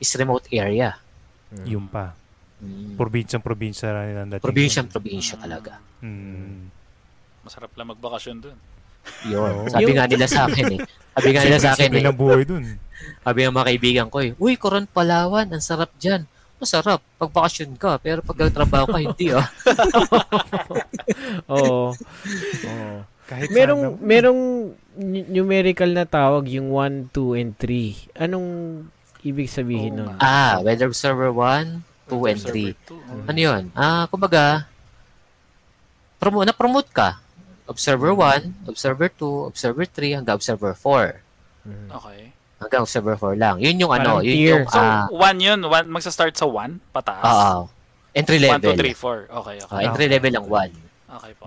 is 0.00 0.10
remote 0.16 0.48
area. 0.48 0.96
Yung 1.68 1.84
pa. 1.84 2.16
Mm. 2.60 2.96
Probinsyang 2.96 3.44
probinsya 3.44 3.88
rin 3.92 4.16
ang 4.16 4.28
dating. 4.32 4.44
Probinsya, 4.44 4.80
probinsya 4.84 5.36
talaga. 5.36 5.80
Hmm. 6.00 6.68
Masarap 7.40 7.72
lang 7.72 7.88
magbakasyon 7.88 8.36
dun. 8.40 8.56
Yun. 9.24 9.64
Oo. 9.64 9.68
Sabi 9.68 9.90
nga 9.92 10.06
nila 10.06 10.26
sa 10.26 10.46
akin 10.46 10.64
eh. 10.74 10.78
Sabi 11.12 11.28
nga 11.30 11.42
nila 11.42 11.58
sa 11.58 11.70
akin 11.74 11.90
eh. 11.92 12.02
lang 12.02 12.16
buhay 12.16 12.42
dun. 12.44 12.64
Sabi 13.20 13.38
ng 13.42 13.52
mga 13.52 13.66
kaibigan 13.66 14.06
ko 14.08 14.16
eh, 14.20 14.30
Uy, 14.36 14.56
Coron 14.56 14.84
Palawan, 14.84 15.48
ang 15.48 15.60
sarap 15.60 15.88
dyan. 15.96 16.24
Masarap. 16.56 17.00
Pag 17.16 17.32
bakasyon 17.32 17.72
ka, 17.76 17.96
pero 17.96 18.20
pag 18.20 18.36
nagtrabaho 18.36 18.86
ka, 18.88 18.98
hindi 19.00 19.32
ah. 19.32 19.44
Oo. 21.48 21.92
Oo. 21.92 22.96
Kahit 23.24 23.48
Merong 23.48 23.82
sana- 23.86 23.96
merong 24.02 24.40
nu- 24.98 25.28
numerical 25.30 25.88
na 25.88 26.02
tawag 26.02 26.50
yung 26.50 26.68
1, 26.68 27.14
2 27.14 27.38
and 27.38 27.52
3. 27.56 28.10
Anong 28.18 28.48
ibig 29.22 29.46
sabihin 29.46 29.94
Oo 29.96 30.10
nun? 30.10 30.18
Ah, 30.18 30.58
Weather 30.60 30.90
Observer 30.90 31.30
1, 31.30 32.10
2, 32.10 32.26
and 32.26 32.40
3. 32.42 32.42
Observer 32.42 32.74
two. 32.84 32.98
Oh. 32.98 33.24
Ano 33.24 33.38
yun? 33.38 33.62
Ah, 33.72 34.10
kumbaga, 34.10 34.66
promo 36.18 36.42
na-promote 36.42 36.90
ka. 36.90 37.22
Observer 37.70 38.10
1, 38.12 38.66
Observer 38.66 39.08
2, 39.08 39.46
Observer 39.46 39.86
3, 39.86 40.18
hanggang 40.18 40.34
Observer 40.34 40.74
4. 40.74 41.22
Mhm. 41.62 41.86
Okay. 41.92 42.20
Hanggang 42.58 42.82
Observer 42.82 43.14
4 43.14 43.34
lang. 43.34 43.56
Yun 43.56 43.78
yung 43.78 43.92
ano, 43.94 44.18
yun 44.20 44.34
tier. 44.34 44.50
yung, 44.58 44.64
So, 44.66 44.76
ah, 44.76 45.06
one 45.08 45.38
yun. 45.38 45.60
One, 45.62 45.86
magsa-start 45.88 46.34
sa 46.34 46.44
one, 46.44 46.82
pataas. 46.90 47.22
ah, 47.24 47.62
entry 48.12 48.36
1, 48.36 48.58
2, 48.58 48.74
level. 48.74 48.76
3, 48.76 48.92
4. 48.92 49.18
Okay, 49.32 49.56
okay. 49.62 49.76
Ah, 49.76 49.86
entry 49.86 50.06
level 50.06 50.30
lang 50.30 50.46
1. 50.46 50.70
Okay 51.12 51.32
po. 51.38 51.46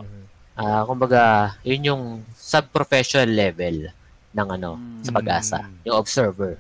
Ah, 0.53 0.81
kumbaga, 0.83 1.21
yun 1.61 1.81
yung 1.83 2.03
sub-professional 2.33 3.27
level 3.27 3.91
ng 4.31 4.47
ano, 4.49 4.71
sa 5.01 5.11
Mm. 5.11 5.17
pag-asa, 5.19 5.59
yung 5.83 5.97
observer. 5.97 6.55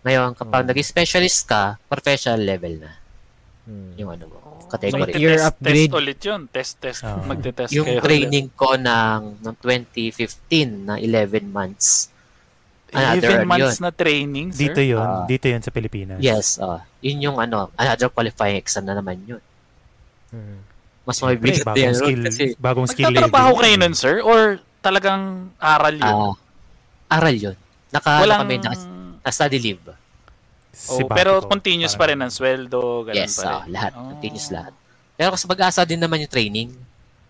Ngayon, 0.00 0.32
kapag 0.32 0.64
Mm. 0.64 0.68
naging 0.70 0.88
specialist 0.88 1.44
ka, 1.44 1.76
professional 1.84 2.40
level 2.40 2.78
na 2.78 2.90
Mhm. 3.66 3.90
yung 3.98 4.10
ano 4.10 4.24
mo, 4.26 4.39
category. 4.68 5.12
Tier 5.14 5.38
test, 5.38 5.46
upgrade. 5.48 5.88
test 5.88 6.00
ulit 6.00 6.20
yun. 6.20 6.40
Test, 6.50 6.72
test. 6.82 7.00
Ah. 7.06 7.22
Magte-test 7.22 7.72
yung 7.72 7.88
kayo. 7.88 8.00
training 8.02 8.48
ko 8.52 8.76
ng, 8.76 9.40
ng 9.40 9.54
2015 9.62 10.88
na 10.88 10.94
11 10.98 11.48
months. 11.48 12.12
Another 12.90 13.46
11 13.46 13.50
months 13.50 13.78
yun. 13.78 13.84
na 13.86 13.90
training, 13.94 14.46
sir? 14.50 14.60
Dito 14.66 14.80
yun. 14.82 15.06
Ah. 15.06 15.24
dito 15.24 15.46
yun 15.46 15.62
sa 15.62 15.70
Pilipinas. 15.70 16.18
Yes, 16.18 16.58
ah 16.58 16.82
yun 17.00 17.18
yung 17.32 17.36
ano, 17.40 17.72
another 17.76 18.12
qualifying 18.12 18.60
exam 18.60 18.84
na 18.84 18.92
naman 18.96 19.16
yun. 19.24 19.42
Mhm. 20.30 20.56
Mas 21.08 21.16
mabibigat 21.24 21.64
bagong 21.64 21.80
din 21.80 21.94
skill, 21.96 22.20
kasi 22.28 22.42
bagong 22.60 22.88
skill 22.88 23.08
Magtatrabaho 23.08 23.50
level. 23.56 23.62
kayo 23.64 23.74
nun, 23.80 23.94
sir? 23.96 24.14
Or 24.20 24.60
talagang 24.84 25.48
aral 25.56 25.96
yun? 25.96 26.06
ah 26.06 26.34
aral 27.10 27.34
yun. 27.34 27.56
Naka, 27.90 28.22
Walang... 28.22 28.46
naka, 28.46 28.46
kami, 28.46 28.54
naka, 28.62 28.76
na 29.24 29.30
study 29.32 29.58
leave. 29.58 29.82
Oh, 30.88 31.04
pero 31.06 31.42
continuous 31.42 31.92
pa 31.92 32.06
rin 32.06 32.16
parang- 32.16 32.22
ang 32.22 32.32
sweldo, 32.32 32.80
ganun 33.04 33.18
Yes, 33.18 33.36
pa 33.36 33.42
rin. 33.42 33.50
ah, 33.50 33.64
lahat. 33.68 33.92
Oh. 33.94 34.08
Continuous 34.10 34.48
lahat. 34.48 34.72
Pero 35.14 35.28
kasi 35.30 35.44
mag-asa 35.44 35.80
din 35.82 35.98
naman 35.98 36.16
yung 36.18 36.32
training 36.32 36.70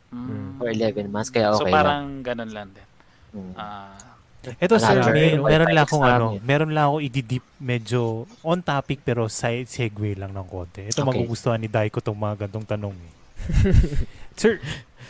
Mm. 0.08 0.56
for 0.56 0.68
11 0.68 1.06
months, 1.06 1.28
kaya 1.28 1.50
So 1.50 1.62
okay 1.62 1.66
lang. 1.66 1.74
parang 1.74 2.04
ganun 2.20 2.50
lang 2.50 2.68
din. 2.70 2.86
Mm. 3.32 3.54
Ah, 3.54 3.94
Ito 4.56 4.74
sir, 4.74 5.04
may, 5.06 5.36
meron 5.36 5.68
lang 5.68 5.84
akong 5.84 6.00
ano, 6.00 6.40
meron 6.40 6.72
lang 6.72 6.88
ako 6.88 6.96
i-deep 7.02 7.44
medyo 7.58 8.00
on 8.40 8.58
topic 8.58 9.04
pero 9.04 9.28
side 9.28 9.68
segue 9.68 10.16
lang 10.16 10.32
ng 10.32 10.46
konti. 10.46 10.88
Ito 10.88 11.04
Okay. 11.04 11.08
magugustuhan 11.12 11.60
ni 11.60 11.68
Daiko 11.68 12.00
tong 12.00 12.16
mga 12.16 12.48
gantong 12.48 12.64
tanong 12.66 12.96
eh. 12.96 13.12
sir, 14.40 14.56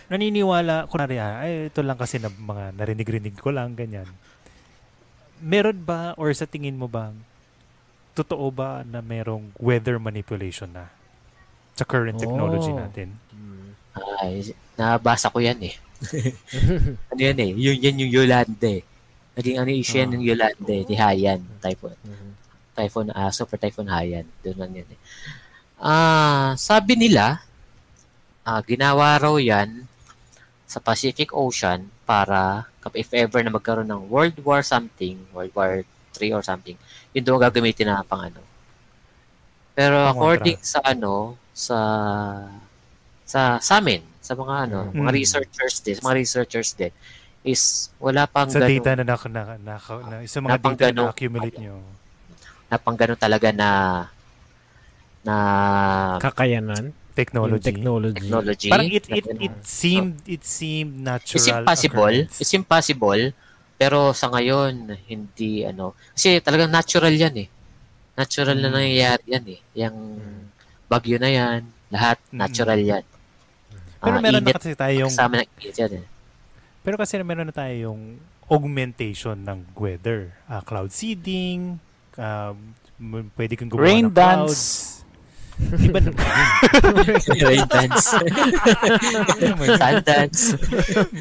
naniniwala, 0.06 0.84
kunwari 0.84 1.16
ah, 1.16 1.40
ay 1.40 1.68
ito 1.68 1.78
lang 1.78 1.94
kasi 1.94 2.18
na 2.18 2.26
mga 2.28 2.74
narinig-rinig 2.74 3.36
ko 3.36 3.48
lang, 3.48 3.72
ganyan. 3.72 4.10
Meron 5.40 5.78
ba 5.78 6.12
or 6.16 6.28
sa 6.32 6.44
tingin 6.44 6.74
mo 6.74 6.84
ba, 6.84 7.14
totoo 8.12 8.50
ba 8.50 8.82
na 8.82 9.00
merong 9.00 9.54
weather 9.56 9.96
manipulation 9.96 10.70
na 10.70 10.90
sa 11.74 11.84
current 11.86 12.18
technology 12.18 12.70
Oh. 12.70 12.78
natin? 12.78 13.08
Ay, 14.20 14.52
nabasa 14.76 15.32
ko 15.32 15.40
yan 15.40 15.58
eh. 15.64 15.74
ano 17.12 17.20
yan 17.20 17.38
eh, 17.40 17.50
yun, 17.52 17.76
yan 17.76 18.00
yung 18.06 18.12
Yolande. 18.12 18.84
Naging 19.36 19.56
ano 19.56 19.70
issue 19.72 19.98
yan 20.00 20.10
Ah. 20.10 20.14
ng 20.16 20.24
Yolande, 20.24 20.76
ni 20.84 20.94
Haiyan, 20.96 21.40
typhoon. 21.60 21.96
Mhm. 22.02 22.30
Typhoon, 22.76 23.08
ah, 23.12 23.32
super 23.32 23.56
typhoon 23.56 23.88
Haiyan. 23.88 24.26
Doon 24.42 24.56
lang 24.58 24.72
yan 24.76 24.88
eh. 24.92 25.00
Ah, 25.80 26.52
sabi 26.56 26.96
nila, 26.96 27.40
ah, 28.44 28.60
ginawa 28.60 29.16
raw 29.16 29.36
yan 29.36 29.88
sa 30.64 30.78
Pacific 30.78 31.32
Ocean 31.32 31.88
para 32.04 32.68
if 32.94 33.12
ever 33.12 33.40
na 33.44 33.52
magkaroon 33.52 33.88
ng 33.88 34.08
World 34.08 34.38
War 34.42 34.60
something, 34.62 35.20
World 35.32 35.52
War 35.52 35.84
3 36.10 36.32
or 36.32 36.42
something, 36.42 36.74
yun 37.10 37.22
doon 37.22 37.40
gagamitin 37.40 37.86
na 37.86 38.02
pang 38.02 38.22
ano. 38.22 38.40
Pero 39.72 39.96
Pangontra. 39.96 40.12
according 40.12 40.58
sa 40.60 40.78
ano, 40.82 41.14
sa 41.50 41.78
sa 43.24 43.40
sa 43.58 43.78
amin, 43.78 44.02
sa 44.18 44.34
mga 44.34 44.54
ano, 44.66 44.78
mga 44.90 45.06
Mm. 45.06 45.16
researchers 45.16 45.74
din, 45.80 45.96
mga 45.96 46.16
researchers 46.16 46.70
din, 46.72 46.92
is 47.42 47.88
wala 47.96 48.26
pang 48.26 48.46
Sa 48.46 48.58
ganun- 48.58 48.70
data 48.76 48.90
na, 48.92 49.02
na, 49.02 49.16
na, 49.16 49.42
na, 49.56 49.74
na, 49.78 50.16
sa 50.26 50.38
mga 50.38 50.58
data 50.58 50.84
na 50.84 50.92
ganun. 50.92 51.08
accumulate 51.08 51.56
nyo. 51.56 51.76
na 52.66 52.76
pang 52.76 52.94
ganun 52.94 53.18
talaga 53.18 53.50
na 53.50 53.70
na 55.20 55.36
Kakayanan. 56.18 56.92
Technology. 57.12 57.66
Technology. 57.66 58.16
technology. 58.22 58.68
Parang 58.70 58.88
it 58.88 59.04
it 59.10 59.26
Na- 59.26 59.42
it 59.42 59.54
seemed 59.62 60.22
it 60.24 60.40
seemed 60.40 60.94
natural. 60.96 61.36
It's 61.36 61.50
impossible. 61.50 62.06
occurrence. 62.06 62.34
It's 62.40 62.54
impossible. 62.54 63.22
Pero 63.80 64.12
sa 64.12 64.28
ngayon, 64.28 64.92
hindi 65.08 65.64
ano. 65.64 65.96
Kasi 66.12 66.36
talagang 66.38 66.68
natural 66.68 67.16
yan 67.16 67.32
eh. 67.32 67.48
Natural 68.12 68.52
na 68.52 68.68
Mm. 68.68 68.74
nangyayari 68.76 69.24
yan 69.24 69.46
eh. 69.48 69.60
Yung 69.80 69.96
bagyo 70.84 71.16
na 71.16 71.32
yan, 71.32 71.60
lahat 71.88 72.20
Mm. 72.28 72.36
natural 72.36 72.76
yan. 72.76 73.04
Pero 73.96 74.16
Ah, 74.16 74.20
meron 74.20 74.44
na 74.44 74.52
init, 74.52 74.56
kasi 74.60 74.76
tayong 74.76 75.08
kasama 75.08 75.40
ng 75.40 75.48
init 75.56 75.76
yan 75.78 75.92
eh. 75.96 76.04
pero 76.80 76.96
kasi 76.96 77.16
meron 77.20 77.48
na 77.48 77.56
tayong 77.56 78.20
augmentation 78.46 79.36
ng 79.40 79.64
weather. 79.72 80.36
Ah, 80.44 80.60
cloud 80.60 80.90
seeding, 80.90 81.80
m- 82.98 83.32
pwede 83.32 83.56
kang 83.56 83.68
gumawa 83.68 83.86
Rain 83.88 84.04
ng 84.04 84.12
dance. 84.12 84.44
clouds. 84.44 84.62
Iba 85.60 85.98
na 86.00 86.10
Rain 87.38 87.64
dance. 87.66 88.06
Sun 89.70 89.96
dance. 90.02 90.42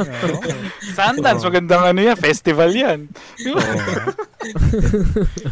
Sundance, 0.97 1.43
magandang 1.43 1.83
ano 1.85 1.99
yan, 2.01 2.17
festival 2.17 2.71
yan. 2.71 3.11
Di 3.35 3.51
ba? 3.51 3.61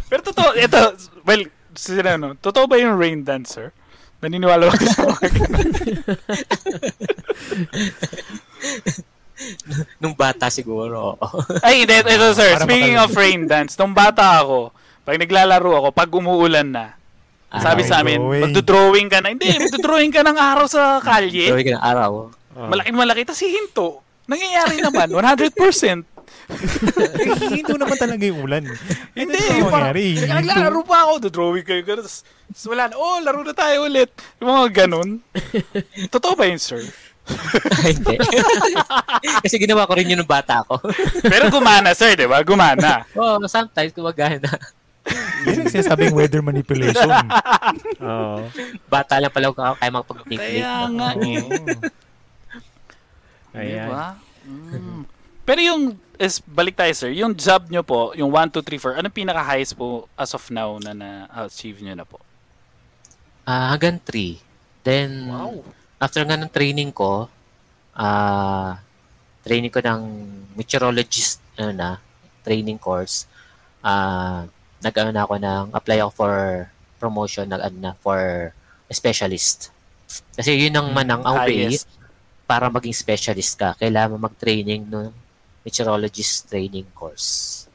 Pero 0.08 0.22
totoo, 0.24 0.56
ito, 0.56 0.80
well, 1.24 1.44
sila 1.72 2.18
no, 2.18 2.34
totoo 2.34 2.66
ba 2.66 2.80
yung 2.80 2.98
rain 2.98 3.22
dance, 3.22 3.54
sir? 3.54 3.70
Naniniwala 4.18 4.66
ba 4.66 4.74
kayo 4.74 4.90
sa 4.90 5.06
mga? 5.06 5.30
Nung 10.02 10.18
bata 10.18 10.50
siguro. 10.50 11.22
Ay, 11.62 11.86
hindi, 11.86 11.94
ito, 11.94 12.28
sir. 12.34 12.58
Para 12.58 12.66
Speaking 12.66 12.98
makal- 12.98 13.06
of 13.06 13.14
rain 13.14 13.42
dance, 13.46 13.78
nung 13.78 13.94
bata 13.94 14.42
ako, 14.42 14.74
pag 15.06 15.22
naglalaro 15.22 15.72
ako, 15.78 15.88
pag 15.94 16.10
umuulan 16.10 16.66
na, 16.66 16.97
Ah, 17.48 17.64
sabi 17.64 17.88
sa 17.88 18.04
amin, 18.04 18.20
drawing. 18.20 18.44
magdodrawing 18.52 19.08
ka 19.08 19.18
na. 19.24 19.32
Hindi, 19.32 19.48
magdodrawing 19.56 20.12
ka 20.12 20.20
ng 20.20 20.36
araw 20.36 20.68
sa 20.68 21.00
kalye. 21.00 21.48
Gawin 21.48 21.64
ka 21.64 21.74
ng 21.80 21.86
araw. 21.86 22.12
Ah. 22.52 22.68
Malaking 22.68 22.98
malaki. 23.00 23.22
Tapos 23.24 23.40
hihinto. 23.40 24.04
Nangyayari 24.28 24.84
naman, 24.84 25.08
100%. 25.08 26.04
Eh, 26.48 27.28
Hihinto 27.48 27.80
naman 27.80 27.96
talaga 27.96 28.24
yung 28.24 28.44
ulan. 28.44 28.64
Hindi, 29.16 29.40
yung? 29.64 29.72
Hihinto. 29.72 30.28
naglalaro 30.28 30.80
pa 30.84 31.08
ako, 31.08 31.12
drawing 31.32 31.64
kayo. 31.64 31.84
Tapos, 31.88 32.28
wala 32.68 32.92
na, 32.92 32.96
oh, 33.00 33.20
laro 33.24 33.44
na 33.44 33.56
tayo 33.56 33.88
ulit. 33.88 34.12
Yung 34.44 34.52
mga 34.52 34.84
ganun. 34.84 35.24
Totoo 36.12 36.36
ba 36.36 36.48
yun, 36.48 36.60
sir? 36.60 36.84
Hindi. 37.88 38.16
Kasi 39.44 39.56
ginawa 39.60 39.88
ko 39.88 39.96
rin 39.96 40.08
yun 40.08 40.20
nung 40.20 40.28
bata 40.28 40.64
ako. 40.64 40.80
Pero 41.24 41.52
gumana, 41.52 41.92
sir, 41.92 42.16
di 42.16 42.28
ba? 42.28 42.40
Gumana. 42.44 43.04
oh, 43.16 43.40
sometimes 43.48 43.92
gumagana. 43.92 44.48
Yan 45.48 45.64
ang 45.64 45.72
sinasabing 45.72 46.16
weather 46.16 46.44
manipulation. 46.44 47.08
Oo. 48.04 48.48
Bata 48.92 49.20
lang 49.22 49.32
pala 49.32 49.50
ako 49.50 49.80
kaya 49.80 49.92
makapag-picnic. 49.92 50.64
Kaya 50.64 50.74
nga 50.92 51.10
eh. 51.16 51.40
Ayan. 53.58 53.88
Diba? 53.90 54.08
Mm. 54.48 55.02
Pero 55.48 55.60
yung, 55.64 55.82
is, 56.20 56.44
balik 56.44 56.76
tayo 56.76 56.92
sir, 56.92 57.12
yung 57.16 57.32
job 57.32 57.72
nyo 57.72 57.82
po, 57.82 58.12
yung 58.20 58.28
1, 58.30 58.52
2, 58.52 58.60
3, 58.60 59.00
4, 59.00 59.00
anong 59.00 59.16
pinaka-highest 59.16 59.80
po 59.80 60.12
as 60.20 60.36
of 60.36 60.44
now 60.52 60.76
na 60.84 60.92
na-achieve 60.92 61.80
nyo 61.80 61.96
na 61.96 62.04
po? 62.04 62.20
Ah, 63.48 63.72
hanggang 63.72 63.96
3. 64.04 64.44
Then, 64.84 65.32
after 66.04 66.28
nga 66.28 66.36
ng 66.36 66.52
training 66.52 66.92
ko, 66.92 67.32
ah, 67.96 68.84
training 69.48 69.72
ko 69.72 69.80
ng 69.80 70.02
meteorologist, 70.60 71.40
ano 71.56 71.72
na, 71.72 71.90
training 72.44 72.76
course, 72.76 73.24
ah, 73.80 74.52
nag-ano 74.80 75.10
na 75.10 75.24
ako 75.24 75.36
ng, 75.38 75.64
apply 75.72 75.98
ako 76.00 76.12
for 76.14 76.34
promotion, 76.98 77.46
nag 77.46 77.62
ano 77.62 77.78
na, 77.80 77.92
for 77.96 78.52
specialist. 78.90 79.70
Kasi 80.34 80.56
yun 80.58 80.74
ang 80.74 80.90
manang 80.92 81.22
ang 81.22 81.44
way 81.44 81.76
para 82.44 82.68
maging 82.68 82.96
specialist 82.96 83.54
ka. 83.54 83.76
Kailangan 83.76 84.16
mo 84.16 84.24
mag-training 84.24 84.88
ng 84.88 85.12
meteorologist 85.62 86.48
training 86.48 86.88
course. 86.94 87.66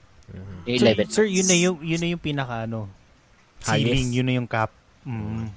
Yung 0.64 0.80
So, 0.80 0.86
11 0.88 1.12
sir, 1.12 1.26
yun 1.28 1.44
na 1.44 1.54
yung, 1.54 1.76
yun 1.82 2.00
na 2.00 2.08
yung 2.08 2.22
pinaka 2.22 2.64
ano, 2.64 2.88
ceiling, 3.60 4.08
Highest. 4.08 4.16
yun 4.16 4.26
na 4.26 4.34
yung 4.34 4.48
cap. 4.48 4.70
Mm. 5.04 5.52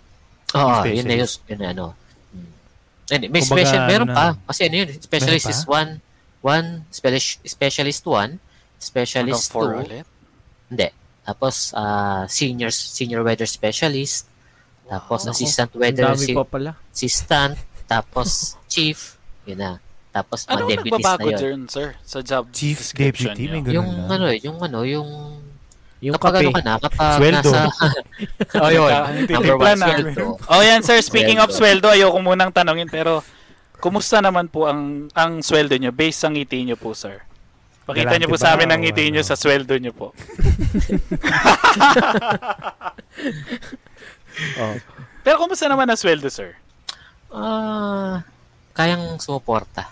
Oo, 0.52 0.70
Yung 0.84 0.92
yun 0.92 1.08
na 1.08 1.16
yun, 1.16 1.30
specialist. 1.30 1.48
yun 1.48 1.60
na 1.60 1.68
ano. 1.72 1.86
Hmm. 2.30 2.52
And 3.08 3.22
may 3.24 3.40
Kumbaga, 3.40 3.48
special, 3.62 3.82
meron 3.86 4.08
ano 4.08 4.14
pa. 4.14 4.26
na- 4.26 4.38
Kasi 4.46 4.62
ano 4.64 4.76
yun, 4.76 4.90
specialist 5.00 5.48
is 5.48 5.62
pa? 5.62 5.70
one, 5.74 5.92
one, 6.42 6.68
specialist, 6.90 7.30
specialist 7.46 8.04
one, 8.04 8.32
specialist 8.76 9.46
4 9.48 9.56
two, 9.56 9.80
ulit? 9.82 10.06
hindi. 10.68 10.88
Tapos, 11.26 11.74
ah 11.74 12.24
senior, 12.28 12.70
senior 12.70 13.22
weather 13.22 13.46
specialist, 13.46 14.30
tapos 14.86 15.26
Wow. 15.26 15.34
assistant 15.34 15.70
Ang 15.70 15.82
weather 15.82 16.06
si- 16.16 16.32
pa 16.32 16.46
pala. 16.46 16.72
assistant, 16.88 17.58
tapos 17.84 18.30
chief, 18.72 19.18
yun 19.44 19.58
na. 19.58 19.72
Tapos, 20.12 20.48
Ano 20.48 20.64
mga 20.64 20.80
deputies 20.80 21.04
na 21.04 21.16
yun. 21.20 21.36
dyan, 21.36 21.60
sir? 21.68 21.88
Sa 22.02 22.22
job 22.22 22.48
Chief 22.50 22.80
deputy, 22.90 23.52
ganun 23.52 23.68
Yung 23.68 23.90
na. 24.00 24.16
ano 24.16 24.26
eh, 24.30 24.40
yung 24.40 24.58
ano, 24.58 24.80
yung 24.82 25.10
Yung 26.00 26.16
kapag 26.16 26.40
kape. 26.40 26.42
ano 26.42 26.52
ka 26.52 26.62
na, 26.62 26.74
kapag 26.78 27.18
Sweldo. 27.18 27.50
nasa... 27.52 27.88
oh, 28.62 28.70
yun. 28.70 28.92
Number 29.28 29.56
one, 29.58 29.76
sweldo. 29.76 30.24
Oh, 30.46 30.62
yan 30.62 30.80
sir, 30.80 31.02
speaking 31.02 31.36
of 31.36 31.50
Sweldo. 31.50 31.90
sweldo, 31.90 31.98
ayoko 31.98 32.20
munang 32.22 32.48
tanongin 32.50 32.88
pero 32.88 33.26
kumusta 33.76 34.22
naman 34.22 34.48
po 34.48 34.66
ang 34.66 35.12
ang 35.12 35.42
sweldo 35.42 35.76
nyo 35.76 35.92
based 35.92 36.22
sa 36.22 36.30
ngiti 36.30 36.64
nyo 36.64 36.78
po, 36.78 36.94
sir? 36.94 37.20
Pakita 37.86 38.18
nyo 38.18 38.28
po 38.34 38.38
sa 38.42 38.58
amin 38.58 38.70
ang 38.74 38.82
ngiti 38.82 39.14
nyo 39.14 39.22
ano? 39.22 39.30
sa 39.30 39.38
sweldo 39.38 39.78
nyo 39.78 39.94
po. 39.94 40.08
Oh. 44.60 44.76
Pero 45.24 45.40
kumusta 45.40 45.72
naman 45.72 45.88
ang 45.88 45.96
sweldo, 45.96 46.28
sir? 46.28 46.60
Ah, 47.32 48.20
kayang 48.76 49.16
sumuporta. 49.16 49.88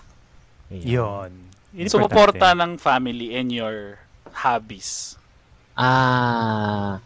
Yun 0.68 1.32
Sumuporta 1.90 2.54
ng 2.54 2.78
family 2.78 3.34
and 3.34 3.50
your 3.50 3.98
hobbies. 4.30 5.18
Ah, 5.74 7.02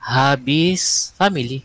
hobbies, 0.00 1.12
family. 1.12 1.60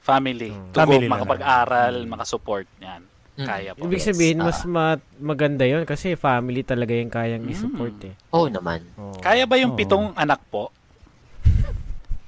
Family. 0.00 0.48
Hmm. 0.52 0.72
To 0.72 0.76
Family 0.80 1.06
go, 1.08 1.12
makapag-aral, 1.12 1.94
naman. 2.04 2.12
makasupport. 2.16 2.66
Yan. 2.80 3.02
Mm. 3.34 3.46
Kaya 3.50 3.70
po. 3.74 3.90
Ibig 3.90 4.00
sabihin, 4.00 4.38
ah. 4.38 4.46
mas 4.46 4.62
ma- 4.62 5.02
maganda 5.18 5.66
yon 5.66 5.82
kasi 5.82 6.14
family 6.14 6.62
talaga 6.62 6.94
yung 6.94 7.10
kayang 7.10 7.42
Mm. 7.42 7.50
i-support 7.50 7.96
eh. 8.06 8.14
Oo 8.30 8.46
naman. 8.46 8.78
Oo. 8.94 9.18
Kaya 9.18 9.42
ba 9.42 9.58
yung 9.58 9.74
Oo. 9.74 9.78
pitong 9.78 10.14
anak 10.14 10.38
po? 10.48 10.70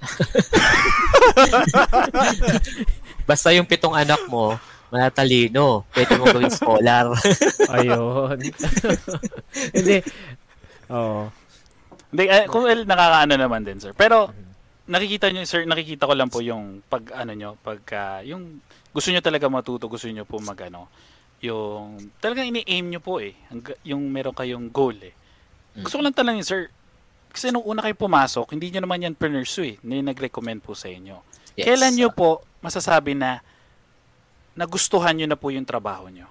Basta 3.27 3.51
yung 3.51 3.67
pitong 3.67 3.95
anak 3.95 4.23
mo, 4.27 4.55
manatalino. 4.91 5.87
Pwede 5.91 6.15
mo 6.15 6.25
gawing 6.27 6.55
scholar. 6.55 7.11
Ayun. 7.75 8.39
Hindi. 9.77 9.99
Oo. 10.91 11.31
Hindi, 12.11 12.23
eh, 12.31 12.47
kung 12.47 12.63
well, 12.63 12.87
nakakaano 12.87 13.35
naman 13.35 13.67
din, 13.67 13.83
sir. 13.83 13.93
Pero, 13.99 14.31
nakikita 14.87 15.31
nyo, 15.31 15.43
sir, 15.43 15.67
nakikita 15.67 16.07
ko 16.07 16.15
lang 16.15 16.31
po 16.31 16.39
yung 16.39 16.87
pag, 16.87 17.03
ano 17.19 17.33
nyo, 17.35 17.51
pag, 17.59 17.81
ah, 17.95 18.21
yung 18.23 18.63
gusto 18.97 19.13
nyo 19.13 19.21
talaga 19.21 19.53
matuto, 19.53 19.93
gusto 19.93 20.09
nyo 20.09 20.25
po 20.25 20.41
mag, 20.41 20.57
ano, 20.73 20.89
yung, 21.45 22.09
talagang 22.17 22.49
ini-aim 22.49 22.89
nyo 22.89 23.01
po 23.05 23.21
eh. 23.21 23.37
Yung 23.85 24.09
meron 24.09 24.33
kayong 24.33 24.73
goal 24.73 24.97
eh. 25.05 25.13
Gusto 25.77 26.01
ko 26.01 26.03
lang 26.03 26.17
talaga 26.17 26.41
sir, 26.41 26.73
kasi 27.29 27.53
nung 27.53 27.69
una 27.69 27.85
kayo 27.85 27.93
pumasok, 27.93 28.57
hindi 28.57 28.73
nyo 28.73 28.89
naman 28.89 29.05
yan 29.05 29.13
pursue 29.13 29.77
eh. 29.77 29.79
Hindi 29.85 30.01
nag-recommend 30.01 30.65
po 30.65 30.73
sa 30.73 30.89
inyo. 30.89 31.21
Yes. 31.61 31.69
Kailan 31.69 31.93
nyo 31.93 32.09
po 32.09 32.41
masasabi 32.65 33.13
na 33.13 33.45
nagustuhan 34.57 35.13
nyo 35.13 35.29
na 35.29 35.37
po 35.37 35.53
yung 35.53 35.69
trabaho 35.69 36.09
nyo? 36.09 36.25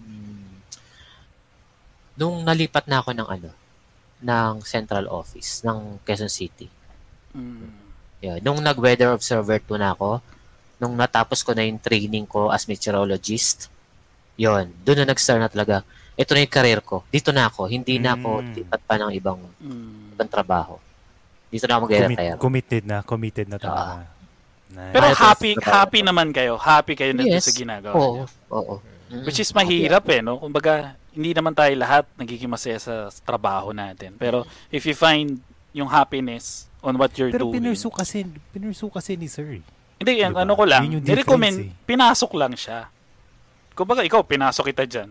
Mm. 0.00 0.56
Nung 2.16 2.40
nalipat 2.40 2.88
na 2.88 3.04
ako 3.04 3.12
ng 3.12 3.28
ano, 3.28 3.50
ng 4.24 4.64
central 4.64 5.12
office 5.12 5.60
ng 5.60 6.00
Quezon 6.08 6.32
City. 6.32 6.72
Mm. 7.36 7.85
Yeah, 8.18 8.40
nung 8.40 8.58
nag-weather 8.58 9.12
observer 9.12 9.60
2 9.60 9.76
na 9.76 9.92
ako, 9.92 10.20
nung 10.76 10.96
natapos 10.96 11.40
ko 11.40 11.52
na 11.52 11.62
yung 11.62 11.76
training 11.76 12.24
ko 12.24 12.48
as 12.48 12.64
meteorologist, 12.64 13.68
yon 14.36 14.72
doon 14.84 15.04
na 15.04 15.12
nag-start 15.12 15.40
na 15.40 15.48
talaga. 15.48 15.84
Ito 16.16 16.32
na 16.32 16.44
yung 16.44 16.52
career 16.52 16.80
ko. 16.80 17.04
Dito 17.08 17.28
na 17.28 17.48
ako. 17.48 17.68
Hindi 17.68 18.00
na 18.00 18.16
ako 18.16 18.40
Mm. 18.40 18.52
lipat 18.56 18.80
pa 18.82 18.94
ng 18.96 19.12
ibang, 19.12 19.40
Mm. 19.60 20.16
ibang 20.16 20.30
trabaho. 20.32 20.80
Dito 21.46 21.64
na 21.64 21.76
ako 21.76 21.84
Commit- 21.86 22.00
mag-retire. 22.16 22.36
committed 22.36 22.82
na, 22.84 22.96
committed 23.02 23.46
na 23.48 23.58
talaga. 23.60 23.92
Nice. 24.66 24.92
Pero 24.92 25.06
happy 25.14 25.50
happy 25.62 26.00
naman 26.02 26.34
kayo. 26.34 26.56
Happy 26.58 26.96
kayo 26.96 27.12
na 27.12 27.22
Yes. 27.22 27.46
sa 27.46 27.52
ginagawa 27.52 27.94
Oo. 27.94 28.12
nyo. 28.16 28.24
Oo. 28.50 28.74
Mm. 29.06 29.22
Which 29.22 29.38
is 29.38 29.52
mahirap 29.52 30.02
eh, 30.10 30.18
no? 30.18 30.36
Kumbaga, 30.36 30.96
hindi 31.14 31.30
naman 31.30 31.54
tayo 31.54 31.70
lahat 31.72 32.04
nagiging 32.16 32.50
masaya 32.50 32.76
sa 32.76 33.06
trabaho 33.22 33.70
natin. 33.70 34.16
Pero 34.18 34.42
if 34.68 34.82
you 34.84 34.92
find 34.92 35.38
yung 35.76 35.86
happiness 35.86 36.72
on 36.80 36.96
what 36.96 37.12
you're 37.14 37.28
Pero 37.28 37.46
doing. 37.46 37.60
pinursu 37.60 37.92
kasi, 37.92 38.24
pinursu 38.50 38.88
kasi 38.88 39.14
ni 39.14 39.28
sir. 39.28 39.60
eh. 39.60 39.64
Hindi, 39.96 40.12
yan, 40.18 40.32
Diba? 40.32 40.42
ano 40.42 40.52
ko 40.52 40.64
lang, 40.64 40.82
Yun 40.82 41.00
yung 41.00 41.04
nirecommend, 41.04 41.58
eh. 41.58 41.70
pinasok 41.84 42.32
lang 42.34 42.52
siya. 42.52 42.88
Kumbaga, 43.72 44.00
ikaw, 44.00 44.20
pinasok 44.22 44.72
kita 44.72 44.84
dyan. 44.84 45.10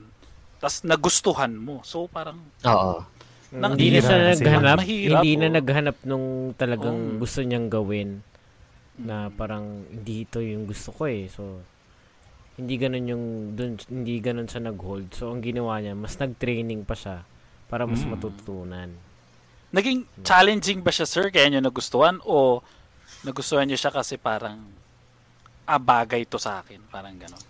Tapos 0.57 0.81
nagustuhan 0.81 1.53
mo. 1.53 1.81
So, 1.81 2.05
parang, 2.07 2.41
Oo. 2.63 3.05
Nang- 3.51 3.77
hindi 3.77 3.93
na 3.93 3.99
siya 3.99 4.17
naghanap, 4.31 4.77
Mahirap, 4.79 5.21
hindi 5.21 5.31
na 5.37 5.47
oh. 5.47 5.53
naghanap 5.53 5.97
nung 6.03 6.25
talagang 6.53 6.97
Oh. 7.13 7.17
gusto 7.17 7.39
niyang 7.39 7.69
gawin 7.69 8.19
na 8.97 9.29
parang 9.29 9.85
hindi 9.85 10.23
ito 10.23 10.39
yung 10.39 10.65
gusto 10.65 10.91
ko 10.91 11.05
eh. 11.05 11.29
So 11.29 11.61
hindi 12.55 12.75
ganun 12.75 13.05
yung 13.05 13.23
dun, 13.53 13.75
hindi 13.85 14.19
ganun 14.19 14.47
siya 14.47 14.63
nag-hold. 14.65 15.11
So 15.13 15.29
ang 15.29 15.39
ginawa 15.39 15.79
niya, 15.79 15.93
mas 15.93 16.15
nag-training 16.15 16.83
pa 16.83 16.95
siya 16.95 17.23
para 17.67 17.83
mas 17.83 18.01
Mm. 18.01 18.11
matutunan. 18.11 18.89
Naging 19.69 20.05
challenging 20.21 20.79
ba 20.81 20.91
siya, 20.93 21.07
sir? 21.07 21.29
Kaya 21.29 21.49
nyo 21.49 21.61
nagustuhan? 21.65 22.21
O 22.25 22.61
nagustuhan 23.25 23.65
nyo 23.65 23.77
siya 23.77 23.93
kasi 23.93 24.17
parang, 24.19 24.61
ah, 25.65 25.81
bagay 25.81 26.25
to 26.25 26.37
sa 26.37 26.61
akin. 26.61 26.81
Parang 26.89 27.13
gano'n. 27.15 27.43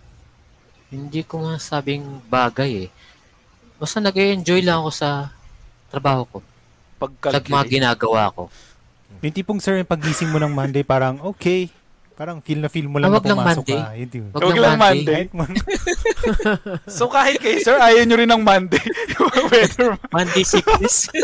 Hindi 0.88 1.26
ko 1.26 1.42
masabing 1.42 2.22
bagay 2.30 2.86
eh. 2.86 2.90
Basta 3.76 4.00
nag-enjoy 4.00 4.64
lang 4.64 4.80
ako 4.80 4.90
sa 4.94 5.34
trabaho 5.92 6.22
ko. 6.24 6.38
Sa 7.28 7.42
mga 7.44 7.66
ginagawa 7.68 8.32
ko. 8.32 8.48
Yung 9.20 9.34
tipong 9.34 9.60
sir, 9.60 9.76
yung 9.76 9.88
pagising 9.88 10.32
mo 10.32 10.40
ng 10.40 10.52
Monday, 10.52 10.84
parang 10.84 11.20
okay. 11.24 11.68
Parang 12.16 12.40
feel 12.40 12.58
na 12.58 12.66
feel 12.66 12.88
mo 12.88 12.96
lang 12.96 13.06
Ah, 13.06 13.12
na 13.12 13.16
wag 13.20 13.28
lang 13.28 13.36
pumasok 13.36 13.60
Monday. 13.60 13.76
ka. 13.76 13.92
Yun, 13.92 14.08
yun. 14.08 14.26
Wag 14.32 14.40
Huwag 14.40 14.56
lang 14.56 14.72
Monday. 14.72 14.80
Monday. 14.80 15.12
Kahit 15.12 15.30
man, 15.30 15.50
So 16.96 17.02
kahit 17.06 17.36
kayo, 17.38 17.58
sir, 17.60 17.76
ayaw 17.76 18.02
nyo 18.02 18.16
rin 18.16 18.30
ng 18.32 18.40
Monday. 18.40 18.82
Weather 19.52 19.88
Monday 20.08 20.42
sickness. 20.42 21.12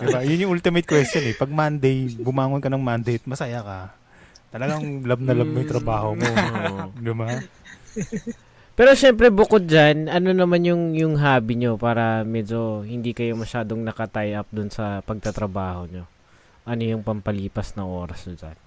diba? 0.00 0.20
Yun 0.24 0.48
yung 0.48 0.52
ultimate 0.52 0.84
question 0.84 1.22
eh. 1.24 1.34
Pag 1.34 1.50
Monday, 1.50 2.08
bumangon 2.16 2.58
ka 2.58 2.68
ng 2.68 2.80
Monday 2.80 3.16
at 3.16 3.24
masaya 3.26 3.60
ka, 3.60 3.78
talagang 4.48 5.04
love 5.04 5.20
na 5.20 5.32
love 5.34 5.50
mo 5.50 5.58
yung 5.60 5.70
trabaho 5.70 6.08
mo. 6.16 6.24
Oo. 6.24 6.84
diba? 6.96 7.26
Pero 8.74 8.90
syempre 8.96 9.28
bukod 9.28 9.68
dyan, 9.68 10.08
ano 10.08 10.32
naman 10.32 10.64
yung 10.64 10.82
yung 10.96 11.14
hobby 11.14 11.54
nyo 11.54 11.76
para 11.76 12.24
medyo 12.24 12.80
hindi 12.80 13.12
kayo 13.12 13.36
masyadong 13.36 13.84
nakatie 13.84 14.34
up 14.34 14.48
dun 14.50 14.66
sa 14.66 14.98
pagtatrabaho 14.98 15.86
nyo? 15.86 16.04
Ano 16.64 16.82
yung 16.82 17.04
pampalipas 17.04 17.76
na 17.76 17.84
oras 17.84 18.24
nyo 18.24 18.34
dyan? 18.40 18.58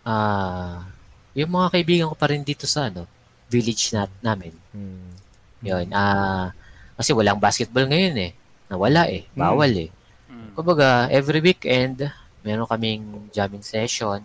Ah, 0.00 0.88
yung 1.36 1.52
mga 1.52 1.68
kaibigan 1.76 2.08
ko 2.08 2.16
pa 2.16 2.32
rin 2.32 2.40
dito 2.40 2.64
sa 2.64 2.88
ano, 2.88 3.04
village 3.52 3.92
na, 3.92 4.08
namin. 4.24 4.56
Hmm. 4.72 5.12
Yun. 5.60 5.92
Ah, 5.92 6.56
kasi 6.96 7.12
walang 7.12 7.36
basketball 7.36 7.84
ngayon 7.84 8.16
eh. 8.16 8.32
Nawala 8.72 9.12
eh. 9.12 9.28
Bawal 9.34 9.72
eh. 9.76 9.90
Mm. 10.30 10.54
Kumbaga, 10.54 11.10
every 11.10 11.42
weekend, 11.42 12.06
meron 12.40 12.70
kaming 12.70 13.28
jamming 13.34 13.64
session 13.66 14.22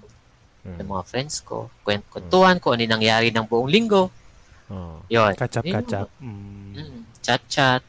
Mm. 0.66 0.82
ng 0.82 0.88
mga 0.90 1.04
friends 1.06 1.46
ko. 1.46 1.70
Kwent 1.86 2.02
kwentuhan 2.10 2.58
ko 2.58 2.74
ano 2.74 2.82
yung 2.82 2.96
nangyari 2.98 3.30
ng 3.30 3.46
buong 3.46 3.70
linggo. 3.70 4.10
Oh. 4.66 4.98
Yun. 5.10 5.34
Up. 5.38 6.10
Mm. 6.18 6.74
Mm, 6.74 7.00
chat-chat. 7.22 7.86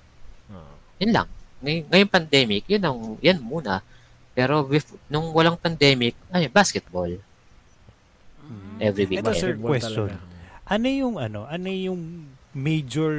Oh. 0.53 0.77
Yun 1.01 1.13
lang. 1.13 1.29
Ngay- 1.65 1.89
ngayong 1.89 2.13
pandemic, 2.13 2.69
yun 2.69 2.83
ang, 2.85 2.99
yan 3.25 3.41
muna. 3.41 3.81
Pero 4.37 4.69
bef- 4.69 5.01
nung 5.09 5.33
walang 5.33 5.57
pandemic, 5.57 6.13
ay, 6.29 6.53
basketball. 6.53 7.17
Every 8.77 9.09
weekend. 9.09 9.25
Ito, 9.25 9.33
sir, 9.33 9.57
question. 9.57 10.13
talaga. 10.13 10.21
Ano 10.69 10.87
yung 10.93 11.17
ano, 11.17 11.49
ano 11.49 11.69
yung 11.73 12.29
major 12.53 13.13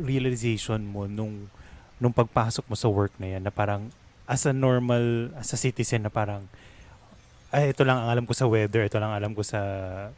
realization 0.00 0.88
mo 0.88 1.04
nung 1.04 1.52
nung 2.00 2.12
pagpasok 2.16 2.64
mo 2.68 2.76
sa 2.76 2.88
work 2.88 3.12
na 3.20 3.36
yan 3.36 3.42
na 3.44 3.52
parang 3.52 3.92
as 4.24 4.48
a 4.48 4.52
normal 4.56 5.32
as 5.36 5.52
a 5.52 5.58
citizen 5.60 6.08
na 6.08 6.12
parang 6.12 6.48
ay 7.54 7.70
ito 7.70 7.86
lang 7.86 8.02
ang 8.02 8.10
alam 8.10 8.24
ko 8.26 8.34
sa 8.34 8.50
weather, 8.50 8.82
ito 8.82 8.98
lang 8.98 9.14
ang 9.14 9.18
alam 9.20 9.32
ko 9.36 9.46
sa 9.46 9.60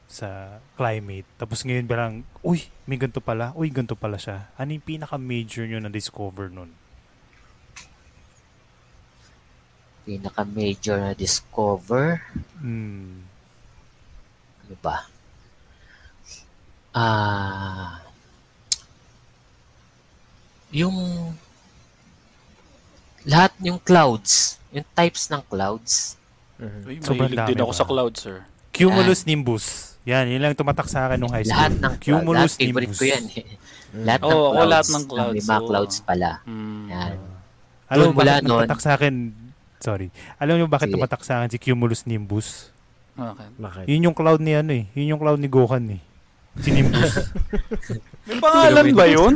sa 0.09 0.57
climate. 0.79 1.29
Tapos 1.37 1.67
ngayon 1.67 1.85
parang 1.85 2.25
uy, 2.41 2.65
may 2.89 2.97
ganito 2.97 3.21
pala. 3.21 3.53
Uy, 3.53 3.69
ganito 3.69 3.93
pala 3.93 4.17
siya. 4.17 4.49
Ano 4.57 4.73
yung 4.73 4.87
pinaka 4.87 5.21
major 5.21 5.69
nyo 5.69 5.83
na 5.83 5.93
discover 5.93 6.49
nun? 6.49 6.73
Pinaka-major 10.07 10.97
na 11.03 11.13
discover, 11.13 12.23
Hmm. 12.57 13.27
ano 14.63 14.75
ba? 14.79 15.11
Ah, 16.93 18.01
yung 20.71 20.97
lahat 23.23 23.53
yung 23.61 23.77
clouds, 23.77 24.57
yung 24.71 24.87
types 24.93 25.27
ng 25.27 25.43
clouds. 25.45 26.15
Mhm. 26.57 26.81
Uy, 26.87 26.97
Sobrang 27.03 27.29
din 27.29 27.59
ako 27.59 27.69
ba? 27.69 27.77
sa 27.77 27.85
cloud, 27.85 28.15
sir. 28.15 28.37
Cumulus 28.71 29.27
nimbus. 29.27 29.99
Yan, 30.07 30.31
yun 30.31 30.39
lang 30.39 30.55
tumatak 30.55 30.87
sa 30.87 31.05
akin 31.05 31.19
nung 31.19 31.29
high 31.29 31.43
school. 31.43 31.59
Lahat 31.59 31.75
ng 31.75 31.95
clouds. 31.99 32.05
Cumulus 32.23 32.53
Lahat 32.55 32.63
nimbus. 32.63 32.97
ko 32.97 33.05
yan 33.05 33.25
eh. 33.35 33.45
Mm. 33.89 34.05
Lahat 34.05 34.21
ng 34.21 34.27
Oo, 34.27 34.31
ako 34.31 34.53
clouds. 34.55 34.71
lahat 34.71 34.87
ng 34.87 35.05
clouds, 35.05 35.35
May 35.35 35.45
mga 35.45 35.59
oo. 35.59 35.67
clouds 35.67 35.97
pala. 36.01 36.31
Mm. 36.47 36.85
Yan. 36.87 37.15
Alam 37.87 38.05
mo 38.05 38.13
mula 38.15 38.25
bakit 38.31 38.43
nun- 38.43 38.51
tumatak 38.57 38.81
sa 38.81 38.91
akin? 38.95 39.15
Sorry. 39.81 40.09
Alam 40.37 40.65
mo 40.65 40.69
bakit 40.69 40.89
Sige. 40.89 40.95
tumatak 40.97 41.23
sa 41.23 41.41
akin 41.41 41.51
si 41.53 41.59
Cumulus 41.61 42.05
Nimbus? 42.05 42.73
Okay. 43.17 43.49
Bakit? 43.57 43.85
Yun 43.89 44.13
yung 44.13 44.17
cloud 44.17 44.41
ni 44.41 44.53
ano 44.53 44.73
eh. 44.77 44.85
Yun 44.93 45.17
yung 45.17 45.21
cloud 45.21 45.41
ni 45.41 45.49
Gohan 45.49 45.85
eh. 45.97 46.01
Si 46.61 46.69
Nimbus. 46.73 47.33
May 48.29 48.37
pangalan 48.41 48.87
ba 48.93 49.07
yun? 49.09 49.35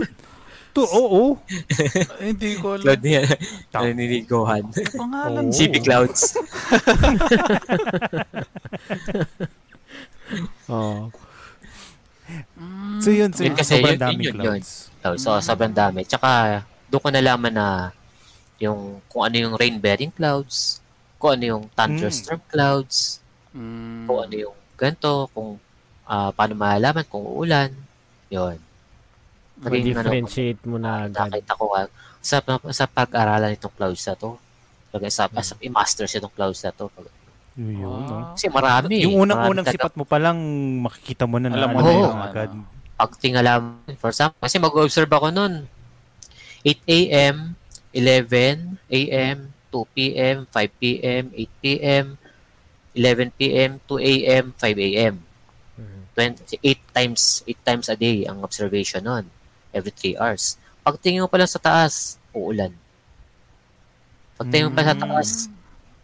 to, 0.71 0.87
oo. 0.87 1.35
Ay, 2.23 2.31
hindi 2.31 2.55
ko 2.63 2.79
alam. 2.79 2.85
Cloud 2.87 3.03
niya. 3.03 3.23
Ano 3.75 3.91
ni 3.91 4.23
Gohan. 4.23 4.65
Pangalan. 4.71 5.45
Oo. 5.51 5.55
CP 5.55 5.83
Clouds. 5.83 6.39
Oh. 10.71 11.11
Mm. 12.55 13.03
So 13.03 13.11
yun, 13.11 13.31
so 13.35 13.43
Yun 13.43 13.59
kasi, 13.59 13.83
sobrang 13.83 13.99
yun- 13.99 14.03
daming 14.03 14.27
yun 14.31 14.35
yun, 14.39 14.43
clouds. 14.63 14.71
So, 15.03 15.09
so 15.19 15.29
sobrang 15.43 15.75
dami. 15.75 16.07
Tsaka, 16.07 16.63
doon 16.87 17.03
ko 17.03 17.09
nalaman 17.11 17.51
na 17.51 17.67
yung 18.61 19.01
kung 19.09 19.25
ano 19.25 19.37
yung 19.37 19.55
rain-bearing 19.57 20.13
clouds, 20.13 20.79
kung 21.17 21.35
ano 21.35 21.45
yung 21.49 21.65
thunderstorm 21.73 22.41
clouds, 22.47 23.19
Mm. 23.51 24.07
kung 24.07 24.19
ano 24.23 24.35
yung 24.39 24.57
ganito, 24.79 25.27
kung 25.35 25.59
ah, 26.07 26.31
paano 26.31 26.55
malalaman 26.55 27.03
kung 27.05 27.23
uulan. 27.23 27.71
Yun. 28.29 28.59
Naging 29.59 29.91
ano, 29.91 30.07
Ma-differentiate 30.07 30.63
mo 30.65 30.79
na 30.79 31.07
agad. 31.07 31.29
nakita 31.29 31.53
ko 31.55 31.65
ah, 31.75 31.91
sa, 32.19 32.39
sa 32.71 32.85
pag-aralan 32.87 33.55
itong 33.55 33.75
clouds 33.75 34.07
na 34.07 34.15
to. 34.15 34.39
Pag 34.91 35.03
sa, 35.09 35.27
sa 35.27 35.55
i-masters 35.59 36.15
itong 36.15 36.31
clouds 36.31 36.63
na 36.63 36.71
to. 36.71 36.87
Yun, 37.59 37.75
yun, 37.77 38.01
no? 38.07 38.35
Kasi 38.35 38.47
marami. 38.47 39.03
Yung 39.03 39.19
unang-unang 39.21 39.67
marami 39.67 39.75
sipat 39.75 39.95
mo 39.99 40.05
pa 40.07 40.19
lang 40.19 40.39
makikita 40.81 41.27
mo 41.27 41.37
na 41.39 41.51
na 41.51 41.59
Alam 41.59 41.69
mo 41.75 41.79
ano 41.79 41.87
na 41.87 41.93
yun 41.93 42.03
yung 42.07 42.23
agad. 42.23 42.51
pag 42.95 43.11
tingala 43.19 43.51
for 43.99 44.11
example, 44.11 44.39
kasi 44.39 44.57
mag-observe 44.59 45.11
ako 45.11 45.29
nun. 45.31 45.67
8 46.63 46.87
a.m., 46.87 47.59
11 47.93 48.79
a.m., 48.89 49.39
2 49.71 49.87
p.m., 49.95 50.37
5 50.47 50.83
p.m., 50.83 51.25
8 51.35 51.63
p.m., 51.63 52.07
11 52.95 53.31
p.m., 53.39 53.71
2 53.87 53.99
a.m., 54.03 54.45
5 54.55 54.79
a.m. 54.79 55.15
Mhm. 55.79 56.01
20, 56.15 56.59
8 56.61 56.83
times 56.91 57.23
8 57.47 57.61
times 57.63 57.87
a 57.87 57.97
day 57.97 58.27
ang 58.27 58.43
observation 58.43 59.03
nun. 59.03 59.27
Every 59.71 59.95
3 59.95 60.19
hours. 60.19 60.59
Pag 60.83 60.99
tingin 60.99 61.23
mo 61.23 61.31
pa 61.31 61.39
lang 61.39 61.47
sa 61.47 61.63
taas, 61.63 62.19
uulan. 62.31 62.75
Pag 64.35 64.49
tingin 64.51 64.69
mo 64.69 64.75
pa 64.75 64.83
sa 64.83 64.97
Mm. 64.97 65.03
taas, 65.03 65.29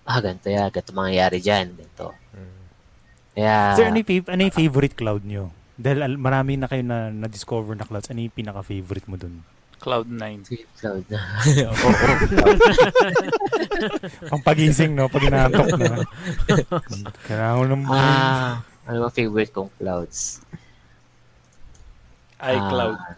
ah, 0.05 0.21
ganito 0.21 0.47
yan. 0.47 0.69
Ganito 0.71 0.93
mangyayari 0.93 1.39
dyan. 1.41 1.75
Ganito. 1.75 2.15
Mhm. 2.31 2.63
Kaya, 3.35 3.57
Sir, 3.75 3.87
ano 3.91 3.99
yung, 3.99 4.09
fav- 4.09 4.31
ano 4.31 4.41
yung 4.43 4.57
favorite 4.57 4.97
cloud 4.97 5.23
nyo? 5.27 5.51
Dahil 5.77 6.17
marami 6.17 6.57
na 6.57 6.71
kayo 6.71 6.81
na 6.81 7.11
na-discover 7.11 7.77
na 7.77 7.85
clouds. 7.85 8.09
Ano 8.09 8.23
yung 8.23 8.33
pinaka-favorite 8.33 9.09
mo 9.11 9.19
dun? 9.19 9.45
Cloud9. 9.77 10.25
cloud 10.77 11.05
na. 11.07 11.21
Oo, 11.69 11.89
cloud. 12.27 12.59
Pampagising, 14.33 14.93
no? 14.93 15.07
Pag 15.07 15.23
inaantok 15.25 15.69
na. 15.77 16.03
Kailangan 17.23 17.55
ko 17.55 17.65
ng... 17.67 17.83
Ah, 17.87 18.65
ano 18.85 18.97
ba 18.99 19.11
favorite 19.11 19.53
kong 19.53 19.71
clouds? 19.77 20.41
iCloud. 22.39 22.97
Ah, 22.97 23.17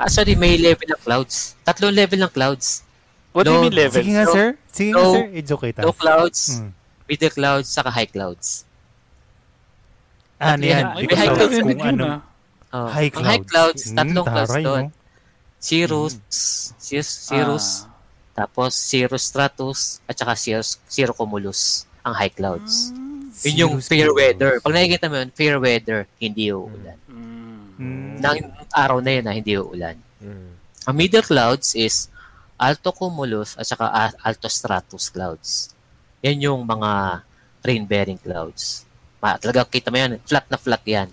actually, 0.00 0.34
may 0.34 0.56
level 0.56 0.86
ng 0.86 1.00
clouds. 1.00 1.54
Tatlong 1.62 1.92
level 1.92 2.18
ng 2.18 2.30
clouds. 2.30 2.82
What 3.30 3.44
do 3.44 3.50
you 3.50 3.56
low- 3.56 3.64
mean 3.64 3.76
level? 3.76 3.98
Sige 3.98 4.12
nga, 4.12 4.24
Low- 4.24 4.34
sir. 4.34 4.46
Sige 4.68 4.90
nga, 4.90 4.98
low- 4.98 5.14
sir. 5.14 5.24
Educate 5.32 5.76
us. 5.78 5.84
Low 5.84 5.94
clouds, 5.94 6.40
Mm. 6.58 6.70
middle 7.06 7.32
clouds, 7.32 7.68
saka 7.68 7.88
high 7.88 8.06
clouds. 8.06 8.64
Ah, 10.36 10.54
ano 10.54 10.64
yan? 10.64 10.84
May 10.92 11.06
Because 11.06 11.18
high 11.18 11.32
clouds 11.32 11.56
kung 11.56 11.80
ano. 11.80 12.04
Ah. 12.72 12.76
Oh, 12.78 12.88
High 12.88 13.12
ang 13.12 13.22
high 13.22 13.38
clouds. 13.38 13.84
clouds, 13.84 13.92
tatlong 13.92 14.24
Mm, 14.24 14.32
clouds 14.32 14.54
doon. 14.58 14.84
no? 14.88 15.00
Cirrus, 15.58 16.14
cirrus, 16.74 17.10
cirrus, 17.22 17.66
Ah. 17.78 17.92
tapos 18.34 18.74
cirrus 18.74 19.22
stratus, 19.22 19.78
at 20.04 20.16
saka 20.16 20.34
cirrus, 20.34 20.80
cirrocumulus, 20.86 21.84
ang 22.02 22.14
high 22.14 22.32
clouds. 22.32 22.90
Yun 23.42 23.56
yung 23.56 23.74
Cirrus 23.76 23.88
fair 23.88 24.06
clouds. 24.06 24.18
weather. 24.18 24.52
Pag 24.58 24.72
nakikita 24.72 25.06
mo 25.06 25.16
yun, 25.16 25.30
fair 25.30 25.56
weather, 25.56 26.00
hindi 26.18 26.44
uulan. 26.48 26.98
Mm. 27.06 27.60
Mm. 27.74 28.12
Nang 28.18 28.38
araw 28.68 28.98
na 28.98 29.10
yun 29.10 29.24
na 29.24 29.32
hindi 29.32 29.52
uulan. 29.52 29.96
Mhm. 30.18 30.50
Ang 30.84 30.94
middle 30.94 31.22
clouds 31.22 31.74
is 31.74 32.10
alto 32.56 32.90
cumulus 32.90 33.54
at 33.54 33.64
saka 33.64 33.86
a- 33.86 34.18
alto 34.20 34.46
stratus 34.46 35.08
clouds. 35.08 35.70
Yan 36.20 36.38
yung 36.40 36.62
mga 36.62 37.22
rain-bearing 37.60 38.18
clouds. 38.18 38.82
Ma, 39.18 39.34
talaga 39.36 39.62
kita 39.64 39.88
mo 39.88 39.96
yan, 39.96 40.18
flat 40.20 40.46
na 40.46 40.56
flat 40.56 40.82
yan. 40.84 41.08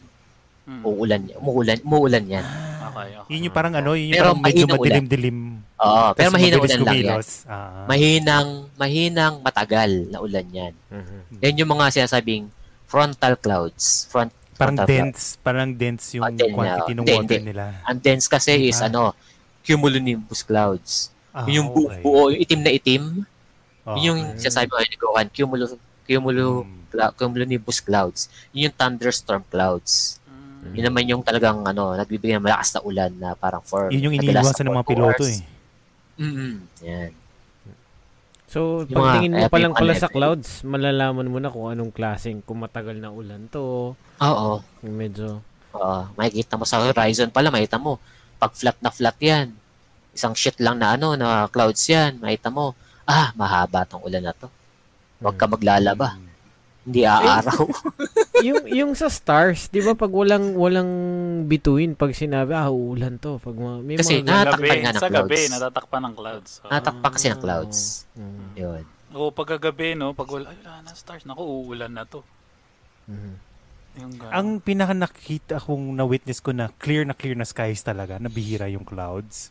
Mm. 0.70 0.82
Uulan, 0.86 1.22
umuulan, 1.36 1.78
umuulan 1.82 2.24
yan. 2.30 2.46
Okay, 2.80 3.10
okay. 3.18 3.30
Yun 3.34 3.46
yung 3.50 3.56
parang 3.56 3.74
ano, 3.74 3.98
yun 3.98 4.06
yung 4.06 4.14
Pero 4.14 4.30
parang 4.30 4.44
medyo 4.46 4.66
madilim-dilim. 4.70 5.38
Oo, 5.80 6.04
pero 6.14 6.30
mahinang 6.30 6.62
ulan 6.62 6.80
lang 6.80 6.98
yan. 7.00 7.18
Ah. 7.48 7.86
Mahinang, 7.88 8.50
mahinang 8.76 9.36
matagal 9.42 9.90
na 10.08 10.18
ulan 10.20 10.46
yan. 10.46 10.74
Mhm. 10.88 11.42
Yan 11.42 11.56
yung 11.58 11.72
mga 11.72 11.86
sinasabing 11.92 12.54
frontal 12.86 13.34
clouds. 13.34 14.06
Front, 14.08 14.30
Parang 14.54 14.76
frontal 14.76 14.86
clouds. 14.86 15.00
dense, 15.16 15.24
parang 15.42 15.70
dense 15.72 16.06
yung 16.14 16.24
Ah, 16.24 16.30
dense 16.30 16.54
quantity 16.54 16.92
na. 16.92 16.98
ng 16.98 17.06
water 17.08 17.18
hindi. 17.18 17.38
nila. 17.50 17.64
Ang 17.82 17.98
dense 17.98 18.26
kasi 18.28 18.52
is 18.62 18.78
Diba? 18.78 18.88
ano, 18.88 19.02
cumulonimbus 19.64 20.42
clouds. 20.42 20.92
Ah, 21.30 21.46
Yun 21.46 21.56
yung 21.56 21.70
buo, 21.72 21.88
okay. 21.88 22.02
buo, 22.02 22.30
yung 22.30 22.42
itim 22.42 22.62
na 22.62 22.72
itim. 22.72 23.04
Okay. 23.82 23.96
Yun 23.96 24.06
yung 24.06 24.22
sinasabi 24.36 24.68
ko 24.70 24.76
cumulo, 25.32 25.66
cumulo, 26.04 26.46
Mm. 26.62 26.78
cla- 26.90 27.14
cumulonimbus 27.14 27.80
clouds. 27.80 28.22
Yun 28.52 28.70
yung 28.70 28.76
thunderstorm 28.76 29.42
clouds. 29.48 30.19
Mm. 30.60 30.74
Yun 30.76 30.86
naman 30.92 31.04
yung 31.08 31.24
talagang 31.24 31.64
ano, 31.64 31.96
nagbibigay 31.96 32.36
ng 32.36 32.44
malakas 32.44 32.76
na 32.76 32.82
ulan 32.84 33.12
na 33.16 33.32
parang 33.34 33.64
for 33.64 33.88
Yun 33.88 34.12
yung 34.12 34.16
iniiwasan 34.16 34.68
ng 34.68 34.76
mga 34.76 34.88
piloto 34.88 35.24
hours. 35.24 35.40
eh. 35.40 36.20
Mm-mm. 36.20 36.54
Yan. 36.84 37.12
So, 38.50 38.82
Yung 38.90 38.98
mga- 38.98 39.06
pagtingin 39.14 39.34
mo 39.38 39.46
pa 39.46 39.60
lang 39.62 39.74
pala 39.74 39.94
sa 39.94 40.10
clouds, 40.10 40.66
malalaman 40.66 41.30
mo 41.30 41.38
na 41.38 41.54
kung 41.54 41.70
anong 41.70 41.94
klaseng, 41.94 42.42
kung 42.42 42.60
matagal 42.60 42.98
na 42.98 43.14
ulan 43.14 43.46
to, 43.48 43.94
Oo. 44.20 44.52
medyo... 44.84 45.40
Oo. 45.70 46.02
makikita 46.18 46.58
mo 46.58 46.66
sa 46.66 46.82
horizon 46.82 47.30
pala, 47.30 47.54
makita 47.54 47.78
mo, 47.78 48.02
pag 48.36 48.50
flat 48.58 48.74
na 48.82 48.90
flat 48.90 49.14
yan, 49.22 49.54
isang 50.12 50.34
sheet 50.34 50.58
lang 50.58 50.82
na 50.82 50.98
ano, 50.98 51.14
na 51.14 51.46
clouds 51.46 51.86
yan, 51.86 52.18
makita 52.18 52.50
mo, 52.50 52.74
ah, 53.06 53.30
mahaba 53.38 53.86
tong 53.86 54.02
ulan 54.02 54.26
na 54.26 54.34
to. 54.34 54.50
Huwag 55.22 55.38
ka 55.38 55.46
maglalaba. 55.46 56.18
Mm. 56.18 56.29
Hindi 56.80 57.04
aaraw. 57.04 57.68
yung 58.48 58.64
yung 58.66 58.92
sa 58.96 59.08
stars, 59.08 59.68
'di 59.68 59.84
ba 59.84 59.94
pag 59.94 60.10
walang 60.10 60.56
walang 60.56 60.92
bituin 61.46 61.92
pag 61.94 62.16
sinabi 62.16 62.56
ah 62.56 62.72
uulan 62.72 63.20
to 63.20 63.36
pag 63.38 63.52
mga, 63.52 63.76
may 63.84 63.96
Kasi 64.00 64.20
mga 64.20 64.26
Natatakpan 64.26 64.56
gabi, 64.56 64.80
nga 64.80 64.92
ng 64.92 64.96
sa 64.96 65.10
gabi, 65.10 65.36
clouds. 65.36 65.52
natatakpan 65.52 66.02
ng 66.02 66.16
clouds. 66.16 66.52
Oh. 66.60 66.70
Natakpak 66.72 67.12
kasi 67.14 67.28
ng 67.28 67.40
clouds. 67.40 67.80
Mm. 68.16 68.48
Yun. 68.56 68.84
Oo, 69.10 69.30
pagkagabi, 69.30 69.98
no? 69.98 70.14
Pag 70.14 70.30
wala, 70.30 70.46
ay, 70.48 70.58
wala 70.62 70.86
na 70.86 70.94
stars. 70.94 71.26
Naku, 71.26 71.42
uulan 71.42 71.90
na 71.90 72.06
to. 72.06 72.22
Mhm. 73.08 73.34
Yung 74.00 74.14
gano'n. 74.16 74.32
Ang 74.32 74.48
pinaka 74.62 74.94
nakita 74.94 75.56
kong 75.58 75.98
na-witness 75.98 76.40
ko 76.40 76.54
na 76.54 76.70
clear 76.78 77.04
na 77.04 77.12
clear 77.12 77.34
na 77.34 77.44
skies 77.44 77.82
talaga, 77.82 78.22
nabihira 78.22 78.70
yung 78.70 78.86
clouds 78.86 79.50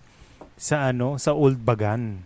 sa 0.55 0.89
ano, 0.89 1.19
sa 1.19 1.35
Old 1.35 1.59
Bagan 1.61 2.23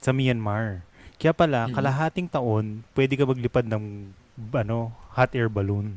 sa 0.00 0.10
Myanmar. 0.10 0.80
Kaya 1.16 1.32
pala, 1.32 1.66
Mhm. 1.66 1.74
kalahating 1.74 2.28
taon, 2.28 2.84
pwede 2.92 3.16
ka 3.16 3.24
maglipad 3.24 3.64
ng 3.64 4.12
ano, 4.52 4.92
hot 5.12 5.32
air 5.32 5.48
balloon. 5.48 5.96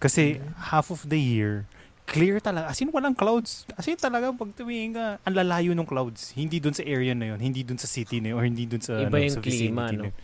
Kasi 0.00 0.40
half 0.72 0.88
of 0.88 1.04
the 1.04 1.20
year, 1.20 1.68
clear 2.08 2.40
talaga. 2.40 2.72
As 2.72 2.80
in, 2.80 2.88
walang 2.88 3.12
clouds. 3.12 3.68
As 3.76 3.84
in, 3.84 4.00
talaga, 4.00 4.32
pag 4.32 4.50
tumingin 4.56 4.96
ka, 4.96 5.20
ang 5.20 5.34
lalayo 5.36 5.76
ng 5.76 5.84
clouds. 5.84 6.32
Hindi 6.32 6.56
dun 6.56 6.72
sa 6.72 6.80
area 6.82 7.12
na 7.12 7.36
yun. 7.36 7.38
Hindi 7.38 7.60
dun 7.60 7.76
sa 7.76 7.84
city 7.84 8.18
na 8.18 8.32
yun. 8.32 8.36
Or 8.40 8.44
hindi 8.44 8.64
dun 8.64 8.80
sa, 8.80 8.96
Iba 8.96 9.12
ano, 9.12 9.22
yung 9.22 9.36
sa 9.36 9.44
klima, 9.44 9.82
vicinity 9.86 9.94
no? 9.94 10.02
na 10.02 10.08
yun. 10.08 10.16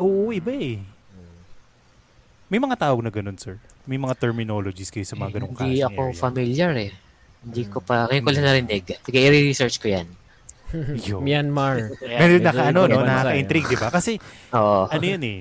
Oo, 0.00 0.32
iba 0.32 0.50
eh. 0.50 0.80
May 2.48 2.56
mga 2.56 2.80
tawag 2.80 3.04
na 3.04 3.12
ganun, 3.12 3.36
sir. 3.36 3.60
May 3.84 4.00
mga 4.00 4.16
terminologies 4.16 4.88
kayo 4.88 5.04
sa 5.04 5.14
mga 5.14 5.38
ganung 5.38 5.52
Hindi 5.52 5.78
klaseng 5.78 5.92
ako 5.92 6.00
area. 6.02 6.16
familiar 6.16 6.72
eh. 6.74 6.90
Hindi 7.44 7.62
ko 7.68 7.78
pa, 7.78 8.08
ngayon 8.08 8.22
ko 8.24 8.30
lang 8.32 8.46
narinig. 8.48 8.82
Sige, 9.04 9.18
i-research 9.20 9.76
ko 9.78 9.86
yan. 9.92 10.08
Yo. 11.04 11.20
Myanmar. 11.26 11.96
Medyo 12.00 12.38
naka, 12.44 12.62
ano, 12.70 12.84
no, 12.84 13.00
nakaka-intrigue, 13.04 13.68
di 13.72 13.78
ba? 13.78 13.88
Kasi, 13.88 14.20
Oo. 14.52 14.88
ano 14.88 15.04
yun 15.04 15.22
eh, 15.24 15.40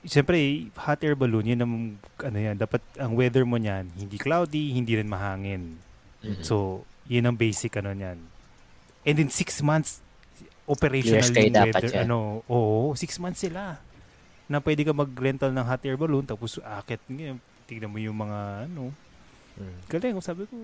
Siyempre, 0.00 0.64
hot 0.80 0.96
air 1.04 1.12
balloon, 1.12 1.44
yun 1.44 1.60
ang, 1.60 1.72
ano 2.24 2.38
yan, 2.40 2.56
dapat 2.56 2.80
ang 2.96 3.12
weather 3.12 3.44
mo 3.44 3.60
niyan, 3.60 3.84
hindi 4.00 4.16
cloudy, 4.16 4.72
hindi 4.72 4.96
rin 4.96 5.04
mahangin. 5.04 5.76
Mhm. 6.24 6.40
So, 6.40 6.88
yun 7.04 7.28
ang 7.28 7.36
basic 7.36 7.76
ano 7.76 7.92
niyan. 7.92 8.16
And 9.04 9.16
in 9.20 9.28
six 9.28 9.60
months, 9.60 10.00
operational 10.64 11.20
yung 11.20 11.52
dapat 11.52 11.84
weather. 11.84 12.00
yan. 12.00 12.08
Ano, 12.08 12.40
oo, 12.48 12.96
six 12.96 13.20
months 13.20 13.44
sila. 13.44 13.76
Na 14.48 14.64
pwede 14.64 14.88
ka 14.88 14.96
mag-rental 14.96 15.52
ng 15.52 15.66
hot 15.68 15.84
air 15.84 16.00
balloon, 16.00 16.24
tapos 16.24 16.56
akit, 16.64 17.04
ngayon, 17.04 17.36
tignan 17.68 17.92
mo 17.92 18.00
yung 18.00 18.16
mga, 18.16 18.72
ano, 18.72 18.96
Mm. 19.60 19.76
galing. 19.86 20.16
Sabi 20.24 20.48
ko, 20.48 20.54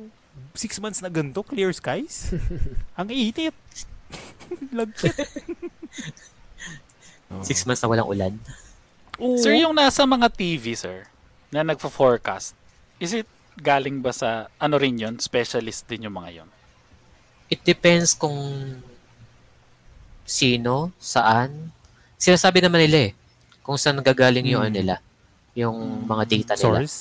six 0.56 0.80
months 0.80 1.04
na 1.04 1.12
ganito, 1.12 1.44
clear 1.44 1.68
skies? 1.70 2.32
ang 2.98 3.12
init. 3.12 3.52
Lagkit. 4.78 5.12
Six 7.42 7.66
months 7.66 7.82
na 7.82 7.90
walang 7.90 8.06
ulan. 8.06 8.32
Oo. 9.18 9.34
Sir, 9.34 9.58
yung 9.58 9.74
nasa 9.74 10.06
mga 10.06 10.30
TV, 10.30 10.78
sir, 10.78 11.10
na 11.50 11.66
nagfo-forecast, 11.66 12.54
is 12.96 13.10
it 13.12 13.26
galing 13.58 13.98
ba 13.98 14.14
sa, 14.14 14.46
ano 14.56 14.78
rin 14.78 14.94
yun, 14.94 15.18
specialist 15.18 15.90
din 15.90 16.06
yung 16.06 16.14
mga 16.14 16.30
yun? 16.42 16.48
It 17.50 17.66
depends 17.66 18.14
kung 18.14 18.38
sino, 20.22 20.94
saan. 20.98 21.74
Sinasabi 22.14 22.62
naman 22.62 22.86
nila 22.86 23.10
eh, 23.10 23.12
kung 23.60 23.74
saan 23.74 23.98
nagagaling 23.98 24.46
yung 24.46 24.62
Hmm. 24.62 24.70
ano 24.70 24.76
nila, 24.78 24.94
yung 25.54 25.76
mga 26.06 26.24
data 26.26 26.52
nila, 26.54 26.62
Source? 26.86 26.96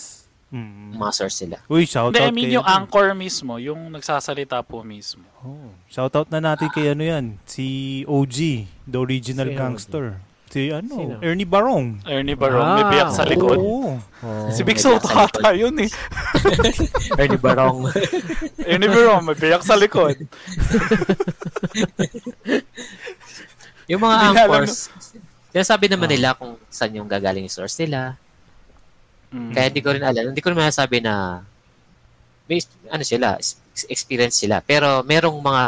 Mm. 0.55 0.95
mga 0.95 1.11
source 1.11 1.43
nila. 1.43 1.59
Uy, 1.67 1.83
shout 1.83 2.15
Hindi, 2.15 2.23
I 2.23 2.31
out 2.31 2.31
mean 2.31 2.47
kay 2.47 2.55
yung 2.55 2.63
anchor 2.63 3.11
mismo, 3.11 3.59
yung 3.59 3.91
nagsasalita 3.91 4.63
po 4.63 4.87
mismo. 4.87 5.27
Oh, 5.43 5.75
shout 5.91 6.15
out 6.15 6.31
na 6.31 6.39
natin 6.39 6.71
kay 6.71 6.95
ano 6.95 7.03
yan, 7.03 7.35
si 7.43 8.07
OG, 8.07 8.63
the 8.87 8.95
original 8.95 9.51
Sino 9.51 9.59
gangster. 9.59 10.05
Si 10.55 10.71
ano, 10.71 10.95
Sino? 10.95 11.19
Ernie 11.19 11.43
Barong. 11.43 11.99
Ernie 12.07 12.39
Barong, 12.39 12.79
may 12.79 12.87
Ah, 12.87 12.89
biyak 12.95 13.11
sa 13.11 13.27
likod. 13.27 13.59
Oo. 13.59 13.99
Oh. 13.99 14.47
Si 14.55 14.63
Big 14.63 14.79
May 14.79 14.87
Soto 14.87 15.11
ata 15.11 15.51
yun 15.51 15.75
eh. 15.83 15.91
Ernie 17.19 17.35
Barong. 17.35 17.91
Ernie 18.71 18.87
Barong, 18.87 19.27
may 19.27 19.35
biyak 19.35 19.67
sa 19.67 19.75
likod. 19.75 20.15
yung 23.91 23.99
mga 23.99 24.15
anchors, 24.31 24.87
sinasabi 25.51 25.91
naman 25.91 26.07
nila 26.07 26.39
kung 26.39 26.55
saan 26.71 26.95
yung 26.95 27.11
gagaling 27.11 27.43
yung 27.43 27.51
source 27.51 27.75
nila. 27.83 28.15
Mm. 29.35 29.51
Kaya 29.51 29.65
hindi 29.67 29.81
ko 29.83 29.89
rin 29.91 30.05
alam. 30.07 30.31
Hindi 30.31 30.39
ko 30.39 30.47
rin 30.55 30.59
masasabi 30.63 31.03
na 31.03 31.43
may 32.47 32.63
ano 32.87 33.03
sila, 33.03 33.35
ex- 33.35 33.89
experience 33.91 34.39
sila. 34.39 34.63
Pero 34.63 35.03
merong 35.03 35.35
mga 35.35 35.63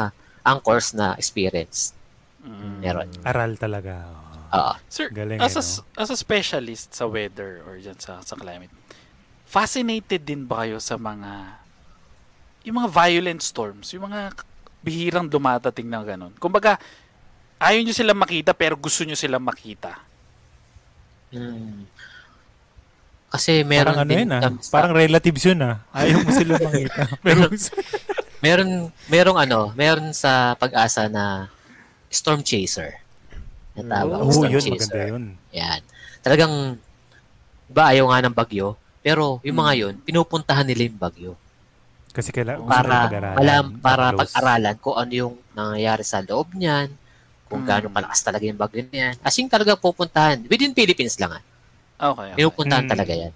anchors 0.47 0.95
na 0.95 1.19
experience. 1.19 1.91
Mm. 2.39 2.79
Meron. 2.79 3.07
Aral 3.27 3.59
talaga. 3.59 4.07
Oo. 4.55 4.73
Sir, 4.87 5.11
Galing 5.11 5.43
as, 5.43 5.59
a, 5.59 5.63
eh, 5.63 5.83
no? 5.83 5.99
as 5.99 6.07
a 6.07 6.15
specialist 6.15 6.95
sa 6.95 7.03
weather 7.03 7.59
or 7.67 7.75
dyan 7.75 7.99
sa, 7.99 8.23
sa 8.23 8.39
climate, 8.39 8.71
fascinated 9.43 10.23
din 10.23 10.47
ba 10.47 10.63
kayo 10.63 10.79
sa 10.79 10.95
mga 10.95 11.59
yung 12.63 12.83
mga 12.83 12.91
violent 12.91 13.43
storms, 13.43 13.91
yung 13.95 14.07
mga 14.07 14.31
bihirang 14.83 15.27
dumadating 15.27 15.87
na 15.87 16.03
ganun. 16.03 16.31
Kumbaga, 16.39 16.79
ayaw 17.59 17.79
nyo 17.83 17.95
silang 17.95 18.19
makita 18.19 18.51
pero 18.55 18.79
gusto 18.79 19.03
nyo 19.03 19.15
silang 19.15 19.43
makita. 19.43 19.99
Mm. 21.31 21.83
Kasi 23.37 23.61
meron 23.61 23.93
parang 23.93 23.99
ano 24.01 24.09
din 24.09 24.19
yun 24.19 24.31
ah. 24.33 24.41
Parang 24.67 24.91
relatives 24.91 25.43
yun 25.45 25.59
ah. 25.61 25.75
Ayaw 25.93 26.17
mo 26.19 26.29
sila 26.33 26.53
makita. 26.57 27.01
Pero 27.25 27.41
meron 28.45 28.69
merong 29.07 29.37
ano, 29.37 29.59
meron 29.73 30.09
sa 30.11 30.57
pag-asa 30.57 31.05
na 31.05 31.45
storm 32.09 32.41
chaser. 32.41 32.97
Na 33.73 33.85
tawag, 33.85 34.17
Oo, 34.19 34.33
storm 34.33 34.51
yun. 34.51 34.61
chaser. 34.61 34.73
Maganda 34.73 35.01
yun. 35.05 35.23
Yan. 35.53 35.81
Talagang 36.19 36.53
ba 37.67 37.93
ayaw 37.93 38.09
nga 38.09 38.25
ng 38.25 38.33
bagyo, 38.33 38.73
pero 38.99 39.37
yung 39.43 39.59
mga 39.59 39.71
Hmm. 39.71 39.81
yun, 39.83 39.93
pinupuntahan 40.01 40.63
nila 40.63 40.87
yung 40.87 40.97
bagyo 40.97 41.31
Kasi 42.09 42.33
kailangan 42.33 42.65
para 42.65 43.05
alam 43.37 43.77
para 43.77 44.09
pag-aralan 44.09 44.73
kung 44.81 44.97
ano 44.97 45.11
yung 45.13 45.33
nangyayari 45.53 46.01
sa 46.01 46.17
loob 46.19 46.49
niyan, 46.51 46.89
kung 47.45 47.61
Mm. 47.61 47.67
gaano 47.67 47.87
kalakas 47.93 48.19
talaga 48.25 48.43
yung 48.43 48.57
bagyo 48.57 48.81
na 48.83 48.97
yan. 48.97 49.15
As 49.21 49.37
in 49.37 49.45
talaga 49.45 49.77
pupuntahan, 49.77 50.41
within 50.47 50.73
Philippines 50.73 51.13
lang 51.21 51.37
ah. 51.37 51.43
Okay. 51.97 52.29
okay. 52.29 52.37
Pinupuntahan 52.37 52.85
Mm. 52.85 52.91
talaga 52.93 53.13
yan. 53.13 53.33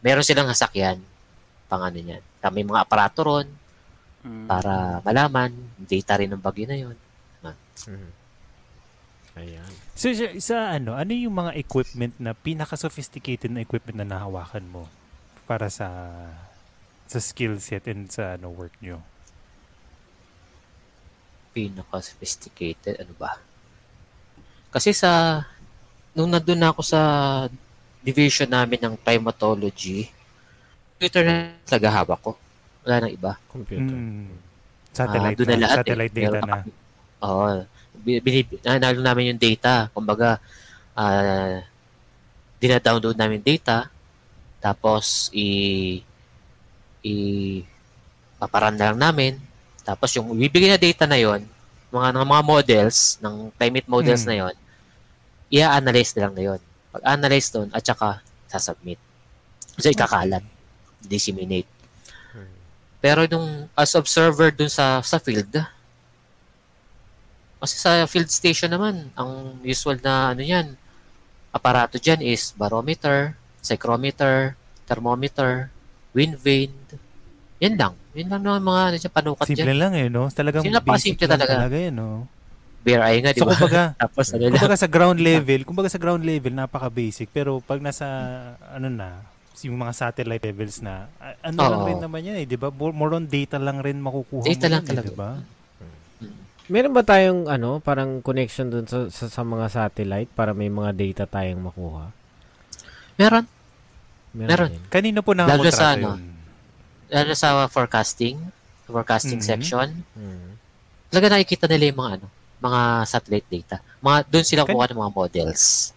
Meron 0.00 0.24
silang 0.24 0.48
hasakyan, 0.48 0.98
pang 1.68 1.84
ano 1.84 1.96
niyan. 1.96 2.22
May 2.50 2.64
mga 2.64 2.82
aparato 2.82 3.20
ron 3.22 3.48
Mm. 4.22 4.46
para 4.46 4.72
malaman, 5.02 5.50
data 5.78 6.16
rin 6.16 6.30
ng 6.32 6.40
bagyo 6.40 6.66
na 6.66 6.78
yun. 6.78 6.96
Mhm. 7.82 8.10
Ayan. 9.32 9.72
So, 9.96 10.12
sa, 10.12 10.28
sa 10.38 10.56
ano, 10.76 10.92
ano 10.92 11.10
yung 11.10 11.32
mga 11.32 11.56
equipment 11.56 12.12
na 12.20 12.36
pinaka-sophisticated 12.36 13.48
na 13.48 13.64
equipment 13.64 13.96
na 13.96 14.06
nahawakan 14.06 14.68
mo 14.68 14.82
para 15.48 15.72
sa 15.72 15.88
sa 17.08 17.18
skill 17.18 17.56
set 17.58 17.88
and 17.88 18.12
sa 18.12 18.36
ano 18.36 18.52
work 18.52 18.76
nyo? 18.78 19.00
Pinaka-sophisticated, 21.52 23.00
ano 23.00 23.12
ba? 23.16 23.36
Kasi 24.70 24.92
sa, 24.92 25.42
nung 26.12 26.32
nandun 26.32 26.60
na 26.60 26.72
ako 26.72 26.80
sa 26.80 27.00
division 28.02 28.50
namin 28.50 28.78
ng 28.82 28.94
climatology, 28.98 30.10
computer 30.98 31.22
na 31.22 31.34
talaga 31.64 31.88
hawak 31.90 32.20
ko. 32.20 32.32
Wala 32.82 33.06
nang 33.06 33.14
iba. 33.14 33.32
Computer. 33.46 33.94
Mm. 33.94 34.30
Satellite, 34.92 35.36
doon 35.38 35.48
na 35.48 35.56
na, 35.56 35.62
lahat 35.64 35.76
satellite 35.80 36.12
eh. 36.12 36.18
data 36.18 36.26
Meron 36.28 36.42
na. 36.44 36.58
Oo. 37.22 37.44
Bi- 38.02 38.20
binib- 38.20 38.60
nanalo 38.66 39.00
namin 39.00 39.30
yung 39.34 39.40
data. 39.40 39.88
Kumbaga, 39.94 40.42
ah 40.92 41.62
dina-download 42.62 43.18
namin 43.18 43.42
data, 43.42 43.90
tapos 44.62 45.26
i 45.34 45.98
i 47.02 47.14
paparan 48.38 48.78
na 48.78 48.94
lang 48.94 48.98
namin. 49.02 49.32
Tapos 49.82 50.14
yung 50.14 50.30
ibibigay 50.38 50.70
na 50.70 50.78
data 50.78 51.02
na 51.10 51.18
yon, 51.18 51.42
mga 51.90 52.08
ng 52.14 52.22
mga 52.22 52.42
models, 52.46 53.18
ng 53.18 53.50
climate 53.58 53.88
models 53.90 54.22
Hmm. 54.22 54.28
na 54.30 54.36
yon, 54.46 54.54
i-analyze 55.50 56.14
na 56.14 56.22
lang 56.30 56.34
na 56.38 56.44
yon. 56.54 56.60
Pag-analyze 56.92 57.48
doon, 57.50 57.68
at 57.72 57.82
saka 57.82 58.20
sasubmit. 58.46 59.00
So, 59.80 59.88
ikakalat. 59.88 60.44
Disseminate. 61.00 61.68
Hmm. 62.30 62.52
Pero 63.00 63.24
nung 63.26 63.72
as 63.72 63.96
observer 63.96 64.52
dun 64.52 64.68
sa 64.68 65.00
sa 65.00 65.16
field, 65.16 65.50
kasi 67.62 67.78
sa 67.78 68.04
field 68.10 68.28
station 68.28 68.70
naman, 68.74 69.08
ang 69.14 69.56
usual 69.64 69.96
na 70.02 70.34
ano 70.36 70.42
yan, 70.42 70.74
aparato 71.54 71.96
dyan 71.96 72.18
is 72.20 72.50
barometer, 72.58 73.38
psychrometer, 73.62 74.58
thermometer, 74.84 75.70
wind 76.12 76.36
vane. 76.42 76.74
Yan 77.62 77.78
lang. 77.78 77.94
Yan 78.18 78.28
lang 78.28 78.42
naman 78.42 78.60
mga 78.66 78.82
ano 78.90 78.96
panukat 79.08 79.46
Simple 79.46 79.64
dyan. 79.64 79.78
lang 79.78 79.92
eh, 79.94 80.06
no? 80.10 80.26
Talagang 80.28 80.66
Simple, 80.66 80.82
basic 80.84 81.14
lang 81.22 81.32
talaga. 81.38 81.52
talaga 81.56 81.76
yan, 81.78 81.94
no? 81.94 82.26
Bare 82.82 83.02
eye 83.06 83.20
nga, 83.20 83.30
di 83.30 83.38
So, 83.38 83.46
ba? 83.46 83.54
kumbaga, 83.54 83.82
Tapos 84.02 84.26
ano 84.28 84.42
lang. 84.42 84.52
kumbaga 84.52 84.76
sa 84.76 84.88
ground 84.88 85.18
level, 85.18 85.60
kumbaga 85.62 85.88
sa 85.88 85.96
ground 85.96 86.22
level, 86.22 86.52
napaka-basic. 86.52 87.30
Pero 87.30 87.58
pag 87.58 87.78
nasa, 87.78 88.06
ano 88.68 88.88
na, 88.88 89.22
yung 89.62 89.78
mga 89.78 89.94
satellite 89.94 90.42
levels 90.42 90.82
na, 90.82 91.06
ano 91.40 91.56
lang 91.56 91.78
Oo. 91.78 91.86
rin 91.86 91.98
naman 91.98 92.26
yan 92.26 92.36
eh, 92.36 92.46
di 92.46 92.56
ba? 92.56 92.68
More, 92.68 92.90
more 92.90 93.14
on 93.14 93.24
data 93.24 93.54
lang 93.56 93.78
rin 93.78 93.96
makukuha 93.96 94.42
Data 94.44 94.66
mo 94.66 94.72
lang 94.72 94.82
yan, 94.82 94.82
eh, 94.82 94.90
talaga. 94.90 95.06
di 95.06 95.14
ba? 95.14 95.30
Meron 96.64 96.90
ba 96.90 97.02
tayong 97.02 97.46
ano, 97.46 97.78
parang 97.78 98.18
connection 98.18 98.66
dun 98.66 98.86
sa, 98.86 99.06
sa, 99.08 99.26
sa 99.26 99.42
mga 99.42 99.66
satellite 99.68 100.30
para 100.30 100.50
may 100.50 100.66
mga 100.66 100.90
data 100.92 101.24
tayong 101.28 101.58
makuha? 101.60 102.10
Meron. 103.14 103.44
Meron. 104.32 104.48
Meron. 104.48 104.70
din. 104.72 104.82
Kanino 104.88 105.20
po 105.20 105.30
Lalo 105.32 105.46
nakakontrata 105.46 105.76
sa 105.76 105.86
ano? 105.92 106.18
Lalo 107.06 107.32
sa 107.36 107.48
forecasting, 107.68 108.40
forecasting 108.88 109.38
Mhm. 109.38 109.46
section, 109.46 109.88
Hmm. 110.12 110.56
talaga 111.06 111.36
nakikita 111.36 111.68
nila 111.68 111.84
yung 111.86 112.00
mga 112.00 112.12
ano, 112.16 112.26
mga 112.62 112.80
satellite 113.04 113.48
data. 113.50 113.76
Mga 113.98 114.18
doon 114.30 114.46
sila 114.46 114.62
kuha 114.62 114.86
ng 114.86 114.98
mga 114.98 115.12
models. 115.12 115.90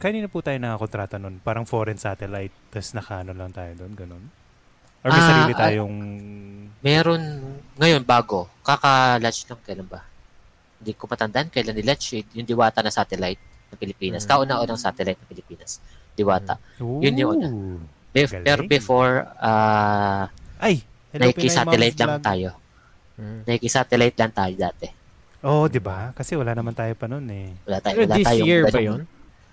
Kanina 0.00 0.26
po 0.26 0.40
tayo 0.40 0.56
nakakontrata 0.56 1.16
nun. 1.16 1.38
Parang 1.38 1.62
foreign 1.62 1.96
satellite. 1.96 2.52
Tapos 2.68 2.90
nakaano 2.92 3.30
lang 3.30 3.52
tayo 3.52 3.72
doon. 3.76 3.92
Ganun. 3.92 4.24
Or 5.04 5.12
may 5.12 5.20
Ah, 5.20 5.28
sarili 5.28 5.52
ah, 5.52 5.60
tayong... 5.60 5.94
Meron 6.80 7.22
ngayon 7.76 8.02
bago. 8.02 8.48
Kaka-launch 8.60 9.46
lang 9.46 9.60
kailan 9.62 9.86
ba? 9.86 10.00
Hindi 10.80 10.92
ko 10.92 11.06
matandaan 11.06 11.48
kailan 11.48 11.76
ni-launch 11.76 12.06
eh, 12.14 12.24
yung 12.34 12.48
Diwata 12.48 12.80
na 12.80 12.90
satellite 12.90 13.38
ng 13.70 13.78
Pilipinas. 13.78 14.24
Mm. 14.24 14.28
Kauna-unang 14.28 14.80
satellite 14.80 15.20
ng 15.20 15.28
Pilipinas. 15.28 15.78
Diwata. 16.12 16.56
Yun 16.80 17.14
yung 17.14 17.30
una. 17.36 17.48
Ooh. 17.48 17.78
Bef- 18.10 18.40
pero 18.40 18.64
before, 18.64 19.28
ah 19.36 20.32
Ay! 20.56 20.80
Hello, 21.12 21.28
Nike 21.28 21.46
Pinay 21.46 21.52
satellite 21.52 21.92
Moms 21.92 22.00
lang 22.00 22.10
Vlog. 22.10 22.24
tayo. 22.24 22.48
Mm. 23.16 23.40
Nike 23.44 23.68
satellite 23.68 24.16
lang 24.16 24.32
tayo 24.32 24.54
dati. 24.56 24.88
Oo, 25.46 25.64
oh, 25.64 25.70
di 25.70 25.78
ba? 25.78 26.10
Kasi 26.18 26.34
wala 26.34 26.52
naman 26.58 26.74
tayo 26.74 26.90
pa 26.98 27.06
noon 27.06 27.26
eh. 27.30 27.48
Wala 27.62 27.78
tayo, 27.78 27.94
Pero 27.94 28.06
wala 28.10 28.16
this 28.18 28.26
tayong 28.26 28.46
year 28.50 28.62
ba 28.66 28.80
yun? 28.82 29.00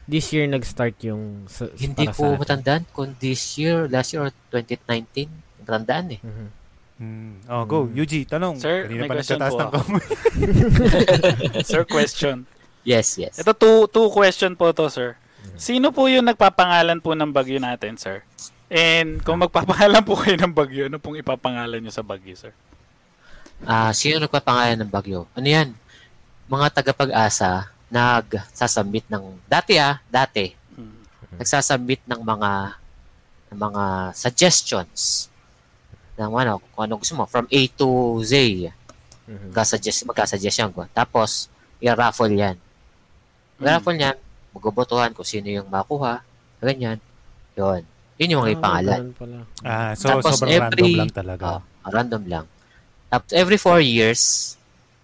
This 0.03 0.25
year 0.33 0.45
nag-start 0.49 0.97
yung 1.05 1.45
sa, 1.45 1.69
Hindi 1.77 2.09
ko 2.09 2.33
matandaan 2.35 2.83
kung 2.91 3.13
this 3.21 3.55
year, 3.61 3.85
last 3.85 4.11
year 4.11 4.25
or 4.25 4.33
2019. 4.51 5.29
Matandaan 5.63 6.17
eh. 6.17 6.21
Mhm. 6.25 6.47
Hmm. 6.93 7.35
Oh, 7.49 7.63
go. 7.65 7.89
Mm. 7.89 7.97
Yuji, 7.99 8.21
tanong. 8.29 8.55
Sir, 8.61 8.85
Kanina 8.85 9.01
may 9.01 9.09
pa 9.09 9.15
question 9.17 9.39
po 9.41 9.43
ng 9.43 9.53
ako. 9.65 9.77
kamay. 9.81 10.05
Sir, 11.69 11.81
question. 11.89 12.35
Yes, 12.85 13.17
yes. 13.17 13.33
Ito, 13.41 13.51
two, 13.57 13.89
two 13.89 14.07
question 14.13 14.53
po 14.53 14.69
to, 14.71 14.87
sir. 14.93 15.17
Sino 15.57 15.91
po 15.91 16.07
yung 16.07 16.27
nagpapangalan 16.27 17.01
po 17.01 17.17
ng 17.17 17.31
bagyo 17.33 17.57
natin, 17.59 17.97
sir? 17.97 18.21
And 18.69 19.19
kung 19.25 19.41
magpapangalan 19.41 20.03
po 20.05 20.15
kayo 20.17 20.37
ng 20.39 20.53
bagyo, 20.53 20.87
ano 20.87 20.97
pong 21.01 21.19
ipapangalan 21.19 21.81
nyo 21.81 21.91
sa 21.91 22.05
bagyo, 22.05 22.33
sir? 22.37 22.53
Ah, 23.63 23.91
sino 23.95 24.19
nagpapangalan 24.19 24.83
ng 24.83 24.91
bagyo? 24.91 25.25
Ano 25.33 25.47
yan? 25.47 25.75
Mga 26.45 26.67
tagapag-asa 26.73 27.71
nagsasubmit 27.87 29.05
ng 29.05 29.37
dati 29.45 29.77
ah, 29.77 30.01
dati 30.07 30.49
Hmm. 30.73 30.97
nagsasubmit 31.37 32.01
ng 32.03 32.19
mga 32.19 32.51
ng 33.53 33.59
mga 33.59 33.83
suggestions 34.11 35.29
ng 36.13 36.29
ano, 36.31 36.57
kung 36.73 36.81
ano 36.83 36.93
gusto 36.97 37.13
mo 37.13 37.25
from 37.25 37.45
A 37.47 37.61
to 37.71 37.89
Z. 38.21 38.33
Mhm. 39.23 39.49
Magkasuggest, 39.49 40.03
magkasuggest 40.03 40.57
yan 40.59 40.69
ko. 40.69 40.85
Tapos, 40.91 41.47
i-raffle 41.79 42.33
yan. 42.33 42.57
I-raffle 43.57 43.95
yan, 43.95 44.17
magbobotohan 44.51 45.09
kung 45.11 45.23
sino 45.23 45.47
yung 45.47 45.65
makuha, 45.67 46.21
ganyan. 46.59 46.97
Yun. 47.53 47.81
Yun 48.15 48.29
yung 48.29 48.41
mga 48.43 48.51
Ah, 48.51 48.61
pangalan. 48.61 48.99
Ah, 49.63 49.91
so 49.93 50.05
Tapos 50.11 50.37
sobrang 50.37 50.53
random 50.59 50.77
every- 50.81 50.97
lang 50.97 51.09
talaga. 51.09 51.45
Ah, 51.47 51.61
random 51.87 52.23
lang. 52.25 52.45
Tapos 53.07 53.29
every 53.31 53.57
four 53.57 53.79
years, 53.79 54.53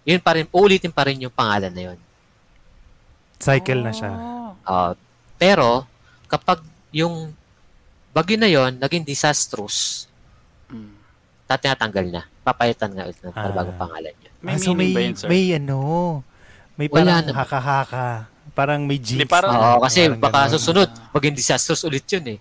yun 0.02 0.18
pa 0.18 0.32
rin, 0.32 0.46
ulitin 0.50 0.90
pa 0.90 1.04
rin 1.04 1.18
yung 1.18 1.32
pangalan 1.32 1.68
na 1.68 1.82
yun. 1.88 1.98
Cycle 3.36 3.80
na 3.80 3.92
siya. 3.92 4.12
Ah, 4.62 4.92
pero, 5.36 5.88
kapag 6.26 6.60
yung 6.90 7.32
bagyo 8.10 8.36
na 8.36 8.46
yon 8.46 8.76
naging 8.76 9.02
disastrous, 9.02 10.04
Hmm. 10.66 10.92
tatinatanggal 11.46 12.06
na. 12.10 12.22
Papalitan 12.40 12.90
nga 12.90 13.04
ulit 13.04 13.18
ng 13.18 13.32
Ah. 13.32 13.50
bagong 13.50 13.80
pangalan 13.80 14.14
niya. 14.14 14.30
May 14.38 14.54
ah, 14.54 14.58
so 14.58 14.70
meaning 14.70 14.76
may, 14.76 14.90
ba 14.92 15.00
yun, 15.02 15.14
sir? 15.16 15.28
may 15.28 15.44
ano, 15.52 15.78
may 16.76 16.86
Wala 16.86 16.94
parang 16.94 17.20
naman. 17.22 17.34
haka-haka. 17.34 18.06
Parang 18.50 18.80
may 18.82 18.98
jinx. 18.98 19.16
Hindi, 19.16 19.26
parang- 19.26 19.52
Oo, 19.52 19.78
kasi 19.80 20.06
Parang 20.06 20.20
baka 20.20 20.38
ganun. 20.40 20.52
susunod, 20.54 20.88
maging 21.10 21.34
disastrous 21.34 21.82
ulit 21.82 22.04
yun 22.06 22.26
eh. 22.28 22.38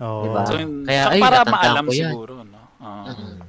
Oo. 0.00 0.24
Diba? 0.24 0.40
So, 0.42 0.54
Kaya, 0.56 1.02
tsaka 1.04 1.12
ayun, 1.12 1.22
para 1.22 1.38
maalam 1.44 1.84
yan. 1.86 1.94
siguro, 2.10 2.34
no? 2.40 2.60
Oo. 2.80 3.04
Mm. 3.06 3.40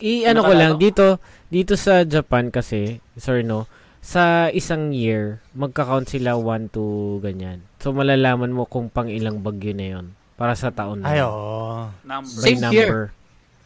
I 0.00 0.12
ano 0.24 0.40
ko 0.40 0.52
lang 0.52 0.74
dito 0.76 1.20
dito 1.50 1.74
sa 1.74 2.02
Japan 2.02 2.48
kasi, 2.48 3.02
sorry 3.14 3.42
no, 3.42 3.66
sa 4.00 4.48
isang 4.48 4.96
year 4.96 5.44
magka-count 5.52 6.08
sila 6.08 6.32
1 6.34 6.70
to 6.70 6.84
ganyan. 7.20 7.60
So 7.76 7.92
malalaman 7.92 8.48
mo 8.48 8.64
kung 8.64 8.88
pang 8.88 9.10
ilang 9.10 9.44
bagyo 9.44 9.74
na 9.74 9.86
'yon 9.90 10.06
para 10.34 10.56
sa 10.56 10.72
taon 10.72 11.04
na. 11.04 11.10
Ay, 11.10 11.20
oo. 11.20 11.90
Number. 12.00 12.32
By 12.32 12.44
Same 12.48 12.60
number. 12.60 12.72
here. 12.72 13.02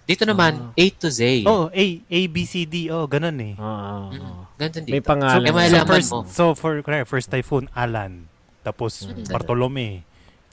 Dito 0.04 0.26
naman, 0.26 0.74
A 0.74 0.84
to 1.00 1.08
Z. 1.08 1.48
Oh, 1.48 1.72
A, 1.72 1.84
A, 2.04 2.20
B, 2.28 2.44
C, 2.44 2.68
D. 2.68 2.92
Oh, 2.92 3.08
ganun 3.08 3.40
eh. 3.40 3.54
Oo, 3.56 3.64
oo, 3.64 4.04
Mm, 4.10 4.20
oo. 4.20 4.42
Ganun 4.54 4.82
May 4.84 5.00
dito. 5.00 5.08
pangalan. 5.08 5.40
Kaya 5.40 5.48
so, 5.48 5.56
malalaman 5.56 5.88
first, 5.88 6.10
mo. 6.12 6.18
so 6.28 6.44
for 6.52 6.72
kunwari, 6.82 7.06
first 7.06 7.32
typhoon, 7.32 7.72
Alan. 7.72 8.28
Tapos 8.60 9.06
Mm. 9.06 9.30
Bartolome. 9.30 10.04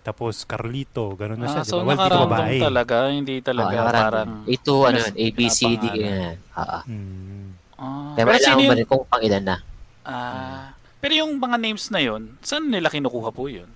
Tapos 0.01 0.43
Carlito. 0.43 1.13
Ganun 1.13 1.37
na 1.37 1.47
siya. 1.47 1.61
Ah, 1.61 1.67
so 1.67 1.77
di 1.77 1.85
ba? 1.85 1.93
Well, 1.93 1.99
dito 2.01 2.17
babae. 2.25 2.57
talaga, 2.57 2.95
hindi 3.13 3.35
talaga 3.39 3.75
nakarandom. 3.77 4.01
parang... 4.01 4.29
A 4.49 4.53
to, 4.57 4.75
ano 4.89 4.99
A, 5.05 5.25
B, 5.29 5.39
C, 5.47 5.59
D, 5.77 5.83
ganyan. 5.87 6.37
Oo. 6.57 6.79
Mm. 6.89 7.47
Ah, 7.77 8.13
Kaya 8.13 8.25
pero 8.25 8.37
sino 8.37 8.49
malalaman 8.57 8.65
yung, 8.65 8.77
rin 8.77 8.87
kung 8.89 9.03
pang 9.05 9.21
ilan 9.21 9.43
na. 9.45 9.57
ah, 10.05 10.73
pero 11.01 11.13
yung 11.17 11.31
mga 11.37 11.57
names 11.57 11.85
na 11.89 12.01
yon, 12.01 12.37
saan 12.41 12.69
nila 12.69 12.89
kinukuha 12.89 13.29
po 13.29 13.49
yun? 13.49 13.69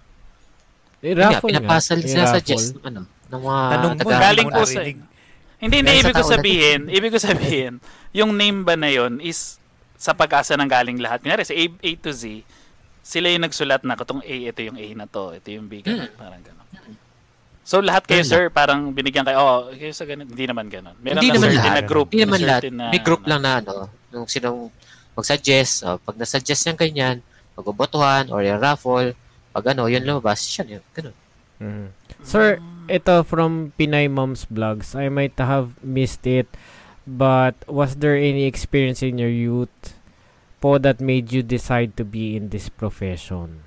Eh, 1.01 1.13
raffle 1.13 1.53
nga. 1.53 1.61
pinapasal, 1.61 2.01
Eh, 2.01 2.09
sinasuggest 2.09 2.81
ano, 2.81 3.05
ng 3.05 3.41
mga 3.41 3.61
Tanong 3.69 3.93
mo, 3.97 4.09
Galing 4.09 4.49
po 4.49 4.61
sa-. 4.65 4.85
Hindi, 5.55 5.75
hindi. 5.81 5.93
Ibig 6.01 6.13
ko 6.13 6.25
sabihin, 6.25 6.79
ibig 6.89 7.11
ko 7.13 7.19
sabihin, 7.21 7.73
yung 8.13 8.33
name 8.33 8.61
ba 8.61 8.73
na 8.73 8.89
yon 8.89 9.17
is 9.21 9.57
sa 9.97 10.13
pag-asa 10.13 10.53
ng 10.53 10.69
galing 10.69 10.97
lahat. 11.01 11.21
Kunyari, 11.25 11.41
sa 11.41 11.53
A, 11.53 11.63
A 11.65 11.89
to 11.97 12.11
Z, 12.13 12.41
sila 13.05 13.29
yung 13.29 13.45
nagsulat 13.45 13.85
na 13.85 13.93
katong 13.93 14.19
A, 14.19 14.35
ito 14.49 14.59
yung 14.59 14.75
A 14.75 14.85
na 14.95 15.05
to, 15.05 15.29
ito 15.31 15.53
yung 15.53 15.69
B, 15.69 15.79
ganun, 15.79 16.09
Hmm. 16.09 16.17
parang 16.17 16.41
gano'n. 16.41 16.63
So, 17.61 17.81
lahat 17.81 18.05
kayo, 18.05 18.21
Ganun 18.21 18.29
sir, 18.29 18.43
parang 18.49 18.81
binigyan 18.89 19.21
kayo, 19.21 19.37
oh, 19.37 19.61
kayo 19.71 19.89
sa 19.89 20.05
ganun. 20.05 20.25
Hindi 20.25 20.45
naman 20.45 20.65
gano'n. 20.67 20.97
Meron 20.99 21.17
Hindi 21.17 21.29
na 21.29 21.35
naman 21.35 21.49
lahat. 21.51 21.73
na 21.75 21.81
group. 21.83 22.07
Hindi 22.09 22.21
naman 22.23 22.39
na 22.39 22.47
lahat. 22.47 22.61
na- 22.67 22.91
May 22.91 23.01
group 23.01 23.21
na- 23.21 23.29
lang 23.31 23.41
na 23.41 23.51
ano, 23.59 23.73
nung 24.09 24.25
sinong 24.25 24.69
mag-suggest, 25.13 25.81
oh, 25.83 25.97
pag 25.99 26.13
nasuggest 26.15 26.61
yung 26.63 26.77
ganyan, 26.77 27.15
magbobotohan 27.55 28.29
or 28.29 28.41
yung 28.41 28.57
raffle, 28.59 29.13
pag 29.49 29.65
ano, 29.67 29.85
yun 29.85 30.01
lumabas, 30.01 30.41
siya 30.41 30.65
yun, 30.67 30.83
ganun. 30.91 31.15
Mhm. 31.57 31.85
Sir, 32.21 32.57
ito 32.87 33.23
from 33.23 33.73
Pinay 33.73 34.05
Moms 34.07 34.45
Vlogs. 34.45 34.93
I 34.93 35.09
might 35.09 35.33
have 35.35 35.73
missed 35.79 36.27
it, 36.27 36.45
but 37.03 37.57
was 37.65 37.97
there 37.97 38.13
any 38.13 38.45
experience 38.45 38.99
in 38.99 39.17
your 39.17 39.31
youth 39.31 39.94
po 40.65 40.81
that 40.81 40.97
made 40.97 41.29
you 41.29 41.45
decide 41.45 41.93
to 41.93 42.01
be 42.01 42.33
in 42.33 42.49
this 42.49 42.73
profession? 42.73 43.61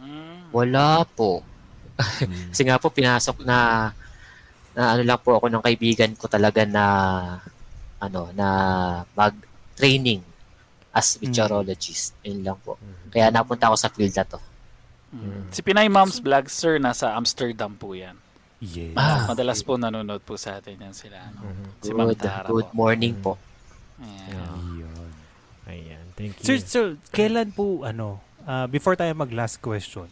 Mm. 0.00 0.48
Wala 0.48 1.04
po. 1.04 1.44
Kasi 2.48 2.64
nga 2.64 2.80
po, 2.80 2.88
pinasok 2.88 3.44
na, 3.44 3.92
na 4.72 4.96
ano 4.96 5.04
lang 5.04 5.20
po 5.20 5.36
ako 5.36 5.52
ng 5.52 5.60
kaibigan 5.60 6.16
ko 6.16 6.24
talaga 6.24 6.64
na, 6.64 6.84
ano, 8.00 8.32
na 8.32 8.48
mag-training 9.12 10.24
as 10.96 11.20
meteorologist. 11.20 12.16
Yun 12.24 12.40
lang 12.48 12.56
po. 12.64 12.80
Kaya 13.12 13.28
napunta 13.28 13.68
ako 13.68 13.76
sa 13.76 13.92
field 13.92 14.16
na 14.16 14.24
to. 14.24 14.40
Mm. 15.12 15.52
Si 15.52 15.60
Pinay 15.60 15.92
Moms 15.92 16.24
Vlog, 16.24 16.48
sir, 16.48 16.80
nasa 16.80 17.12
Amsterdam 17.12 17.76
po 17.76 17.92
yan. 17.92 18.16
Yes. 18.64 18.96
Ah. 18.96 19.28
Madalas 19.28 19.60
po 19.60 19.76
nanonood 19.76 20.24
po 20.24 20.40
sa 20.40 20.56
atin 20.64 20.80
yan 20.80 20.96
sila. 20.96 21.20
Ano? 21.28 21.44
Si 21.84 21.92
Ma'am 21.92 22.08
Good, 22.08 22.24
Tara 22.24 22.48
good 22.48 22.72
po. 22.72 22.76
morning 22.76 23.12
po. 23.20 23.36
Ayan. 24.00 24.80
Yun. 24.80 25.08
Ayan, 25.66 25.95
thank 26.16 26.34
you. 26.40 26.44
Sir, 26.44 26.58
sir, 26.64 26.86
kailan 27.12 27.52
po, 27.52 27.84
ano, 27.86 28.18
ah, 28.48 28.66
before 28.66 28.96
tayo 28.96 29.12
mag-last 29.14 29.62
question, 29.62 30.08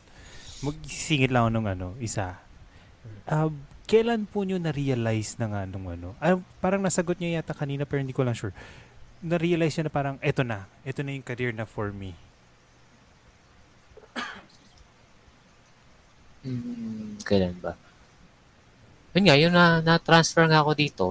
magsisingit 0.62 1.32
lang 1.32 1.48
ako 1.48 1.52
ng 1.56 1.66
ano, 1.66 1.88
isa. 1.98 2.38
Ah, 3.24 3.48
kailan 3.84 4.24
po 4.24 4.44
nyo 4.44 4.56
na-realize 4.56 5.36
na 5.40 5.50
nga 5.50 5.62
nung 5.68 5.88
ano? 5.88 6.16
Ah, 6.22 6.38
parang 6.60 6.80
nasagot 6.80 7.16
nyo 7.20 7.28
yata 7.28 7.52
kanina 7.52 7.84
pero 7.84 8.00
hindi 8.00 8.16
ko 8.16 8.24
lang 8.24 8.36
sure. 8.36 8.52
Na-realize 9.24 9.80
nyo 9.80 9.84
na 9.88 9.92
parang, 9.92 10.16
eto 10.20 10.44
na. 10.44 10.68
Eto 10.84 11.00
na 11.00 11.16
yung 11.16 11.24
career 11.24 11.52
na 11.52 11.64
for 11.64 11.90
me. 11.90 12.12
Hmm, 16.44 17.16
kailan 17.24 17.56
ba? 17.56 17.72
Yun 19.16 19.24
nga, 19.24 19.36
yun 19.40 19.52
na, 19.54 19.80
na-transfer 19.80 20.44
nga 20.44 20.60
ako 20.60 20.70
dito. 20.76 21.06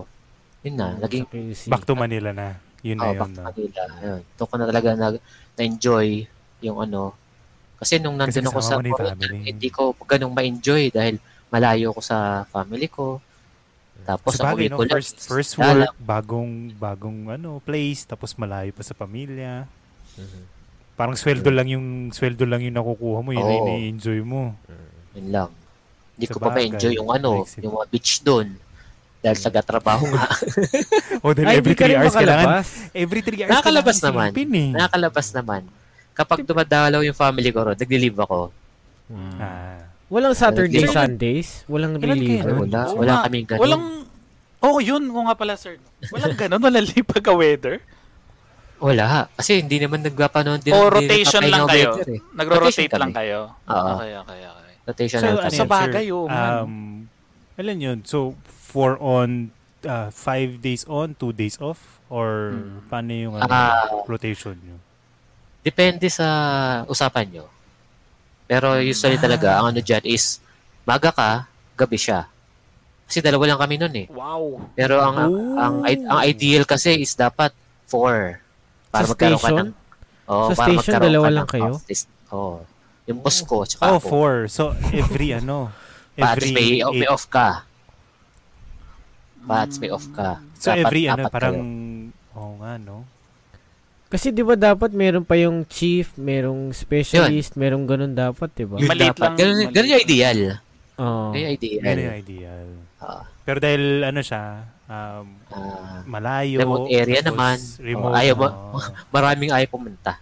Yun 0.61 0.75
na, 0.77 0.93
naging 1.01 1.25
Sa 1.25 1.33
QC. 1.33 1.61
Back 1.73 1.83
to 1.89 1.97
Manila 1.97 2.29
na. 2.31 2.62
Yun 2.83 2.97
na 2.99 3.03
oh, 3.07 3.13
yun. 3.15 3.19
back 3.19 3.31
to 3.31 3.39
no? 3.39 3.47
Manila. 3.47 3.83
Ayun. 4.03 4.21
Doon 4.35 4.47
ko 4.47 4.55
na 4.59 4.65
talaga 4.67 4.87
na, 4.93 5.07
na-enjoy 5.55 6.07
yung 6.59 6.77
ano. 6.83 7.01
Kasi 7.79 7.99
nung 7.99 8.15
Kasi 8.19 8.39
nandun 8.39 8.51
ako 8.51 8.59
sa 8.59 8.75
na 8.79 8.91
Korea, 8.91 9.15
hindi 9.43 9.69
ko 9.71 9.95
ganong 10.03 10.35
ma-enjoy 10.35 10.91
dahil 10.91 11.15
malayo 11.47 11.95
ko 11.95 12.01
sa 12.03 12.43
family 12.51 12.87
ko. 12.91 13.23
Tapos 14.03 14.35
Sa 14.35 14.51
bagay, 14.51 14.67
ko 14.67 14.83
no? 14.83 14.83
lang. 14.83 14.99
First, 14.99 15.15
first 15.31 15.53
work, 15.55 15.95
bagong, 15.99 16.75
bagong 16.75 17.31
ano, 17.31 17.63
place, 17.63 18.03
tapos 18.03 18.35
malayo 18.35 18.75
pa 18.75 18.83
sa 18.83 18.91
pamilya. 18.91 19.63
Mhm. 20.19 20.41
Parang 20.93 21.17
sweldo 21.17 21.49
lang 21.49 21.67
yung 21.71 22.13
sweldo 22.13 22.45
lang 22.45 22.61
yung 22.61 22.75
nakukuha 22.77 23.19
mo, 23.25 23.31
yun 23.33 23.41
na 23.41 23.55
Oo. 23.57 23.65
yung 23.65 23.97
enjoy 23.97 24.19
mo. 24.21 24.53
Yun 25.15 25.27
lang. 25.31 25.49
Hindi 26.13 26.25
ko 26.29 26.37
pa 26.37 26.51
ma-enjoy 26.53 26.93
yung 26.99 27.09
ano, 27.09 27.41
yung 27.63 27.73
mga 27.79 27.87
beach 27.89 28.21
doon. 28.21 28.53
Dahil 29.23 29.39
taga-trabaho 29.39 30.03
nga. 30.11 30.27
O, 31.23 31.31
dahil 31.31 31.47
Ay, 31.47 31.57
every 31.63 31.71
di 31.71 31.79
ka 31.79 31.87
3 31.87 31.89
rin 31.89 31.97
hours 32.03 32.11
kailangan, 32.13 32.47
every 32.91 33.21
3 33.23 33.39
hours 33.39 33.51
Nakakalabas 33.55 33.97
naman. 34.03 34.29
eh. 34.35 34.71
Nakakalabas 34.75 35.27
naman. 35.31 35.61
Kapag 36.11 36.39
dumadalaw 36.43 36.99
yung 36.99 37.15
family 37.15 37.49
ko 37.49 37.63
ron, 37.63 37.77
nagli-leave 37.79 38.19
ako. 38.19 38.51
Mm. 39.07 39.37
Ah. 39.39 39.79
Walang 40.11 40.35
Saturday, 40.35 40.83
Sir, 40.83 40.91
Sundays? 40.91 41.63
Walang 41.65 41.95
nun? 41.97 42.67
Wala, 42.67 42.91
wala 42.93 43.13
nga. 43.17 43.23
kaming 43.25 43.47
ganun. 43.47 43.61
Walang, 43.63 43.83
oh 44.59 44.77
yun, 44.83 45.03
oo 45.07 45.23
nga 45.25 45.35
pala 45.39 45.55
sir. 45.55 45.79
Walang 46.11 46.35
ganun, 46.35 46.59
walang 46.59 46.85
lipag 46.85 47.23
ka 47.23 47.31
weather. 47.33 47.79
Wala. 48.83 49.31
Kasi 49.39 49.63
hindi 49.63 49.79
naman 49.79 50.03
nagpapanood 50.03 50.59
din. 50.59 50.75
O 50.75 50.91
hindi 50.91 51.07
rotation 51.07 51.41
lang 51.47 51.63
ng 51.63 51.69
kayo? 51.71 51.89
weather 51.95 52.09
eh. 52.11 52.21
Nagro-rotate 52.35 52.95
lang 52.99 53.13
kayo? 53.15 53.39
Oo. 53.71 53.91
Okay, 53.95 54.11
okay, 54.19 54.39
okay. 54.43 54.73
Rotation 54.83 55.17
So, 55.17 55.25
lang 55.25 55.33
ano 55.33 55.43
kami. 55.47 55.55
Sa 55.55 55.65
bagay, 55.65 56.05
oh, 56.11 56.27
man. 56.27 56.51
Um, 56.51 56.73
alam 57.55 57.77
yun, 57.79 57.97
so, 58.03 58.35
four 58.73 58.97
on, 58.97 59.53
uh, 59.83 60.09
five 60.09 60.57
days 60.59 60.81
on, 60.85 61.13
two 61.13 61.29
days 61.29 61.61
off? 61.61 61.77
Or 62.09 62.51
Hmm. 62.51 62.89
paano 62.89 63.11
yung 63.11 63.35
ano, 63.37 63.45
Ah. 63.47 63.85
rotation 64.03 64.57
nyo? 64.57 64.81
Depende 65.61 66.09
sa 66.09 66.25
usapan 66.85 67.29
nyo. 67.29 67.45
Pero 68.43 68.75
usually 68.75 69.15
talaga, 69.15 69.61
ang 69.61 69.71
ano 69.71 69.79
dyan 69.79 70.03
is, 70.03 70.41
maga 70.83 71.09
ka, 71.09 71.45
gabi 71.73 71.95
siya. 71.95 72.27
Kasi 73.05 73.21
dalawa 73.21 73.45
lang 73.45 73.59
kami 73.59 73.75
nun 73.77 73.93
eh. 73.95 74.07
Wow. 74.09 74.73
Pero 74.73 74.99
ang 74.99 75.15
Oh. 75.21 75.55
ang 75.55 75.75
ang 75.85 76.19
ideal 76.23 76.65
kasi 76.65 76.97
is 76.97 77.13
dapat 77.13 77.53
four. 77.85 78.41
Para 78.89 79.05
Sa 79.05 79.11
magkaroon 79.13 79.37
ka 79.37 79.47
station? 79.47 79.67
ng 79.69 79.81
Oh, 80.23 80.47
Sa 80.47 80.55
para 80.55 80.71
station, 80.71 80.93
dalawa 80.97 81.25
ka 81.25 81.31
lang 81.31 81.43
ng 81.43 81.51
kayo? 81.51 81.71
office. 81.75 82.03
Oh. 82.31 82.63
Yung 83.03 83.19
boss 83.19 83.43
ko, 83.43 83.67
tsaka 83.67 83.83
Oh, 83.85 83.99
ako. 83.99 84.07
four. 84.07 84.33
So, 84.47 84.71
every 84.95 85.35
ano, 85.35 85.67
every 86.15 86.55
may, 86.55 86.79
may 86.79 87.03
eight- 87.03 87.11
off 87.11 87.27
ka. 87.27 87.67
Pats 89.43 89.75
may 89.77 89.91
off 89.91 90.07
ka. 90.11 90.39
So, 90.55 90.71
Dapat 90.71 90.79
every 90.81 91.03
ano, 91.05 91.23
parang, 91.27 91.55
kayo. 91.55 92.37
oh 92.37 92.51
nga, 92.57 92.73
no? 92.77 92.97
Kasi 94.07 94.29
'di 94.29 94.45
ba 94.45 94.53
dapat 94.53 94.93
meron 94.93 95.25
pa 95.25 95.33
yung 95.33 95.65
chief, 95.65 96.13
merong 96.15 96.69
specialist, 96.69 97.57
merong 97.57 97.89
ganun 97.89 98.13
dapat, 98.13 98.45
'di 98.53 98.65
ba? 98.69 98.77
Maliit 98.77 99.17
dapat. 99.17 99.25
lang, 99.25 99.33
Ganun, 99.35 99.55
maliit 99.57 99.73
ganun 99.73 99.89
yung 99.89 100.03
ideal. 100.05 100.39
Oo. 101.01 101.25
Ganun 101.33 101.41
yung 101.41 101.53
ideal. 101.57 101.81
Yan 101.81 101.97
yung 101.97 102.17
ideal. 102.21 102.67
Ah, 103.01 103.23
Pero 103.41 103.57
dahil 103.57 103.83
ano 104.05 104.21
siya, 104.21 104.43
um, 104.85 105.25
ah, 105.49 105.99
malayo. 106.05 106.61
Remote 106.61 106.93
area 106.93 107.19
naman. 107.25 107.57
Remote. 107.81 108.13
Oh, 108.13 108.21
ayaw 108.21 108.35
oo. 108.37 108.77
maraming 109.17 109.49
ayaw 109.49 109.67
pumunta. 109.67 110.21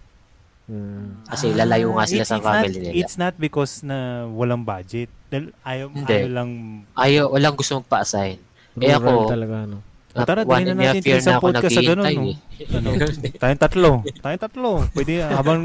Hmm. 0.64 1.20
Kasi 1.28 1.52
lalayo 1.52 1.92
nga 1.92 2.08
sila 2.08 2.24
It's- 2.24 2.32
sa 2.32 2.40
family 2.40 2.72
not, 2.72 2.80
nila. 2.80 2.92
It's 2.96 3.16
not 3.20 3.34
because 3.36 3.84
na 3.84 4.24
walang 4.24 4.64
budget. 4.64 5.12
Dahil 5.28 5.52
ayaw, 5.68 5.86
Hindi. 5.92 6.14
ayaw 6.16 6.28
lang. 6.32 6.50
Ayaw, 6.96 7.24
walang 7.28 7.60
gusto 7.60 7.76
magpa-assign. 7.76 8.40
Eh 8.80 8.88
Rural 8.96 9.00
ako, 9.00 9.12
talaga, 9.28 9.56
no? 9.68 9.78
O, 10.12 10.28
tara, 10.28 10.44
and 10.44 10.76
na 10.76 10.92
natin 10.92 11.00
isang 11.08 11.40
na 11.40 11.44
podcast 11.44 11.72
sa 11.72 11.80
ganun, 11.80 12.04
no? 12.04 12.22
eh. 12.28 12.36
Ano, 12.76 12.88
tayong 13.40 13.60
tatlo. 13.64 13.90
Tayong 14.20 14.42
tatlo. 14.44 14.70
Pwede 14.92 15.24
habang, 15.40 15.60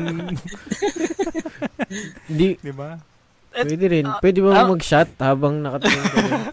Hindi, 2.27 2.55
di 2.59 2.71
ba? 2.71 2.95
Et- 3.51 3.67
pwede 3.67 3.85
rin. 3.89 4.05
ah, 4.07 4.19
Pwede 4.23 4.39
ba 4.39 4.63
ah. 4.63 4.67
mag-shot 4.69 5.09
habang 5.19 5.59
nakatingin 5.59 6.03
ka 6.03 6.17
rin? 6.19 6.43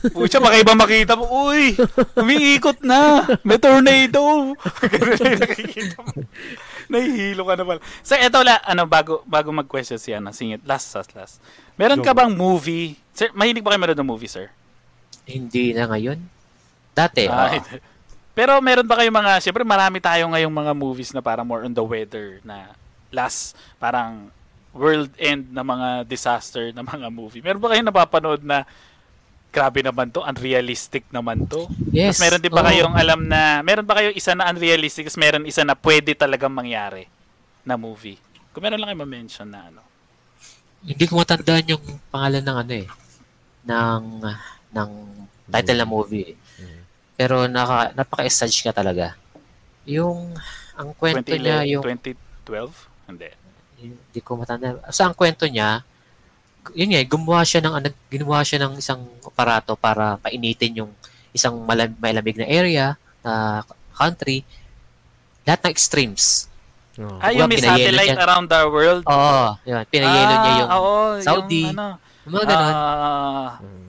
Pucha, 0.16 0.40
baka 0.40 0.56
iba 0.56 0.72
makita 0.72 1.12
mo, 1.12 1.28
uy, 1.28 1.76
umiikot 2.16 2.80
na, 2.80 3.20
may 3.44 3.60
tornado. 3.60 4.56
Ganun 4.80 5.12
na 5.12 5.28
yung 5.28 5.42
nakikita 5.44 5.96
mo. 6.00 6.24
Nahihilo 6.88 7.42
ka 7.44 7.52
na 7.52 7.64
pala. 7.68 7.80
So, 8.00 8.16
eto 8.16 8.40
la, 8.40 8.64
ano, 8.64 8.88
bago, 8.88 9.20
bago 9.28 9.52
mag-question 9.52 10.00
siya, 10.00 10.16
na 10.16 10.32
singit, 10.32 10.64
last, 10.64 10.88
last, 10.96 11.12
last. 11.12 11.34
Meron 11.76 12.00
ka 12.00 12.16
Go. 12.16 12.24
bang 12.24 12.32
movie? 12.32 12.96
Sir, 13.12 13.28
mahilig 13.36 13.60
ba 13.60 13.76
kayo 13.76 13.82
meron 13.82 13.98
ng 14.00 14.08
movie, 14.08 14.30
sir? 14.30 14.48
Hindi 15.24 15.72
na 15.72 15.88
ngayon. 15.88 16.18
Dati, 16.92 17.24
Ah, 17.30 17.54
ito. 17.54 17.78
Pero 18.30 18.56
meron 18.62 18.86
ba 18.86 18.96
kayong 18.96 19.14
mga, 19.14 19.32
siyempre 19.42 19.66
marami 19.66 19.98
tayo 19.98 20.30
ngayong 20.30 20.54
mga 20.54 20.72
movies 20.72 21.10
na 21.12 21.20
parang 21.20 21.44
more 21.44 21.66
on 21.66 21.74
the 21.74 21.82
weather 21.82 22.38
na 22.40 22.72
last, 23.10 23.58
parang 23.76 24.30
world 24.70 25.10
end 25.18 25.50
na 25.50 25.66
mga 25.66 26.06
disaster 26.06 26.70
na 26.70 26.86
mga 26.86 27.10
movie. 27.10 27.42
Meron 27.42 27.58
ba 27.58 27.74
kayong 27.74 27.90
napapanood 27.90 28.42
na 28.46 28.62
grabe 29.50 29.82
naman 29.82 30.14
to, 30.14 30.22
unrealistic 30.22 31.02
naman 31.10 31.42
to? 31.50 31.66
yes. 31.90 32.14
Tapos 32.16 32.22
meron 32.22 32.40
din 32.40 32.54
ba 32.54 32.62
oo. 32.62 32.68
kayong 32.70 32.94
alam 32.94 33.20
na, 33.26 33.66
meron 33.66 33.82
ba 33.82 33.98
kayo 33.98 34.14
isa 34.14 34.30
na 34.32 34.46
unrealistic, 34.46 35.10
tapos 35.10 35.18
meron 35.18 35.42
isa 35.42 35.66
na 35.66 35.74
pwede 35.74 36.14
talagang 36.14 36.54
mangyari 36.54 37.10
na 37.66 37.74
movie? 37.74 38.16
Kung 38.54 38.62
meron 38.62 38.78
lang 38.78 38.94
kayo 38.94 39.02
ma-mention 39.02 39.50
na 39.50 39.74
ano. 39.74 39.82
Hindi 40.86 41.04
ko 41.04 41.18
matandaan 41.18 41.66
yung 41.66 41.84
pangalan 42.08 42.40
ng 42.46 42.56
ano 42.56 42.72
eh. 42.72 42.86
Ng, 43.66 44.02
ng 44.70 44.90
title 45.50 45.78
ng 45.82 45.90
movie 45.90 46.34
eh. 46.34 46.36
Pero 47.14 47.44
naka, 47.44 47.92
napaka-essage 47.92 48.64
ka 48.64 48.72
talaga. 48.72 49.12
Yung, 49.84 50.32
ang 50.72 50.90
kwento 50.96 51.34
niya, 51.34 51.66
2011, 51.66 51.72
yung, 51.76 51.84
2012? 51.84 53.08
Hindi. 53.10 53.28
hindi 53.80 54.20
ko 54.22 54.40
matanda. 54.40 54.80
Sa 54.88 55.10
ang 55.10 55.16
kwento 55.16 55.44
niya, 55.44 55.84
yun 56.76 56.92
nga, 56.92 57.00
eh, 57.00 57.08
gumawa 57.08 57.40
siya 57.44 57.60
ng, 57.64 57.74
ano, 57.76 57.86
ginawa 58.08 58.40
siya 58.44 58.58
ng 58.64 58.78
isang 58.78 59.00
aparato 59.24 59.74
para 59.76 60.16
painitin 60.20 60.84
yung 60.84 60.92
isang 61.32 61.56
malam, 61.64 61.92
malamig 61.96 62.36
na 62.36 62.46
area, 62.46 62.94
na 63.24 63.64
country, 63.96 64.44
lahat 65.44 65.60
ng 65.66 65.72
extremes. 65.72 66.48
Oo. 67.00 67.16
Ah, 67.20 67.32
yung 67.32 67.48
may 67.48 67.60
satellite 67.60 68.12
niya. 68.12 68.24
around 68.24 68.46
the 68.48 68.62
world? 68.68 69.02
Oo, 69.08 69.56
yun, 69.64 69.82
pinayelo 69.88 70.34
niya 70.36 70.52
yung 70.60 70.70
Ah, 70.70 70.80
oo, 70.80 71.20
Saudi. 71.20 71.64
Yung, 71.64 71.76
ano, 71.76 71.96
yung 72.28 72.32
mga 72.36 72.46
ganun. 72.48 72.74
Ah, 72.76 73.50
Hmm. 73.60 73.79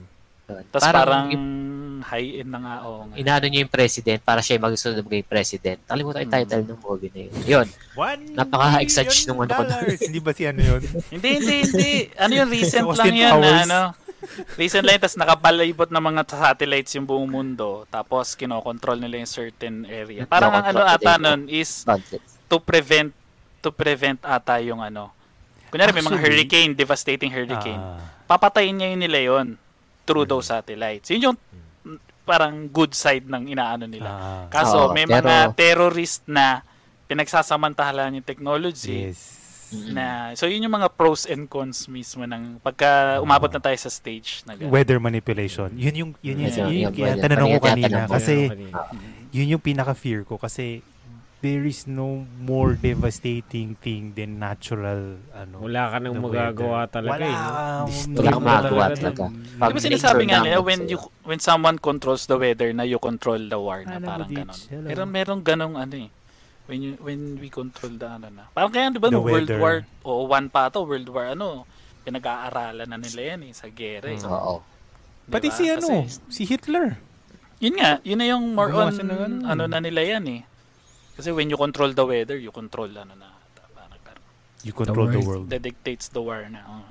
Yun. 0.50 0.62
Tapos 0.70 0.82
parang, 0.84 1.26
yung- 1.30 1.70
high-end 2.02 2.50
na 2.50 2.58
nga. 2.58 2.74
Oo 2.84 3.06
nga. 3.08 3.14
inaano 3.16 3.46
niya 3.46 3.62
yung 3.64 3.72
president 3.72 4.20
para 4.20 4.42
siya 4.42 4.58
magsunod 4.58 5.00
na 5.00 5.04
maging 5.06 5.26
president. 5.26 5.78
Kalimutan 5.86 6.26
yung 6.26 6.34
title 6.34 6.62
ng 6.66 6.80
movie 6.82 7.10
na 7.14 7.20
yun. 7.22 7.32
Yun. 7.46 7.66
Napaka-exage 8.34 9.30
nung 9.30 9.40
ano 9.40 9.52
ko 9.54 9.62
na. 9.64 9.76
Hindi 9.86 10.20
ba 10.20 10.30
si 10.34 10.42
ano 10.44 10.60
yun? 10.60 10.82
hindi, 11.14 11.28
hindi, 11.38 11.56
hindi. 11.64 11.90
Ano 12.18 12.32
yung 12.34 12.50
recent 12.50 12.84
Austin 12.84 13.14
lang 13.14 13.16
yan 13.16 13.32
na 13.32 13.38
Powers. 13.38 13.62
ano. 13.64 13.80
Recent 14.54 14.86
lang, 14.86 15.02
tapos 15.02 15.18
nakapalibot 15.18 15.90
ng 15.90 16.02
mga 16.02 16.20
satellites 16.30 16.94
yung 16.94 17.06
buong 17.06 17.26
mundo. 17.26 17.86
Tapos 17.90 18.38
kinokontrol 18.38 18.98
nila 18.98 19.18
yung 19.22 19.30
certain 19.30 19.82
area. 19.86 20.26
Parang 20.30 20.54
ang 20.54 20.66
ano 20.70 20.82
ata 20.86 21.18
nun 21.18 21.50
is 21.50 21.82
to 22.46 22.62
prevent 22.62 23.10
to 23.62 23.74
prevent 23.74 24.22
ata 24.22 24.62
yung 24.62 24.78
ano. 24.78 25.10
Kunyari 25.72 25.90
may 25.96 26.04
mga 26.04 26.20
hurricane, 26.20 26.70
devastating 26.76 27.32
hurricane. 27.32 27.80
Ah, 27.80 27.96
Papatayin 28.28 28.76
niya 28.76 28.92
yun 28.92 29.00
nila 29.00 29.18
yon 29.24 29.48
through 30.02 30.24
those 30.24 30.46
satellites. 30.46 31.08
Yun 31.08 31.30
yung 31.30 31.36
parang 32.22 32.68
good 32.68 32.92
side 32.92 33.24
ng 33.24 33.48
inaano 33.48 33.84
nila. 33.84 34.08
ah, 34.08 34.44
Kaso 34.46 34.88
Oo, 34.88 34.92
may 34.92 35.04
pero- 35.04 35.22
mga 35.22 35.36
terrorist 35.52 36.22
na 36.24 36.62
pinagsasamantahan 37.06 38.14
yung 38.14 38.24
technology 38.24 39.08
yes. 39.08 39.38
Na 39.88 40.36
so 40.36 40.44
yun 40.44 40.60
yung 40.60 40.74
mga 40.74 40.92
pros 40.92 41.24
and 41.24 41.48
cons 41.48 41.88
mismo 41.88 42.28
ng 42.28 42.60
pagka 42.60 43.16
umabot 43.18 43.48
na 43.48 43.56
tayo 43.56 43.72
sa 43.74 43.88
stage 43.88 44.44
na 44.44 44.52
gano'n. 44.52 44.68
Weather 44.68 45.00
manipulation. 45.00 45.72
Yun 45.72 45.94
yung, 45.96 46.10
yun 46.20 46.44
yung, 46.44 46.52
Yeah, 46.52 46.68
yun 46.68 46.68
yung, 46.68 46.92
yeah, 46.92 46.92
kaya 46.92 47.16
yeah. 47.16 47.24
tanong 47.24 47.40
ko 47.40 47.56
Kaya 47.56 47.64
kanina. 47.72 47.88
tinatanong 47.88 48.04
ko. 48.04 48.12
Kasi, 48.12 48.34
Kanina. 48.52 48.72
yun 49.32 49.46
yung 49.48 49.62
pinaka-fear 49.64 50.20
ko. 50.28 50.36
Kasi, 50.36 50.84
there 51.42 51.66
is 51.66 51.90
no 51.90 52.22
more 52.38 52.78
devastating 52.78 53.74
thing 53.82 54.14
than 54.14 54.38
natural, 54.38 55.18
ano. 55.34 55.58
Wala 55.58 55.90
ka 55.90 55.96
nang 55.98 56.22
magagawa 56.22 56.86
weather. 56.86 56.94
talaga 56.94 57.18
Wala 57.18 57.26
eh. 57.26 57.38
Destroy 57.90 58.14
Wala 58.22 58.30
kang 58.30 58.44
magagawa 58.46 58.84
talaga 58.94 59.18
dun. 59.26 59.32
Pag 59.58 59.68
Di 59.68 59.74
ba 59.74 59.80
sinasabi 59.82 60.22
nga 60.30 60.38
nila 60.46 60.58
when 60.62 60.80
you 60.86 60.98
when 61.26 61.42
someone 61.42 61.82
controls 61.82 62.30
the 62.30 62.38
weather 62.38 62.70
na 62.70 62.86
you 62.86 63.02
control 63.02 63.42
the 63.42 63.58
war 63.58 63.82
na 63.82 63.98
parang 63.98 64.30
ganon. 64.30 64.58
Pero 64.86 65.02
merong 65.02 65.42
ganong 65.42 65.74
ano 65.74 66.06
eh. 66.06 66.10
When 66.70 66.78
you 66.78 66.92
when 67.02 67.42
we 67.42 67.50
control 67.50 67.90
the 67.98 68.06
ano 68.06 68.30
na. 68.30 68.46
Parang 68.54 68.70
kaya 68.70 68.94
'di 68.94 69.02
ba 69.02 69.10
The 69.10 69.18
no 69.18 69.26
World. 69.26 69.50
War 69.58 69.76
o 70.06 70.30
one 70.30 70.46
pa 70.46 70.70
to 70.70 70.86
World 70.86 71.10
War 71.10 71.34
ano 71.34 71.66
pinag-aaralan 72.06 72.86
na 72.86 72.98
nila 72.98 73.34
yan 73.34 73.50
eh 73.50 73.52
sa 73.54 73.66
gera 73.66 74.06
eh. 74.10 74.18
Mm. 74.18 74.30
Oo. 74.30 74.62
Di 75.26 75.30
Pati 75.30 75.48
si 75.54 75.66
ano, 75.70 76.06
Kasi- 76.06 76.22
si 76.30 76.42
Hitler. 76.46 76.98
Yun 77.62 77.78
nga, 77.78 78.02
yun 78.02 78.18
na 78.18 78.26
yung 78.26 78.58
more 78.58 78.74
on 78.74 78.90
ano. 78.90 79.42
ano 79.46 79.62
na 79.70 79.78
nila 79.78 80.02
yan 80.02 80.26
eh. 80.26 80.42
Kasi 81.22 81.30
when 81.30 81.46
you 81.46 81.54
control 81.54 81.94
the 81.94 82.02
weather, 82.02 82.34
you 82.34 82.50
control 82.50 82.90
ano 82.90 83.14
na 83.14 83.30
parang, 84.02 84.26
You 84.66 84.74
control 84.74 85.06
the 85.06 85.22
world. 85.22 85.46
that 85.54 85.62
dictates 85.62 86.10
the 86.10 86.18
war 86.18 86.42
na. 86.50 86.66
oh. 86.66 86.82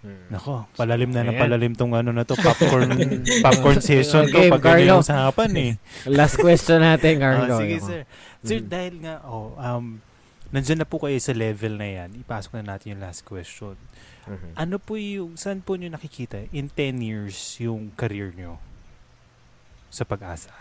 Hmm. 0.00 0.30
Nako, 0.30 0.70
palalim 0.78 1.10
na 1.10 1.26
na 1.26 1.34
Ayan. 1.34 1.42
palalim 1.42 1.72
tong 1.74 1.90
ano 1.92 2.14
na 2.14 2.22
to, 2.22 2.38
popcorn 2.38 2.86
popcorn 3.44 3.82
session 3.82 4.24
to 4.24 4.32
Okay, 4.32 4.48
pag 4.48 4.62
ganyan 4.62 4.78
Carlo. 4.78 4.92
yung 4.94 5.02
usapan 5.02 5.50
eh. 5.58 5.72
Last 6.22 6.38
question 6.38 6.78
natin, 6.80 7.18
Ah, 7.18 7.22
Carlo. 7.34 7.54
sige 7.58 7.76
Yung- 7.76 7.84
sir. 7.84 8.00
Sir, 8.40 8.58
Mm. 8.62 8.68
dahil 8.70 8.94
nga, 9.02 9.14
oh, 9.26 9.58
um, 9.58 9.98
nandyan 10.48 10.78
na 10.78 10.86
po 10.86 11.02
kayo 11.02 11.18
sa 11.18 11.34
level 11.34 11.74
na 11.74 11.88
yan, 11.90 12.14
ipasok 12.16 12.62
na 12.62 12.78
natin 12.78 12.94
yung 12.94 13.02
last 13.02 13.26
question. 13.26 13.74
Mhm. 14.24 14.54
Ano 14.54 14.78
po 14.78 14.94
yung, 14.94 15.34
saan 15.34 15.58
po 15.60 15.74
nyo 15.74 15.90
nakikita 15.90 16.46
in 16.48 16.70
10 16.70 17.02
years 17.02 17.36
yung 17.58 17.90
career 17.92 18.30
nyo 18.32 18.56
sa 19.90 20.06
pag-asa? 20.06 20.54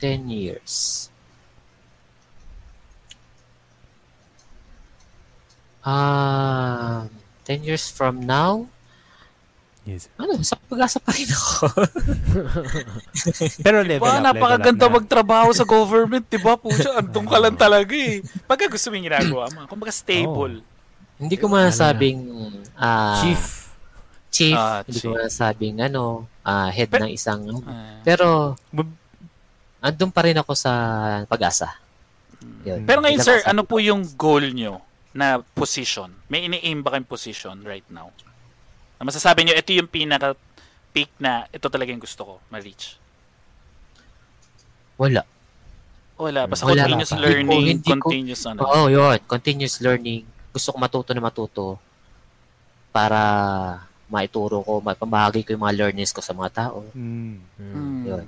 10 0.00 0.26
years. 0.26 1.06
Ah, 5.80 7.08
10 7.44 7.62
years 7.62 7.88
from 7.88 8.20
now, 8.20 8.68
Yes. 9.80 10.12
ano, 10.14 10.36
sa 10.40 10.60
pag-asa 10.60 11.00
pa 11.00 11.08
rin 11.10 11.24
ako. 11.26 11.66
Pero 13.58 13.80
level 13.80 14.04
Ba, 14.04 14.20
up, 14.20 14.24
napakaganda 14.28 14.84
level 14.84 14.92
up 14.92 14.96
magtrabaho 15.00 15.48
sa 15.50 15.64
government, 15.64 16.20
'di 16.22 16.36
ba? 16.38 16.54
Pucha, 16.54 16.94
andun 17.00 17.24
ka 17.24 17.38
lang 17.40 17.56
talaga 17.56 17.90
eh. 17.90 18.20
Pagka 18.44 18.68
gusto 18.68 18.86
mo 18.86 18.94
yung 18.94 19.08
ginagawa 19.08 19.48
mo, 19.48 19.64
kumbaga 19.66 19.90
stable. 19.90 20.60
Hindi 21.16 21.36
ko 21.36 21.48
masabing 21.48 22.20
ah, 22.76 23.20
Chief. 23.20 23.42
chief, 24.30 24.54
Ah, 24.54 24.84
hindi 24.84 25.00
chief. 25.00 25.08
ko 25.08 25.16
masabing 25.16 25.76
ano, 25.80 26.28
ah, 26.44 26.68
head 26.68 26.86
Pero- 26.86 27.08
ng 27.08 27.12
isang 27.12 27.40
Ah, 27.64 27.98
pero 28.04 28.54
andun 29.80 30.12
pa 30.12 30.22
rin 30.22 30.36
ako 30.36 30.52
sa 30.52 30.72
pag-asa. 31.24 31.72
Yun. 32.62 32.84
Pero 32.84 33.00
ngayon, 33.00 33.20
sir, 33.20 33.40
ano 33.42 33.64
po 33.64 33.80
yung 33.80 34.04
goal 34.14 34.44
nyo 34.52 34.80
na 35.12 35.26
position? 35.50 36.10
May 36.26 36.46
ini-aim 36.46 36.80
ba 36.80 36.92
kayong 36.92 37.06
position 37.06 37.60
right 37.62 37.86
now? 37.88 38.14
Na 38.96 39.04
masasabi 39.04 39.42
nyo, 39.42 39.54
ito 39.54 39.70
yung 39.70 39.86
pinaka 39.86 40.38
peak 40.90 41.10
na 41.16 41.46
ito 41.48 41.66
talaga 41.66 41.90
yung 41.90 41.98
gusto 41.98 42.22
ko 42.22 42.34
ma-reach. 42.48 42.98
Wala. 44.96 45.22
Wala, 46.14 46.44
basta 46.44 46.68
Wala 46.68 46.84
continuous 46.84 47.10
pa. 47.10 47.18
learning, 47.18 47.48
Hindi 47.48 47.56
ko- 47.56 47.70
hindi 47.72 47.90
ko- 47.90 48.04
continuous 48.04 48.42
ano. 48.44 48.60
Oo, 48.62 48.86
yun. 48.86 49.16
Continuous 49.24 49.80
learning. 49.80 50.22
Gusto 50.52 50.68
ko 50.70 50.76
matuto 50.76 51.10
na 51.10 51.22
matuto 51.22 51.64
para 52.92 53.20
maituro 54.06 54.60
ko, 54.60 54.82
mapamahagi 54.82 55.46
ko 55.46 55.54
yung 55.54 55.64
mga 55.64 55.76
learnings 55.78 56.12
ko 56.12 56.20
sa 56.20 56.34
mga 56.34 56.50
tao. 56.52 56.84
Mm. 56.92 57.38
Mm. 57.56 58.00
Yun. 58.04 58.26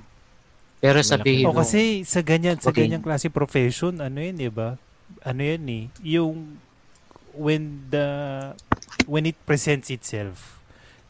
Pero 0.79 0.99
sabihin 0.99 1.45
O 1.45 1.51
mo, 1.51 1.61
kasi 1.61 2.01
sa 2.03 2.19
ganyan, 2.19 2.57
sa 2.57 2.71
Okay. 2.71 2.87
ganyang 2.87 3.03
klase 3.03 3.27
profession, 3.29 3.99
ano 3.99 4.17
yun, 4.17 4.35
di 4.35 4.49
ba? 4.49 4.75
Ano 5.21 5.39
yun 5.39 5.63
eh, 5.69 5.83
yung 6.01 6.57
when 7.33 7.89
the 7.89 8.07
when 9.05 9.25
it 9.25 9.37
presents 9.43 9.89
itself, 9.89 10.61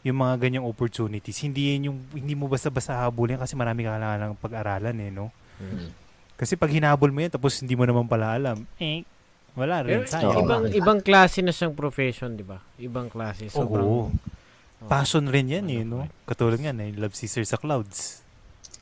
yung 0.02 0.20
mga 0.20 0.36
ganyang 0.40 0.66
opportunities, 0.66 1.40
hindi 1.40 1.76
yun 1.76 1.92
yung 1.92 1.98
hindi 2.12 2.34
mo 2.34 2.48
basta-basta 2.48 2.96
habulin 3.04 3.40
kasi 3.40 3.56
marami 3.56 3.84
ka 3.84 3.96
kailangan 3.96 4.20
ng 4.20 4.34
pag-aralan 4.36 4.96
eh, 5.00 5.10
no? 5.12 5.32
Mm. 5.60 5.88
Kasi 6.34 6.58
pag 6.58 6.68
hinabol 6.68 7.14
mo 7.14 7.22
yan 7.22 7.32
tapos 7.32 7.62
hindi 7.62 7.78
mo 7.78 7.86
naman 7.86 8.04
pala 8.04 8.34
alam, 8.34 8.66
eh, 8.76 9.06
wala 9.54 9.86
rin. 9.86 10.02
Pero 10.02 10.10
sayang. 10.10 10.34
Oo. 10.34 10.42
ibang 10.42 10.64
ibang 10.74 11.00
klase 11.00 11.40
na 11.40 11.54
siyang 11.54 11.72
profession, 11.78 12.34
'di 12.34 12.44
ba? 12.44 12.58
Ibang 12.76 13.08
klase. 13.08 13.48
Sobrang 13.48 13.86
Oo. 13.86 14.10
Oo. 14.10 14.88
Passion 14.90 15.24
rin 15.30 15.48
yan 15.48 15.64
eh, 15.72 15.80
Ano 15.80 16.04
no? 16.04 16.08
Katulad 16.28 16.60
nga 16.60 16.74
na 16.74 16.84
Love 16.90 17.16
Sister 17.16 17.40
sa 17.48 17.56
Clouds. 17.56 18.20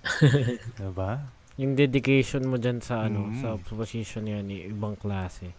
diba? 0.82 1.22
Yung 1.60 1.78
dedication 1.78 2.42
mo 2.48 2.58
dyan 2.58 2.82
sa 2.82 3.06
ano, 3.06 3.30
Mm. 3.30 3.38
sa 3.38 3.48
position 3.60 4.26
yan, 4.26 4.48
eh, 4.50 4.72
ibang 4.72 4.98
klase. 4.98 5.52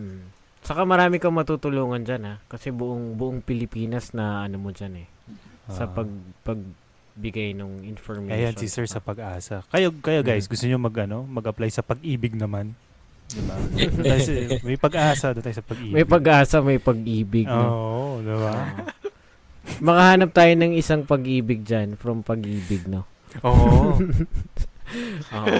Hmm. 0.00 0.32
Saka 0.60 0.84
marami 0.84 1.16
kang 1.16 1.34
matutulungan 1.34 2.04
dyan 2.04 2.22
ha. 2.24 2.34
Kasi 2.46 2.68
buong 2.70 3.16
buong 3.16 3.40
Pilipinas 3.40 4.12
na 4.12 4.44
ano 4.44 4.60
mo 4.60 4.70
dyan 4.70 5.04
eh. 5.04 5.08
Sa 5.70 5.86
Ah. 5.86 5.90
pag 5.90 6.08
pagbigay 6.44 7.56
ng 7.56 7.84
information. 7.84 8.34
Ayan, 8.34 8.54
si 8.54 8.66
Sir 8.66 8.84
sa 8.84 9.00
pag-asa. 9.00 9.64
Kayo, 9.68 9.92
kayo 9.98 10.20
guys, 10.20 10.46
gusto 10.46 10.64
nyo 10.66 10.78
mag, 10.78 10.94
ano, 11.00 11.24
mag-apply 11.24 11.68
sa 11.68 11.80
pag-ibig 11.80 12.34
naman? 12.34 12.74
Diba? 13.30 13.54
May 14.66 14.74
pag-asa, 14.74 15.30
doon 15.30 15.44
tayo 15.44 15.56
sa 15.56 15.66
pag-ibig. 15.66 15.94
May 15.94 16.06
pag-asa, 16.06 16.58
may 16.58 16.82
pag-ibig. 16.82 17.46
Oo, 17.46 18.18
no? 18.18 18.26
diba? 18.26 18.54
Makahanap 19.78 20.34
tayo 20.34 20.52
ng 20.58 20.74
isang 20.74 21.06
pag-ibig 21.06 21.62
dyan 21.62 21.94
from 21.94 22.26
pag-ibig, 22.26 22.90
no? 22.90 23.06
Oo. 23.46 23.94
Oo. 25.32 25.56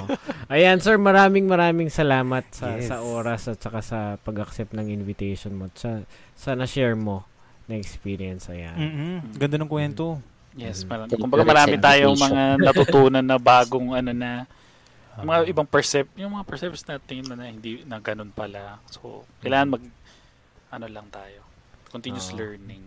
Ayan, 0.47 0.77
sir, 0.77 0.95
maraming 0.95 1.45
maraming 1.45 1.87
salamat 1.87 2.43
sa 2.49 2.75
Yes. 2.75 2.87
sa 2.87 2.99
oras 2.99 3.47
at 3.47 3.57
saka 3.57 3.79
sa 3.79 3.99
pag-accept 4.17 4.71
ng 4.71 4.87
invitation 4.87 5.51
mo. 5.51 5.67
Sa, 5.73 6.03
sa 6.33 6.53
na-share 6.53 6.93
mo 6.93 7.23
na 7.65 7.75
experience. 7.75 8.47
Ayan. 8.47 8.75
Mm-mm. 8.75 9.15
Ganda 9.35 9.55
ng 9.55 9.67
kwento. 9.67 10.19
Yes, 10.51 10.83
Mm. 10.83 10.87
marami. 10.87 11.09
You 11.09 11.19
Kumbaga 11.19 11.43
marami 11.43 11.75
tayong 11.77 12.17
mga 12.17 12.41
natutunan 12.59 13.23
na 13.23 13.37
bagong 13.37 13.93
ano 13.93 14.11
na 14.11 14.43
Ah. 15.11 15.23
mga 15.23 15.43
ibang 15.45 15.67
percep, 15.67 16.07
yung 16.15 16.31
mga 16.33 16.45
perceptions 16.45 16.83
natin 16.85 17.27
na 17.29 17.43
hindi 17.45 17.83
na 17.83 17.99
ganun 17.99 18.31
pala. 18.31 18.79
So, 18.87 19.23
kailangan 19.39 19.67
mag 19.69 19.83
ano 20.69 20.85
lang 20.87 21.07
tayo. 21.07 21.43
Continuous 21.87 22.31
Oo. 22.31 22.39
learning. 22.39 22.83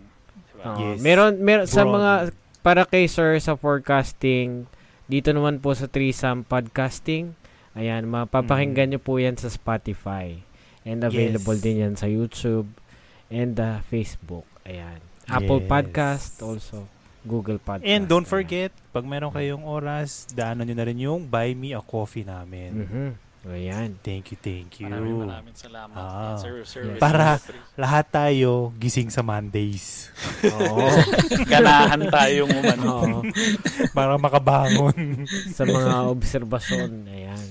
Diba? 0.49 0.63
Oo. 0.67 0.77
Yes. 0.83 0.97
Meron, 0.99 1.33
meron 1.37 1.67
sa 1.69 1.85
mga, 1.85 2.33
para 2.61 2.81
kay 2.81 3.05
sir 3.05 3.37
sa 3.37 3.53
forecasting, 3.53 4.65
dito 5.05 5.29
naman 5.29 5.59
po 5.59 5.73
sa 5.73 5.85
Threesome 5.85 6.41
Podcasting, 6.43 7.37
ayan, 7.73 8.05
mapapakinggan 8.05 8.91
nyo 8.91 8.99
po 8.99 9.17
yan 9.17 9.35
sa 9.35 9.47
Spotify. 9.47 10.41
And 10.85 11.01
available 11.01 11.57
Yes. 11.57 11.65
din 11.65 11.75
yan 11.81 11.93
sa 11.95 12.05
YouTube 12.05 12.69
and 13.27 13.57
uh, 13.57 13.81
Facebook. 13.83 14.45
Ayan. 14.63 15.01
Apple 15.25 15.65
Yes. 15.65 15.67
Podcast 15.67 16.31
also. 16.39 16.85
Google 17.25 17.57
Podcast. 17.57 17.89
And 17.89 18.05
don't 18.05 18.21
Ayan. 18.21 18.29
forget, 18.29 18.71
pag 18.93 19.01
meron 19.01 19.33
kayong 19.33 19.65
oras, 19.65 20.29
daanan 20.29 20.69
nyo 20.69 20.77
na 20.77 20.85
rin 20.85 20.99
yung 21.01 21.25
Buy 21.25 21.57
Me 21.57 21.73
a 21.73 21.81
Coffee 21.81 22.21
namin. 22.21 22.85
Mhm. 22.85 23.07
Ayan. 23.45 23.93
Thank 24.01 24.33
you, 24.33 24.37
thank 24.39 24.81
you. 24.81 24.89
Maraming 24.89 25.21
maraming 25.21 25.53
salamat. 25.53 25.93
Ah. 25.93 26.33
Sir, 26.35 26.65
sir, 26.65 26.81
Yes. 26.87 26.97
Para- 26.97 27.37
Lahat 27.75 28.05
tayo 28.07 28.73
gising 28.75 29.07
sa 29.07 29.21
Mondays 29.21 30.09
Oo. 30.41 30.89
ganahan 31.51 32.09
tayong 32.09 32.49
umano. 32.49 32.85
Oo. 32.89 33.21
para 33.91 34.17
makabangon. 34.17 35.29
sa 35.51 35.61
mga 35.61 36.09
obserbasyon. 36.09 36.89
Ayan. 37.05 37.45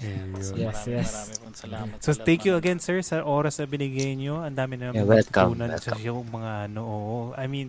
Ayun. 0.00 0.28
So, 0.38 0.52
Yes, 0.54 0.80
maraming, 0.80 0.94
yes. 0.94 1.08
maraming 1.10 1.38
pong 1.38 1.58
salamat. 1.58 1.96
So 1.98 2.10
sa 2.10 2.20
thank 2.20 2.42
you 2.42 2.54
again 2.54 2.78
sir 2.78 2.98
sa 3.00 3.20
oras 3.20 3.58
na 3.58 3.66
binigay 3.66 4.16
nyo. 4.16 4.40
Ang 4.40 4.56
dami 4.56 4.74
na 4.74 4.90
Yeah, 4.90 5.02
naman 5.02 5.12
welcome, 5.12 5.52
natutunan 5.54 5.68
sa 5.76 5.92
welcome. 5.92 6.00
yung 6.02 6.22
mga 6.26 6.52
ano. 6.66 6.80
Oo. 6.82 7.16
I 7.34 7.44
mean, 7.44 7.68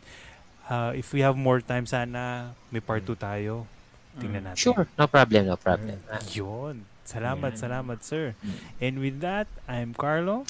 uh, 0.66 0.96
if 0.96 1.12
we 1.12 1.20
have 1.20 1.36
more 1.36 1.60
time 1.60 1.84
sana 1.84 2.50
may 2.70 2.80
part 2.80 3.04
2 3.04 3.12
tayo. 3.16 3.68
Tingnan 4.16 4.48
natin. 4.48 4.64
Sure, 4.64 4.88
no 4.90 5.06
problem, 5.06 5.44
no 5.44 5.60
problem. 5.60 6.00
Ah, 6.08 6.24
Yun. 6.32 6.88
Salamat, 7.06 7.54
Ayan. 7.54 7.62
salamat 7.62 8.00
sir. 8.02 8.34
And 8.82 8.98
with 8.98 9.22
that, 9.22 9.46
I'm 9.66 9.94
Carlo. 9.94 10.44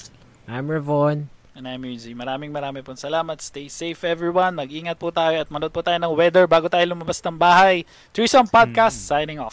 I'm 0.48 0.66
Revon. 0.66 1.28
And 1.52 1.64
I'm 1.64 1.84
Yuzi. 1.84 2.12
Maraming 2.12 2.48
maraming 2.50 2.80
pong 2.80 2.96
salamat. 2.96 3.40
Stay 3.40 3.68
safe 3.68 4.00
everyone. 4.02 4.56
Mag-ingat 4.56 4.96
po 4.96 5.08
tayo 5.08 5.36
at 5.36 5.48
manood 5.48 5.70
po 5.70 5.80
tayo 5.80 5.96
ng 5.96 6.12
weather 6.12 6.44
bago 6.44 6.66
tayo 6.66 6.82
lumabas 6.82 7.20
ng 7.20 7.36
bahay. 7.36 7.84
Threesome 8.10 8.48
Podcast 8.48 8.96
Mm. 8.96 9.04
signing 9.04 9.38
off. 9.38 9.52